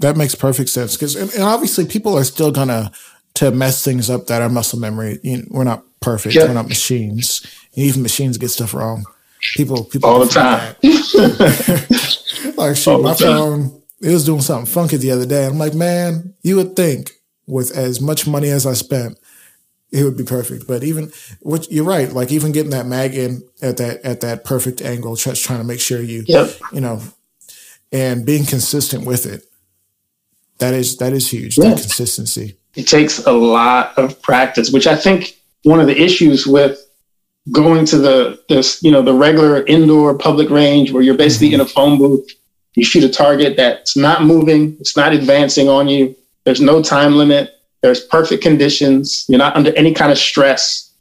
[0.00, 0.96] that makes perfect sense.
[0.96, 2.90] Because and, and, obviously people are still gonna
[3.34, 5.20] to mess things up that are muscle memory.
[5.22, 6.34] You know, we're not perfect.
[6.34, 7.46] We're not machines.
[7.76, 9.04] And even machines get stuff wrong.
[9.54, 10.74] People, people all the time.
[12.56, 15.46] like shit, my phone it was doing something funky the other day.
[15.46, 17.12] I'm like, man, you would think
[17.46, 19.18] with as much money as I spent,
[19.90, 20.68] it would be perfect.
[20.68, 21.10] But even
[21.40, 25.16] what you're right, like even getting that mag in at that at that perfect angle,
[25.16, 26.50] just trying to make sure you, yep.
[26.72, 27.00] you know,
[27.90, 29.44] and being consistent with it.
[30.58, 31.56] That is that is huge.
[31.56, 31.70] Yeah.
[31.70, 32.56] That consistency.
[32.74, 36.78] It takes a lot of practice, which I think one of the issues with
[37.52, 41.56] going to the this you know the regular indoor public range where you're basically mm-hmm.
[41.56, 42.28] in a phone booth.
[42.74, 46.14] You shoot a target that's not moving it's not advancing on you.
[46.44, 47.54] There's no time limit.
[47.82, 49.24] There's perfect conditions.
[49.28, 50.92] You're not under any kind of stress.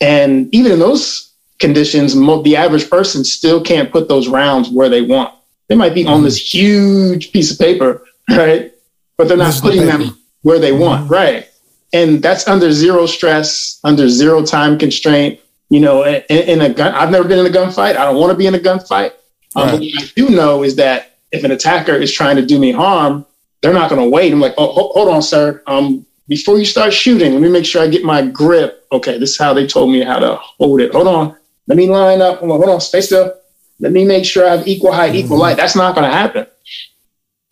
[0.00, 5.02] And even in those conditions the average person still can't put those rounds where they
[5.02, 5.34] want.
[5.68, 6.12] They might be mm-hmm.
[6.12, 8.72] on this huge piece of paper right?
[9.16, 11.04] But they're not putting them where they want.
[11.04, 11.12] Mm-hmm.
[11.12, 11.48] right.
[11.92, 16.94] And that's under zero stress under zero time constraint you know, in, in, a gun,
[16.94, 17.96] I've never been in a gunfight.
[17.96, 19.12] I don't want to be in a gunfight.
[19.56, 19.72] Um, right.
[19.72, 22.72] But what I do know is that if an attacker is trying to do me
[22.72, 23.26] harm,
[23.62, 24.32] they're not going to wait.
[24.32, 25.62] I'm like, oh, hold on, sir.
[25.66, 28.86] Um, before you start shooting, let me make sure I get my grip.
[28.92, 30.92] Okay, this is how they told me how to hold it.
[30.92, 31.36] Hold on.
[31.66, 32.38] Let me line up.
[32.40, 33.34] Hold on, hold on stay still.
[33.80, 35.26] Let me make sure I have equal height, mm-hmm.
[35.26, 35.56] equal light.
[35.56, 36.46] That's not going to happen.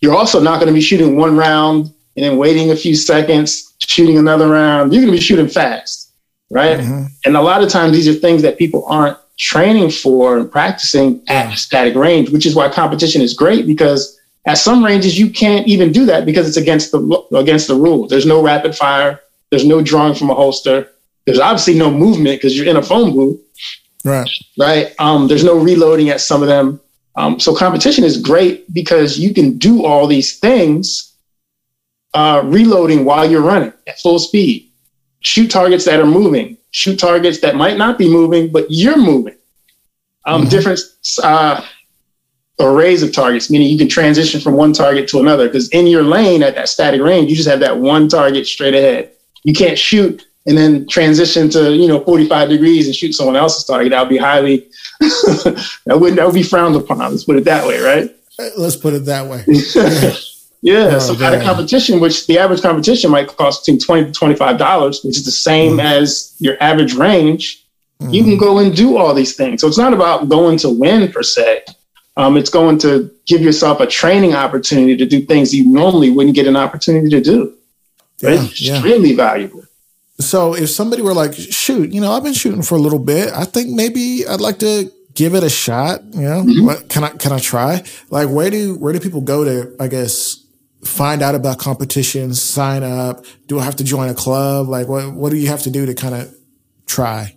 [0.01, 3.75] You're also not going to be shooting one round and then waiting a few seconds,
[3.79, 4.93] shooting another round.
[4.93, 6.04] You're going to be shooting fast
[6.55, 6.79] right?
[6.79, 7.07] Mm-hmm.
[7.27, 11.21] And a lot of times these are things that people aren't training for and practicing
[11.27, 15.67] at static range, which is why competition is great because at some ranges you can't
[15.67, 17.01] even do that because it's against the
[17.35, 18.09] against the rules.
[18.09, 19.21] There's no rapid fire,
[19.51, 20.89] there's no drawing from a holster,
[21.27, 23.41] there's obviously no movement because you're in a phone booth.
[24.05, 24.29] Right.
[24.57, 24.95] Right.
[25.01, 26.81] Um, there's no reloading at some of them.
[27.17, 31.17] Um, so competition is great because you can do all these things
[32.13, 34.71] uh, reloading while you're running at full speed
[35.25, 39.37] shoot targets that are moving, shoot targets that might not be moving, but you're moving.
[40.27, 40.51] Um, mm-hmm.
[40.51, 40.81] Different
[41.23, 41.67] uh,
[42.61, 45.49] arrays of targets, meaning you can transition from one target to another.
[45.49, 48.75] Because in your lane at that static range, you just have that one target straight
[48.75, 49.13] ahead.
[49.43, 53.65] You can't shoot and then transition to you know 45 degrees and shoot someone else's
[53.65, 53.91] target.
[53.91, 54.69] That would be highly
[55.01, 56.99] that would that would be frowned upon.
[56.99, 58.11] Let's put it that way, right?
[58.57, 59.45] Let's put it that way.
[60.65, 60.93] Yeah.
[60.93, 64.57] Oh, so at a competition, which the average competition might cost between twenty to twenty-five
[64.57, 67.63] dollars, which is the same mm as your average range,
[68.01, 69.61] mm you can go and do all these things.
[69.61, 71.65] So it's not about going to win per se.
[72.17, 76.35] Um, it's going to give yourself a training opportunity to do things you normally wouldn't
[76.35, 77.55] get an opportunity to do.
[78.21, 78.75] Yeah, it's yeah.
[78.75, 79.65] extremely valuable.
[80.19, 83.35] So if somebody were like, shoot, you know, I've been shooting for a little bit.
[83.35, 86.03] I think maybe I'd like to give it a shot.
[86.15, 86.67] You know, mm-hmm.
[86.67, 87.83] what, can I can I try?
[88.09, 89.77] Like, where do where do people go to?
[89.79, 90.44] I guess
[90.85, 93.25] find out about competitions, sign up?
[93.47, 94.69] Do I have to join a club?
[94.69, 96.35] Like, what what do you have to do to kind of
[96.87, 97.37] try?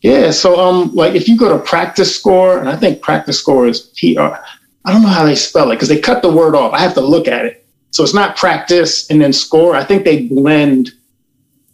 [0.00, 4.16] Yeah, so um, like if you go to PractiScore, and I think PractiScore is P
[4.16, 4.42] R.
[4.84, 6.72] I don't know how they spell it because they cut the word off.
[6.72, 7.66] I have to look at it.
[7.90, 9.74] So it's not practice and then score.
[9.74, 10.90] I think they blend,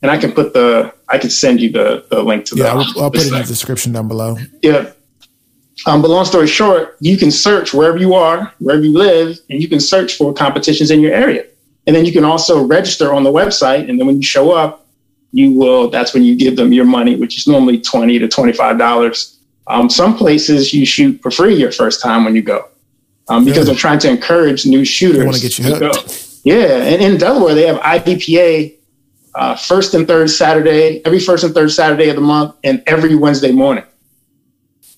[0.00, 2.70] and I can put the I can send you the the link to yeah, the.
[2.70, 4.36] I'll, I'll put it in the description down below.
[4.62, 4.90] Yeah,
[5.86, 9.60] um, but long story short, you can search wherever you are, wherever you live, and
[9.60, 11.44] you can search for competitions in your area.
[11.86, 13.88] And then you can also register on the website.
[13.88, 14.86] And then when you show up,
[15.32, 19.36] you will, that's when you give them your money, which is normally 20 to $25.
[19.66, 22.68] Um, some places you shoot for free your first time when you go
[23.28, 23.72] um, because yeah.
[23.72, 25.24] they're trying to encourage new shooters.
[25.24, 25.80] want to get you hooked.
[25.80, 26.14] Go.
[26.44, 26.84] Yeah.
[26.84, 28.76] And in Delaware, they have IDPA
[29.34, 33.16] uh, first and third Saturday, every first and third Saturday of the month, and every
[33.16, 33.84] Wednesday morning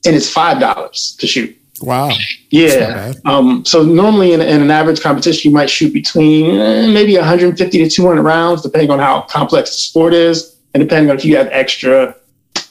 [0.07, 1.57] and it's five dollars to shoot.
[1.81, 2.11] Wow.
[2.51, 3.13] Yeah.
[3.25, 7.79] Um, so normally in, in, an average competition, you might shoot between eh, maybe 150
[7.79, 11.37] to 200 rounds, depending on how complex the sport is, and depending on if you
[11.37, 12.17] have extra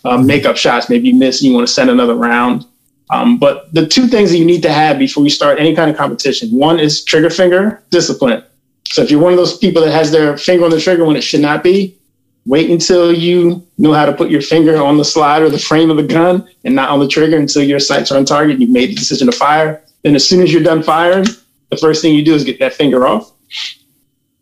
[0.06, 0.90] um, makeup shots.
[0.90, 2.66] Maybe you miss and you want to send another round.
[3.12, 5.92] Um, but the two things that you need to have before you start any kind
[5.92, 8.44] of competition one is trigger finger discipline.
[8.90, 11.16] So if you're one of those people that has their finger on the trigger when
[11.16, 11.98] it should not be,
[12.46, 15.90] wait until you know how to put your finger on the slide or the frame
[15.90, 18.60] of the gun and not on the trigger until your sights are on target.
[18.60, 19.84] You've made the decision to fire.
[20.04, 21.26] Then, as soon as you're done firing,
[21.72, 23.32] the first thing you do is get that finger off.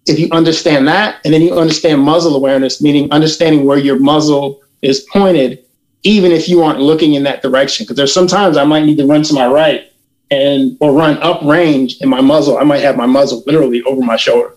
[0.06, 4.62] If you understand that, and then you understand muzzle awareness, meaning understanding where your muzzle
[4.82, 5.64] is pointed,
[6.04, 7.86] even if you aren't looking in that direction.
[7.86, 9.90] Because there's sometimes I might need to run to my right
[10.30, 12.58] and or run up range in my muzzle.
[12.58, 14.54] I might have my muzzle literally over my shoulder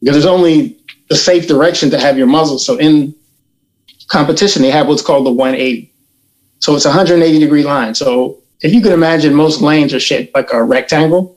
[0.00, 0.79] because there's only
[1.10, 2.58] the safe direction to have your muzzle.
[2.58, 3.14] So in
[4.06, 5.92] competition, they have what's called the 180.
[6.60, 7.94] So it's a 180 degree line.
[7.94, 11.36] So if you can imagine, most lanes are shaped like a rectangle.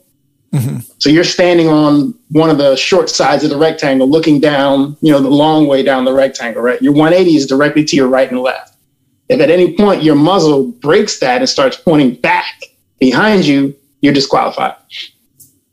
[0.52, 0.78] Mm-hmm.
[0.98, 5.10] So you're standing on one of the short sides of the rectangle, looking down, you
[5.10, 6.80] know, the long way down the rectangle, right?
[6.80, 8.76] Your 180 is directly to your right and left.
[9.28, 12.62] If at any point your muzzle breaks that and starts pointing back
[13.00, 14.76] behind you, you're disqualified.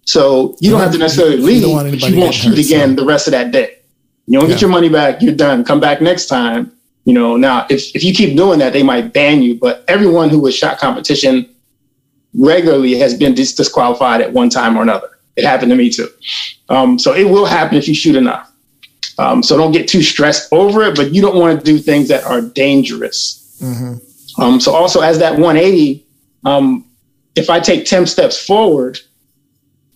[0.05, 2.95] So you, don't have to necessarily leave, you but you won't shoot again so.
[2.95, 3.80] the rest of that day.
[4.31, 4.55] You don't yeah.
[4.55, 5.65] get your money back, you're done.
[5.65, 6.71] Come back next time.
[7.03, 9.59] You know, now if, if you keep doing that, they might ban you.
[9.59, 11.53] But everyone who was shot competition
[12.33, 15.09] regularly has been dis- disqualified at one time or another.
[15.35, 16.07] It happened to me too.
[16.69, 18.49] Um, so it will happen if you shoot enough.
[19.17, 22.07] Um, so don't get too stressed over it, but you don't want to do things
[22.07, 23.59] that are dangerous.
[23.61, 24.41] Mm-hmm.
[24.41, 26.05] Um, so also as that 180,
[26.45, 26.85] um,
[27.35, 28.97] if I take 10 steps forward,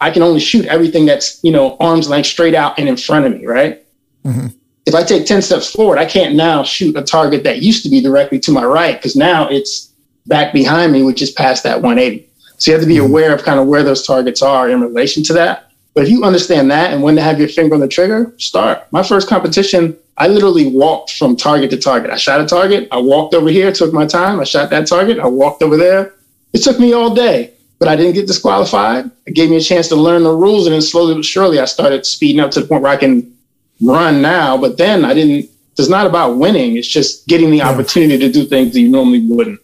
[0.01, 3.25] I can only shoot everything that's, you know, arms length straight out and in front
[3.27, 3.81] of me, right?
[4.25, 4.47] Mm-hmm.
[4.85, 7.89] If I take 10 steps forward, I can't now shoot a target that used to
[7.89, 9.91] be directly to my right because now it's
[10.27, 12.27] back behind me, which is past that 180.
[12.57, 13.05] So you have to be mm-hmm.
[13.05, 15.71] aware of kind of where those targets are in relation to that.
[15.93, 18.85] But if you understand that and when to have your finger on the trigger, start.
[18.91, 22.11] My first competition, I literally walked from target to target.
[22.11, 25.19] I shot a target, I walked over here, took my time, I shot that target,
[25.19, 26.13] I walked over there.
[26.53, 29.09] It took me all day, but I didn't get disqualified.
[29.25, 31.65] It gave me a chance to learn the rules, and then slowly but surely I
[31.65, 33.33] started speeding up to the point where I can
[33.81, 34.57] run now.
[34.57, 35.49] But then I didn't.
[35.77, 37.69] It's not about winning; it's just getting the yeah.
[37.69, 39.59] opportunity to do things that you normally wouldn't.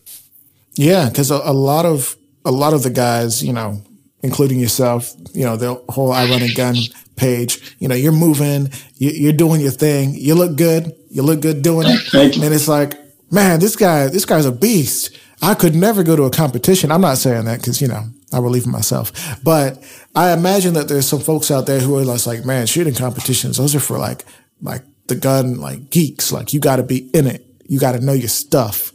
[0.73, 2.15] Yeah, because a, a lot of
[2.45, 3.81] a lot of the guys, you know,
[4.23, 6.75] including yourself, you know, the whole I run a gun
[7.15, 10.13] page, you know, you're moving, you, are doing your thing.
[10.15, 10.95] You look good.
[11.09, 12.35] You look good doing it.
[12.37, 12.95] And it's like,
[13.31, 15.17] man, this guy, this guy's a beast.
[15.41, 16.91] I could never go to a competition.
[16.91, 19.11] I'm not saying that because, you know, I believe in myself,
[19.43, 19.83] but
[20.15, 23.75] I imagine that there's some folks out there who are like, man, shooting competitions, those
[23.75, 24.25] are for like,
[24.61, 26.31] like the gun, like geeks.
[26.31, 27.45] Like you got to be in it.
[27.67, 28.91] You got to know your stuff.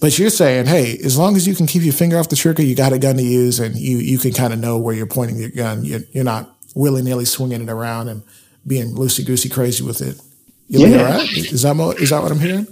[0.00, 2.62] But you're saying, hey, as long as you can keep your finger off the trigger,
[2.62, 5.06] you got a gun to use, and you you can kind of know where you're
[5.06, 5.84] pointing your gun.
[5.84, 8.22] You're, you're not willy nilly swinging it around and
[8.66, 10.20] being loosey goosey crazy with it.
[10.68, 10.96] You'll yeah.
[10.96, 11.30] be all right.
[11.30, 12.66] Is that is that what I'm hearing?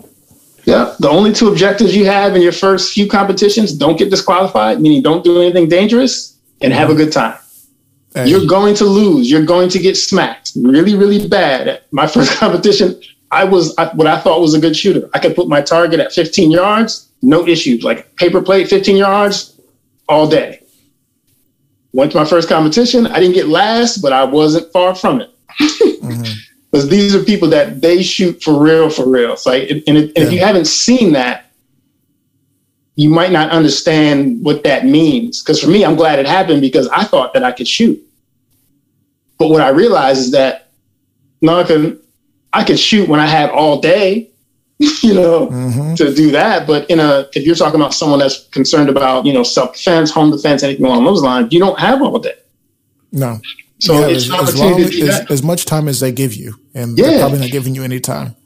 [0.65, 0.95] Yeah.
[1.01, 5.03] The only two objectives you have in your first few competitions: don't get disqualified, meaning
[5.03, 7.39] don't do anything dangerous, and have a good time.
[8.15, 8.29] Hey.
[8.29, 9.31] You're going to lose.
[9.31, 11.83] You're going to get smacked really, really bad.
[11.91, 15.09] My first competition, I was what I thought was a good shooter.
[15.15, 17.83] I could put my target at 15 yards no issues.
[17.83, 19.61] Like paper plate, 15 yards
[20.09, 20.61] all day.
[21.93, 23.07] Went to my first competition.
[23.07, 25.31] I didn't get last, but I wasn't far from it.
[25.61, 26.33] mm-hmm.
[26.73, 29.37] Because these are people that they shoot for real, for real.
[29.37, 30.13] So, like, and, and yeah.
[30.17, 31.53] if you haven't seen that,
[32.97, 35.43] you might not understand what that means.
[35.43, 38.03] Because for me, I'm glad it happened because I thought that I could shoot.
[39.39, 40.71] But what I realized is that
[41.43, 42.01] no, I can
[42.53, 44.33] I could shoot when I had all day
[45.03, 45.95] you know, mm-hmm.
[45.95, 46.67] to do that.
[46.67, 50.11] But in a, if you're talking about someone that's concerned about, you know, self defense,
[50.11, 52.35] home defense, anything along those lines, you don't have all day.
[53.13, 53.39] No.
[53.83, 56.97] So yeah, it's as, as, long, as, as, much time as they give you, and
[56.97, 57.07] yeah.
[57.07, 58.37] they're probably not giving you any time.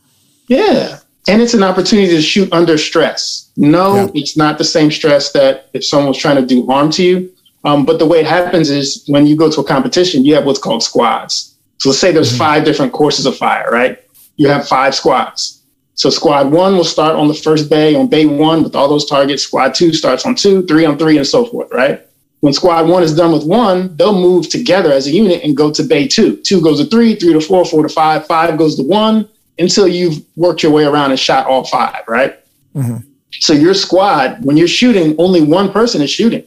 [0.49, 1.01] Yeah.
[1.29, 3.51] And it's an opportunity to shoot under stress.
[3.55, 4.09] No, yeah.
[4.15, 7.31] it's not the same stress that if someone's trying to do harm to you.
[7.65, 10.47] Um, but the way it happens is when you go to a competition, you have
[10.47, 11.55] what's called squads.
[11.79, 12.39] So let's say there's mm-hmm.
[12.39, 14.03] five different courses of fire, right?
[14.37, 15.63] You have five squads.
[15.97, 19.05] So squad one will start on the first bay on bay one with all those
[19.05, 19.43] targets.
[19.43, 22.07] Squad two starts on two, three on three, and so forth, right?
[22.41, 25.73] When squad one is done with one, they'll move together as a unit and go
[25.73, 26.37] to bay two.
[26.43, 29.89] Two goes to three, three to four, four to five, five goes to one until
[29.89, 32.39] you've worked your way around and shot all five, right?
[32.75, 32.99] Mm-hmm.
[33.41, 36.45] So your squad, when you're shooting, only one person is shooting.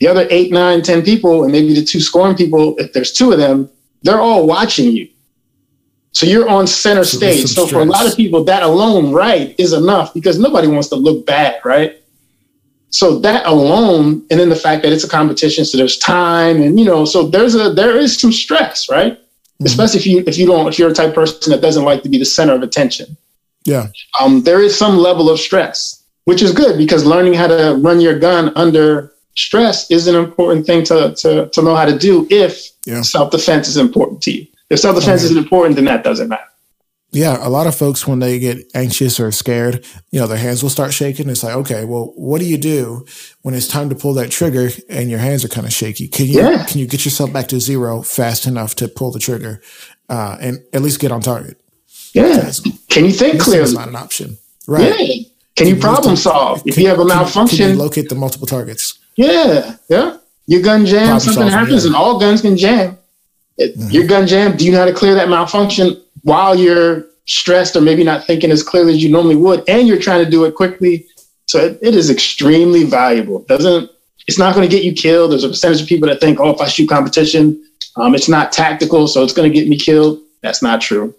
[0.00, 3.32] The other eight, nine, ten people, and maybe the two scoring people, if there's two
[3.32, 3.68] of them,
[4.02, 5.08] they're all watching you.
[6.12, 7.46] So you're on center so stage.
[7.46, 7.70] So stress.
[7.70, 11.26] for a lot of people, that alone, right, is enough because nobody wants to look
[11.26, 12.00] bad, right?
[12.90, 16.78] So that alone, and then the fact that it's a competition, so there's time, and
[16.78, 19.12] you know, so there's a there is some stress, right?
[19.12, 19.66] Mm-hmm.
[19.66, 22.08] Especially if you if you don't if you're a type person that doesn't like to
[22.08, 23.16] be the center of attention.
[23.64, 23.88] Yeah.
[24.20, 28.00] Um, there is some level of stress, which is good because learning how to run
[28.00, 32.26] your gun under stress is an important thing to to to know how to do
[32.30, 33.02] if yeah.
[33.02, 34.46] self defense is important to you.
[34.70, 36.47] If self defense isn't important, then that doesn't matter.
[37.10, 40.62] Yeah, a lot of folks when they get anxious or scared, you know, their hands
[40.62, 41.30] will start shaking.
[41.30, 43.06] It's like, okay, well, what do you do
[43.40, 46.06] when it's time to pull that trigger and your hands are kind of shaky?
[46.06, 46.66] Can you yeah.
[46.66, 49.62] can you get yourself back to zero fast enough to pull the trigger
[50.10, 51.58] uh, and at least get on target?
[52.12, 52.50] Yeah.
[52.90, 53.64] Can you think clearly?
[53.64, 54.36] It's not an option,
[54.66, 54.82] right?
[54.82, 54.96] Yeah.
[54.96, 55.24] Can,
[55.56, 57.58] can you problem solve if you have a malfunction?
[57.58, 58.98] Can, can locate the multiple targets?
[59.16, 60.18] Yeah, yeah.
[60.46, 61.88] Your gun jams, something happens, yeah.
[61.88, 62.98] and all guns can jam
[63.58, 63.90] mm-hmm.
[63.90, 67.80] your gun jam, do you know how to clear that malfunction while you're stressed or
[67.80, 70.54] maybe not thinking as clearly as you normally would, and you're trying to do it
[70.54, 71.06] quickly
[71.48, 73.40] So it, it is extremely valuable.
[73.40, 73.90] It Doesn't
[74.26, 75.32] it's not going to get you killed.
[75.32, 77.64] There's a percentage of people that think, oh, if I shoot competition,
[77.96, 80.20] um, it's not tactical, so it's going to get me killed.
[80.42, 81.14] That's not true.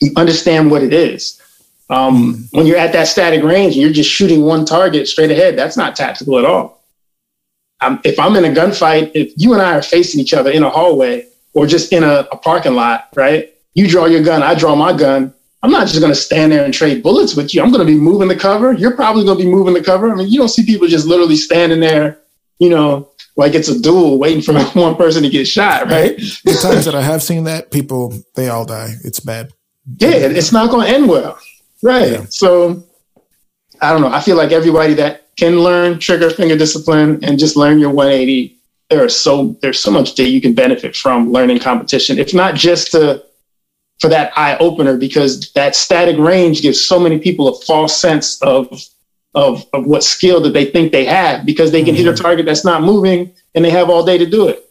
[0.00, 1.40] You understand what it is.
[1.88, 5.56] Um, when you're at that static range and you're just shooting one target straight ahead,
[5.56, 6.82] that's not tactical at all.
[7.80, 10.64] Um, if I'm in a gunfight, if you and I are facing each other in
[10.64, 13.53] a hallway or just in a, a parking lot, right?
[13.74, 15.34] You draw your gun, I draw my gun.
[15.62, 17.62] I'm not just going to stand there and trade bullets with you.
[17.62, 18.74] I'm going to be moving the cover.
[18.74, 20.12] You're probably going to be moving the cover.
[20.12, 22.18] I mean, you don't see people just literally standing there,
[22.58, 26.16] you know, like it's a duel waiting for one person to get shot, right?
[26.44, 28.94] the times that I have seen that, people, they all die.
[29.04, 29.52] It's bad.
[29.96, 31.38] Yeah, it's not going to end well.
[31.82, 32.12] Right.
[32.12, 32.24] Yeah.
[32.28, 32.84] So
[33.80, 34.08] I don't know.
[34.08, 38.56] I feel like everybody that can learn trigger finger discipline and just learn your 180,
[38.90, 42.18] there are so there's so much that you can benefit from learning competition.
[42.18, 43.24] If not just to
[44.00, 48.40] for that eye opener because that static range gives so many people a false sense
[48.42, 48.68] of
[49.34, 52.04] of, of what skill that they think they have because they can mm-hmm.
[52.04, 52.22] hit a mm-hmm.
[52.22, 54.64] target that's not moving and they have all day to do it.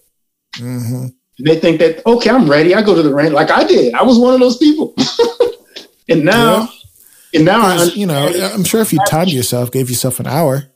[0.56, 1.08] Mm-hmm.
[1.44, 2.76] They think that okay, I'm ready.
[2.76, 3.94] I go to the range like I did.
[3.94, 4.94] I was one of those people,
[6.10, 6.70] and now,
[7.32, 7.38] yeah.
[7.40, 10.72] and now I, you know, I'm sure if you timed yourself, gave yourself an hour,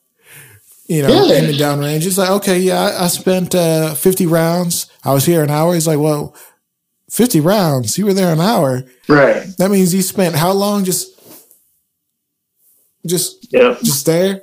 [0.88, 1.40] you know, yeah.
[1.40, 4.90] in the down range, it's like okay, yeah, I, I spent uh, 50 rounds.
[5.04, 5.76] I was here an hour.
[5.76, 6.36] He's like, well,
[7.10, 7.98] 50 rounds.
[7.98, 8.84] You were there an hour.
[9.08, 9.46] Right.
[9.58, 11.14] That means you spent how long just
[13.06, 13.78] just yeah.
[13.82, 14.42] just there,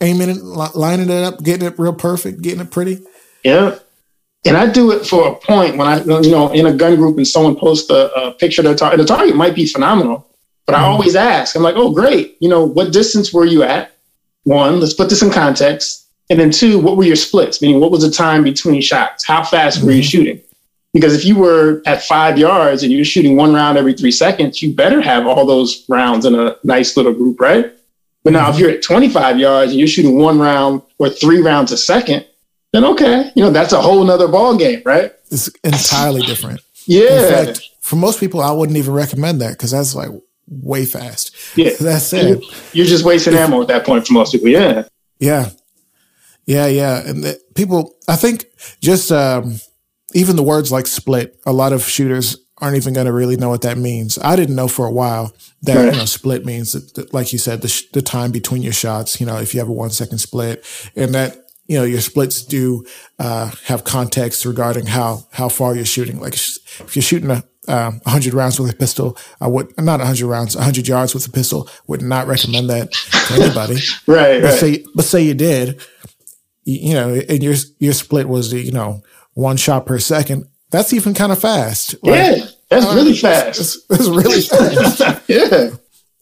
[0.00, 3.00] aiming it, lining it up, getting it real perfect, getting it pretty.
[3.42, 3.78] Yeah.
[4.46, 7.16] And I do it for a point when I, you know, in a gun group
[7.16, 8.98] and someone posts a, a picture of their target.
[8.98, 10.28] The target might be phenomenal,
[10.66, 10.84] but mm-hmm.
[10.84, 12.36] I always ask, I'm like, oh, great.
[12.40, 13.96] You know, what distance were you at?
[14.42, 16.08] One, let's put this in context.
[16.28, 17.62] And then two, what were your splits?
[17.62, 19.26] Meaning, what was the time between shots?
[19.26, 19.86] How fast mm-hmm.
[19.86, 20.08] were you mm-hmm.
[20.08, 20.40] shooting?
[20.94, 24.62] Because if you were at five yards and you're shooting one round every three seconds,
[24.62, 27.70] you better have all those rounds in a nice little group, right?
[28.22, 31.72] But now if you're at 25 yards and you're shooting one round or three rounds
[31.72, 32.24] a second,
[32.72, 35.12] then okay, you know, that's a whole nother ball game, right?
[35.30, 36.60] It's entirely different.
[36.86, 37.26] yeah.
[37.26, 40.10] In fact, for most people, I wouldn't even recommend that because that's like
[40.48, 41.34] way fast.
[41.56, 41.72] Yeah.
[41.80, 42.42] That's it.
[42.72, 44.48] You're just wasting ammo at that point for most people.
[44.48, 44.84] Yeah.
[45.18, 45.50] Yeah.
[46.46, 46.66] Yeah.
[46.66, 47.06] Yeah.
[47.06, 48.46] And the, people, I think
[48.80, 49.58] just, um,
[50.14, 53.48] even the words like split, a lot of shooters aren't even going to really know
[53.48, 54.18] what that means.
[54.18, 55.92] I didn't know for a while that right.
[55.92, 58.72] you know split means that, that like you said, the, sh- the time between your
[58.72, 59.20] shots.
[59.20, 60.64] You know, if you have a one second split,
[60.96, 61.36] and that
[61.66, 62.84] you know your splits do
[63.18, 66.20] uh, have context regarding how how far you're shooting.
[66.20, 70.26] Like if you're shooting a um, 100 rounds with a pistol, I would not 100
[70.26, 71.68] rounds, 100 yards with a pistol.
[71.86, 73.76] Would not recommend that to anybody.
[74.06, 74.60] right, but right.
[74.60, 75.80] Say, but say you did,
[76.64, 79.02] you, you know, and your your split was you know
[79.34, 80.46] one shot per second.
[80.70, 81.94] That's even kind of fast.
[82.02, 83.60] Like, yeah, that's uh, really fast.
[83.60, 84.40] It's, it's really
[84.98, 85.22] fast.
[85.28, 85.70] yeah.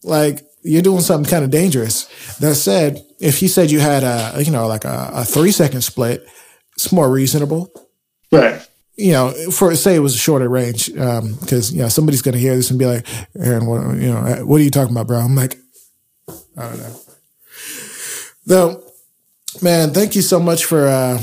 [0.02, 2.04] Like you're doing something kind of dangerous.
[2.36, 5.82] That said, if he said you had a, you know, like a, a three second
[5.82, 6.26] split,
[6.74, 7.70] it's more reasonable.
[8.30, 8.66] Right.
[8.96, 12.34] You know, for say it was a shorter range, because um, you know somebody's going
[12.34, 13.06] to hear this and be like,
[13.36, 15.56] "Aaron, what you know, what are you talking about, bro?" I'm like,
[16.28, 16.96] I don't know.
[18.44, 18.82] Though,
[19.62, 21.22] man, thank you so much for uh,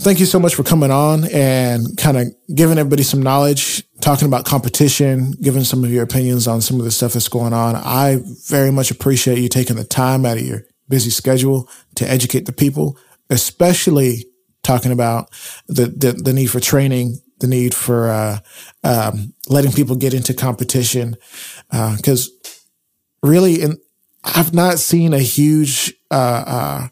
[0.00, 4.26] thank you so much for coming on and kind of giving everybody some knowledge, talking
[4.26, 7.76] about competition, giving some of your opinions on some of the stuff that's going on.
[7.76, 12.46] I very much appreciate you taking the time out of your busy schedule to educate
[12.46, 12.96] the people,
[13.30, 14.26] especially
[14.62, 15.30] talking about
[15.68, 18.38] the, the, the need for training, the need for, uh,
[18.84, 21.16] um, letting people get into competition.
[21.70, 22.30] Uh, cause
[23.22, 23.78] really, in,
[24.24, 26.88] I've not seen a huge, uh, uh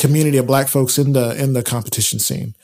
[0.00, 2.56] community of black folks in the in the competition scene.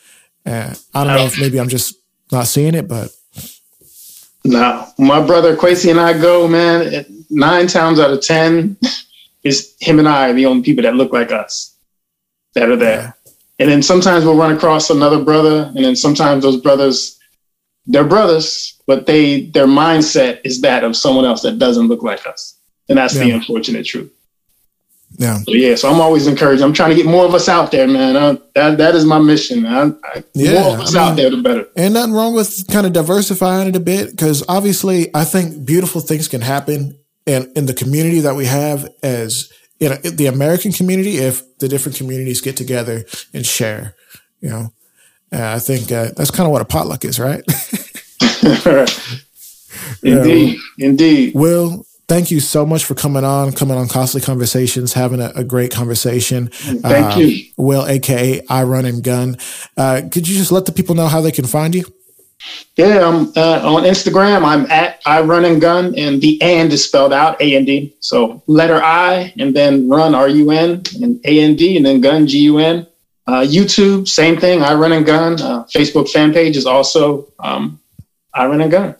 [0.44, 1.94] And I don't know if maybe I'm just
[2.32, 3.14] not seeing it, but
[4.44, 7.04] no, my brother Quasi and I go, man.
[7.28, 8.76] Nine times out of ten,
[9.42, 11.74] is him and I are the only people that look like us
[12.54, 13.00] that are there.
[13.00, 13.12] Yeah.
[13.58, 17.18] And then sometimes we'll run across another brother, and then sometimes those brothers,
[17.86, 22.26] they're brothers, but they their mindset is that of someone else that doesn't look like
[22.26, 22.56] us,
[22.88, 23.24] and that's yeah.
[23.24, 24.12] the unfortunate truth.
[25.18, 25.38] Yeah.
[25.38, 25.74] So, yeah.
[25.76, 26.62] So I'm always encouraged.
[26.62, 28.16] I'm trying to get more of us out there, man.
[28.16, 29.64] I, that that is my mission.
[29.66, 31.66] I, I, yeah, more of us mean, out there, the better.
[31.76, 36.00] And nothing wrong with kind of diversifying it a bit, because obviously, I think beautiful
[36.00, 40.72] things can happen in in the community that we have as you know the American
[40.72, 43.94] community if the different communities get together and share.
[44.40, 44.72] You know,
[45.32, 47.42] uh, I think uh, that's kind of what a potluck is, right?
[50.02, 51.34] indeed, indeed.
[51.34, 55.44] Will thank you so much for coming on, coming on Costly Conversations, having a, a
[55.44, 56.48] great conversation.
[56.48, 57.50] Thank uh, you.
[57.56, 59.36] Will, aka I Run and Gun.
[59.76, 61.84] Uh, could you just let the people know how they can find you?
[62.76, 66.84] Yeah, um, uh, on Instagram, I'm at I Run and Gun, and the and is
[66.84, 67.96] spelled out A and D.
[68.00, 71.84] So letter I, and then Run R U N, and A A N D, and
[71.84, 72.86] then Gun G U N.
[73.26, 74.62] Uh, YouTube, same thing.
[74.62, 75.40] I Run and Gun.
[75.40, 77.80] Uh, Facebook fan page is also um,
[78.32, 78.94] I Run and Gun.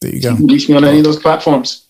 [0.00, 0.34] There you go.
[0.34, 1.86] You reach me on any of those platforms.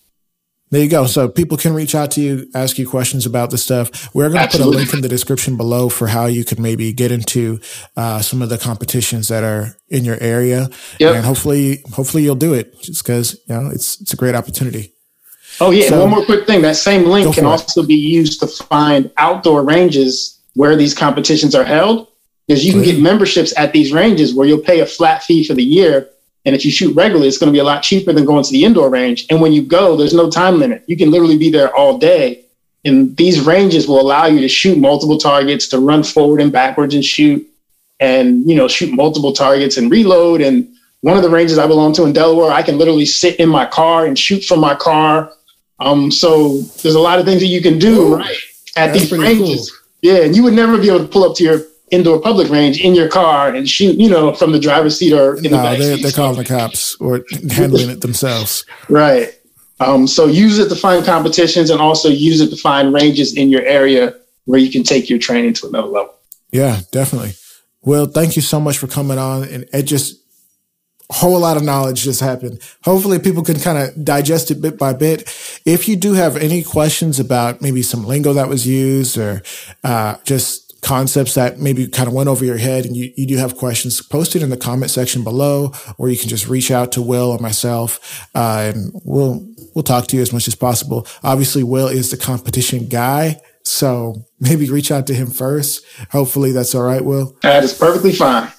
[0.71, 1.05] There you go.
[1.05, 4.13] So people can reach out to you, ask you questions about the stuff.
[4.15, 6.93] We're going to put a link in the description below for how you could maybe
[6.93, 7.59] get into
[7.97, 11.15] uh, some of the competitions that are in your area, yep.
[11.15, 14.93] and hopefully, hopefully you'll do it just because you know it's it's a great opportunity.
[15.59, 16.61] Oh yeah, so, one more quick thing.
[16.61, 21.65] That same link can also be used to find outdoor ranges where these competitions are
[21.65, 22.07] held,
[22.47, 25.53] because you can get memberships at these ranges where you'll pay a flat fee for
[25.53, 26.09] the year
[26.45, 28.51] and if you shoot regularly, it's going to be a lot cheaper than going to
[28.51, 29.27] the indoor range.
[29.29, 30.83] And when you go, there's no time limit.
[30.87, 32.45] You can literally be there all day.
[32.83, 36.95] And these ranges will allow you to shoot multiple targets, to run forward and backwards
[36.95, 37.47] and shoot,
[37.99, 40.41] and you know, shoot multiple targets and reload.
[40.41, 40.67] And
[41.01, 43.67] one of the ranges I belong to in Delaware, I can literally sit in my
[43.67, 45.31] car and shoot from my car.
[45.79, 48.37] Um, so there's a lot of things that you can do right
[48.75, 49.69] at these ranges.
[49.69, 49.77] Cool.
[50.01, 51.61] Yeah, and you would never be able to pull up to your
[51.91, 55.37] indoor public range in your car and shoot, you know, from the driver's seat or
[55.37, 56.03] in no, the back they're, seat.
[56.03, 58.65] They're calling the cops or handling it themselves.
[58.89, 59.37] Right.
[59.79, 63.49] Um, so use it to find competitions and also use it to find ranges in
[63.49, 64.15] your area
[64.45, 66.13] where you can take your training to another level.
[66.51, 67.33] Yeah, definitely.
[67.81, 70.21] Well, thank you so much for coming on and it just
[71.09, 72.61] a whole lot of knowledge just happened.
[72.83, 75.23] Hopefully people can kind of digest it bit by bit.
[75.65, 79.41] If you do have any questions about maybe some lingo that was used or
[79.83, 83.37] uh, just concepts that maybe kind of went over your head and you, you do
[83.37, 86.91] have questions, post it in the comment section below, or you can just reach out
[86.93, 91.07] to Will or myself, uh, and we'll, we'll talk to you as much as possible.
[91.23, 93.39] Obviously, Will is the competition guy.
[93.63, 95.85] So maybe reach out to him first.
[96.11, 97.37] Hopefully that's all right, Will.
[97.43, 98.51] That is perfectly fine.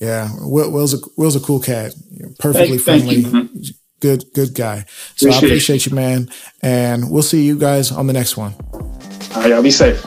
[0.00, 0.28] Yeah.
[0.40, 1.94] Will, Will's a, Will's a cool cat.
[2.38, 3.22] Perfectly thank, friendly.
[3.22, 4.84] Thank you, good, good guy.
[5.14, 6.30] So appreciate I appreciate you, man.
[6.62, 8.54] And we'll see you guys on the next one.
[8.72, 8.82] All
[9.36, 9.50] right.
[9.50, 10.04] Y'all be safe.